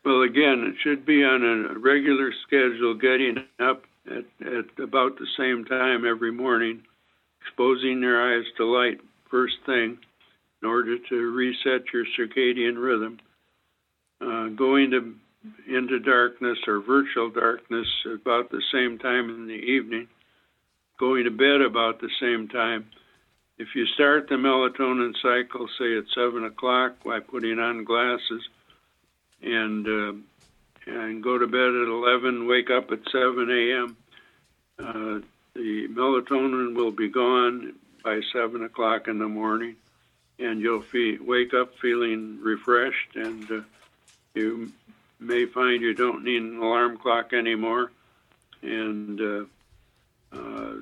Well, 0.05 0.21
again, 0.21 0.63
it 0.67 0.75
should 0.83 1.07
be 1.07 1.25
on 1.25 1.43
a 1.43 1.79
regular 1.79 2.35
schedule, 2.47 2.93
getting 2.93 3.45
up 3.61 3.85
at, 4.07 4.25
at 4.47 4.85
about 4.85 5.19
the 5.19 5.27
same 5.39 5.65
time 5.65 6.05
every 6.05 6.33
morning, 6.33 6.83
exposing 7.41 8.03
their 8.03 8.21
eyes 8.21 8.45
to 8.59 8.67
light 8.67 9.01
first 9.31 9.55
thing 9.65 9.97
in 10.63 10.69
order 10.69 10.99
to 10.99 11.31
reset 11.31 11.93
your 11.93 12.05
circadian 12.19 12.81
rhythm. 12.81 13.19
Uh, 14.21 14.49
going 14.49 14.91
to 14.91 15.15
into 15.67 15.99
darkness 16.01 16.59
or 16.67 16.81
virtual 16.81 17.31
darkness 17.31 17.87
about 18.05 18.51
the 18.51 18.63
same 18.73 18.99
time 18.99 19.31
in 19.31 19.47
the 19.47 19.55
evening. 19.55 20.07
Going 20.99 21.25
to 21.25 21.31
bed 21.31 21.63
about 21.63 22.01
the 22.01 22.11
same 22.21 22.49
time. 22.49 22.91
If 23.57 23.69
you 23.75 23.87
start 23.87 24.29
the 24.29 24.35
melatonin 24.35 25.15
cycle, 25.23 25.67
say 25.79 25.97
at 25.97 26.05
seven 26.15 26.45
o'clock, 26.45 27.03
by 27.05 27.21
putting 27.21 27.59
on 27.59 27.85
glasses, 27.85 28.47
and 29.41 29.87
uh, 29.87 30.13
and 30.87 31.23
go 31.23 31.39
to 31.39 31.47
bed 31.47 31.59
at 31.59 31.89
eleven, 31.89 32.47
wake 32.47 32.71
up 32.71 32.91
at 32.91 33.01
seven 33.11 33.51
a.m. 33.51 33.97
Uh, 34.79 35.21
the 35.55 35.89
melatonin 35.89 36.75
will 36.75 36.93
be 36.93 37.09
gone 37.09 37.75
by 38.05 38.21
seven 38.33 38.65
o'clock 38.65 39.09
in 39.09 39.19
the 39.19 39.29
morning 39.29 39.77
and 40.41 40.61
you'll 40.61 40.83
feel, 40.83 41.19
wake 41.23 41.55
up 41.55 41.77
feeling 41.81 42.39
refreshed, 42.43 43.15
and 43.15 43.51
uh, 43.51 43.61
you 44.35 44.73
may 45.19 45.45
find 45.47 45.83
you 45.83 45.95
don't 45.95 46.25
need 46.25 46.43
an 46.43 46.59
alarm 46.59 46.97
clock 46.97 47.33
anymore. 47.33 47.91
And 48.63 49.21
uh, 49.21 49.45
uh, 50.33 50.75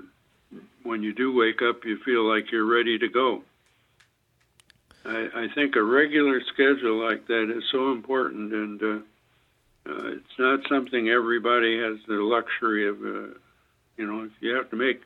when 0.83 1.03
you 1.03 1.13
do 1.13 1.35
wake 1.35 1.61
up, 1.63 1.85
you 1.85 1.99
feel 1.99 2.23
like 2.29 2.53
you're 2.53 2.65
ready 2.65 2.99
to 2.99 3.09
go. 3.09 3.43
I, 5.05 5.29
I 5.35 5.49
think 5.55 5.77
a 5.77 5.83
regular 5.83 6.41
schedule 6.53 7.05
like 7.05 7.27
that 7.27 7.53
is 7.57 7.65
so 7.71 7.93
important, 7.93 8.53
and 8.53 8.83
uh, 8.83 9.91
uh, 9.91 10.09
it's 10.13 10.39
not 10.39 10.61
something 10.69 11.09
everybody 11.09 11.79
has 11.81 11.99
the 12.07 12.15
luxury 12.15 12.89
of. 12.89 13.03
Uh, 13.03 13.35
you 13.97 14.07
know, 14.07 14.23
if 14.23 14.31
you 14.41 14.55
have 14.55 14.71
to 14.71 14.77
make 14.77 15.03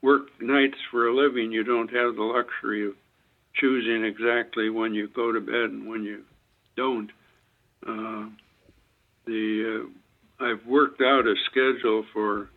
work 0.00 0.28
nights 0.40 0.78
for 0.92 1.08
a 1.08 1.14
living, 1.14 1.50
you 1.50 1.64
don't 1.64 1.92
have 1.92 2.14
the 2.14 2.22
luxury 2.22 2.86
of 2.86 2.94
choosing 3.60 4.04
exactly 4.04 4.70
when 4.70 4.94
you 4.94 5.08
go 5.08 5.32
to 5.32 5.40
bed 5.40 5.70
and 5.70 5.88
when 5.88 6.02
you 6.02 6.22
don't. 6.76 7.10
Uh, 7.86 8.26
the 9.26 9.84
uh, 10.40 10.44
I've 10.44 10.66
worked 10.66 11.00
out 11.00 11.26
a 11.26 11.34
schedule 11.50 12.04
for 12.12 12.50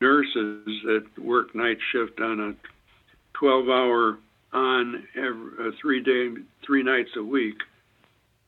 nurses 0.00 0.66
that 0.84 1.04
work 1.18 1.54
night 1.54 1.78
shift 1.92 2.20
on 2.20 2.40
a 2.40 3.38
12-hour 3.38 4.18
on 4.52 5.06
every, 5.16 5.68
uh, 5.68 5.70
three 5.80 6.02
day 6.02 6.28
three 6.64 6.82
nights 6.82 7.10
a 7.16 7.22
week. 7.22 7.56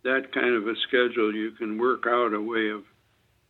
That 0.02 0.32
kind 0.34 0.54
of 0.54 0.66
a 0.68 0.74
schedule 0.86 1.34
you 1.34 1.52
can 1.52 1.78
work 1.78 2.04
out 2.06 2.34
a 2.34 2.40
way 2.40 2.68
of 2.68 2.82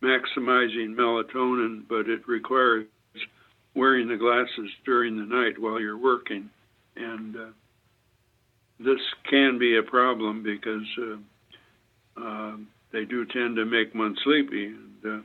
maximizing 0.02 0.94
melatonin, 0.94 1.82
but 1.88 2.08
it 2.08 2.28
requires 2.28 2.86
wearing 3.74 4.06
the 4.06 4.16
glasses 4.16 4.70
during 4.84 5.16
the 5.16 5.24
night 5.24 5.58
while 5.58 5.80
you're 5.80 5.98
working, 5.98 6.48
and 6.96 7.36
uh, 7.36 7.46
this 8.78 9.00
can 9.28 9.58
be 9.58 9.76
a 9.76 9.82
problem 9.82 10.42
because 10.42 10.86
uh, 10.98 12.22
uh, 12.22 12.56
they 12.92 13.04
do 13.04 13.24
tend 13.24 13.56
to 13.56 13.64
make 13.64 13.94
one 13.94 14.16
sleepy. 14.22 14.66
And, 14.66 15.04
uh, 15.04 15.22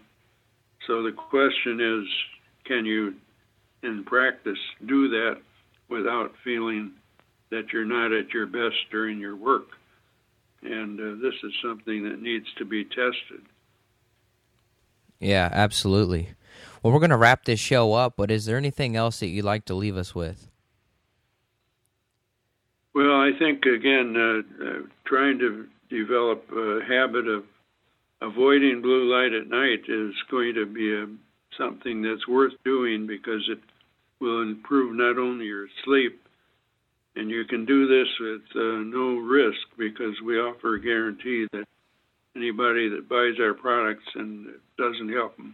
so 0.87 1.03
the 1.03 1.11
question 1.11 1.79
is, 1.79 2.07
can 2.65 2.85
you, 2.85 3.15
in 3.83 4.03
practice, 4.03 4.59
do 4.85 5.09
that 5.09 5.37
without 5.89 6.33
feeling 6.43 6.91
that 7.51 7.73
you're 7.73 7.85
not 7.85 8.11
at 8.11 8.33
your 8.33 8.45
best 8.45 8.77
during 8.91 9.19
your 9.19 9.35
work? 9.35 9.67
And 10.61 10.99
uh, 10.99 11.21
this 11.21 11.35
is 11.43 11.53
something 11.63 12.03
that 12.03 12.21
needs 12.21 12.47
to 12.57 12.65
be 12.65 12.83
tested. 12.85 13.41
Yeah, 15.19 15.49
absolutely. 15.51 16.29
Well, 16.81 16.93
we're 16.93 16.99
going 16.99 17.09
to 17.09 17.17
wrap 17.17 17.45
this 17.45 17.59
show 17.59 17.93
up, 17.93 18.13
but 18.15 18.31
is 18.31 18.45
there 18.45 18.57
anything 18.57 18.95
else 18.95 19.19
that 19.19 19.27
you'd 19.27 19.45
like 19.45 19.65
to 19.65 19.75
leave 19.75 19.97
us 19.97 20.15
with? 20.15 20.48
Well, 22.93 23.21
I 23.21 23.31
think 23.37 23.65
again, 23.65 24.15
uh, 24.17 24.65
uh, 24.65 24.81
trying 25.05 25.39
to 25.39 25.67
develop 25.89 26.45
a 26.51 26.79
habit 26.87 27.27
of 27.27 27.43
avoiding 28.21 28.81
blue 28.81 29.11
light 29.13 29.33
at 29.33 29.47
night 29.47 29.81
is 29.87 30.13
going 30.29 30.55
to 30.55 30.65
be 30.65 30.93
a, 30.93 31.07
something 31.57 32.01
that's 32.01 32.27
worth 32.27 32.53
doing 32.65 33.07
because 33.07 33.47
it 33.49 33.59
will 34.19 34.41
improve 34.41 34.95
not 34.95 35.17
only 35.17 35.45
your 35.45 35.67
sleep, 35.85 36.21
and 37.15 37.29
you 37.29 37.45
can 37.45 37.65
do 37.65 37.87
this 37.87 38.07
with 38.19 38.41
uh, 38.55 38.81
no 38.83 39.17
risk 39.17 39.59
because 39.77 40.15
we 40.25 40.37
offer 40.37 40.75
a 40.75 40.81
guarantee 40.81 41.47
that 41.51 41.65
anybody 42.35 42.89
that 42.89 43.09
buys 43.09 43.39
our 43.39 43.53
products 43.53 44.05
and 44.15 44.47
it 44.47 44.61
doesn't 44.77 45.11
help 45.11 45.35
them, 45.37 45.53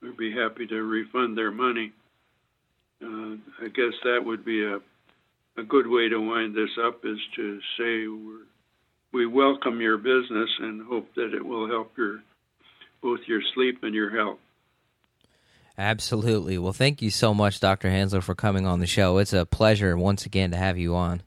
we'd 0.00 0.16
be 0.16 0.32
happy 0.32 0.66
to 0.66 0.82
refund 0.82 1.36
their 1.36 1.50
money. 1.50 1.92
Uh, 3.02 3.36
I 3.60 3.68
guess 3.74 3.94
that 4.04 4.22
would 4.24 4.44
be 4.44 4.64
a 4.64 4.78
a 5.56 5.62
good 5.62 5.86
way 5.86 6.08
to 6.08 6.18
wind 6.18 6.54
this 6.54 6.70
up 6.84 7.04
is 7.04 7.18
to 7.36 7.60
say 7.78 8.06
we're, 8.06 8.46
we 9.12 9.26
welcome 9.26 9.80
your 9.80 9.98
business 9.98 10.50
and 10.60 10.86
hope 10.86 11.14
that 11.14 11.34
it 11.34 11.44
will 11.44 11.68
help 11.68 11.92
your 11.96 12.22
both 13.02 13.20
your 13.26 13.42
sleep 13.54 13.82
and 13.82 13.94
your 13.94 14.10
health. 14.10 14.38
Absolutely. 15.76 16.58
Well, 16.58 16.72
thank 16.72 17.02
you 17.02 17.10
so 17.10 17.34
much, 17.34 17.58
Dr. 17.58 17.88
Hansler, 17.88 18.22
for 18.22 18.34
coming 18.34 18.66
on 18.66 18.78
the 18.78 18.86
show. 18.86 19.18
It's 19.18 19.32
a 19.32 19.44
pleasure 19.44 19.96
once 19.96 20.24
again 20.24 20.52
to 20.52 20.56
have 20.56 20.78
you 20.78 20.94
on. 20.94 21.22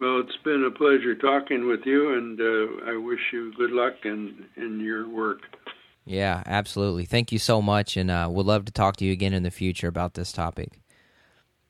Well, 0.00 0.20
it's 0.20 0.36
been 0.44 0.64
a 0.64 0.70
pleasure 0.70 1.14
talking 1.14 1.68
with 1.68 1.86
you, 1.86 2.14
and 2.14 2.40
uh, 2.40 2.90
I 2.90 2.96
wish 2.96 3.20
you 3.32 3.52
good 3.54 3.70
luck 3.70 3.94
in, 4.04 4.44
in 4.56 4.80
your 4.80 5.08
work. 5.08 5.40
Yeah, 6.04 6.42
absolutely. 6.46 7.04
Thank 7.04 7.30
you 7.30 7.38
so 7.38 7.62
much, 7.62 7.96
and 7.96 8.10
uh, 8.10 8.28
we'd 8.30 8.44
love 8.44 8.64
to 8.64 8.72
talk 8.72 8.96
to 8.96 9.04
you 9.04 9.12
again 9.12 9.32
in 9.32 9.44
the 9.44 9.50
future 9.50 9.88
about 9.88 10.14
this 10.14 10.32
topic. 10.32 10.80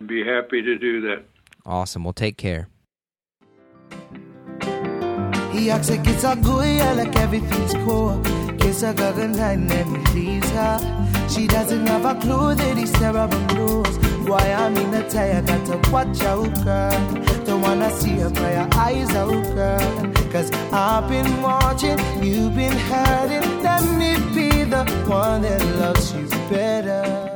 Be 0.06 0.24
happy 0.24 0.62
to 0.62 0.78
do 0.78 1.00
that. 1.02 1.24
Awesome. 1.64 2.04
Well, 2.04 2.12
take 2.12 2.36
care. 2.36 2.68
Like 6.96 7.16
everything's 7.16 7.72
cool. 7.84 8.20
Kiss 8.58 8.82
and 8.82 9.34
leaves 10.14 10.50
her. 10.50 11.28
She 11.28 11.46
doesn't 11.46 11.86
have 11.86 12.04
a 12.04 12.20
clue 12.20 12.54
that 12.54 12.76
he's 12.76 12.92
terrible. 12.92 13.82
Why 14.26 14.52
I'm 14.52 14.76
in 14.76 14.90
got 15.42 15.66
to 15.66 15.90
watch 15.90 16.20
out, 16.22 16.64
girl. 16.64 17.44
Don't 17.44 17.60
wanna 17.60 17.90
see 17.92 18.16
her 18.20 18.30
her 18.30 18.68
eyes 18.72 19.10
out, 19.14 19.44
girl. 19.54 20.12
Cause 20.32 20.50
I've 20.72 21.08
been 21.08 21.42
watching, 21.42 21.98
you've 22.22 22.56
been 22.56 22.76
hurting. 22.76 23.62
Let 23.62 23.84
me 23.98 24.16
be 24.34 24.64
the 24.64 24.84
one 25.06 25.42
that 25.42 25.62
loves 25.78 26.12
you 26.14 26.26
better. 26.48 27.33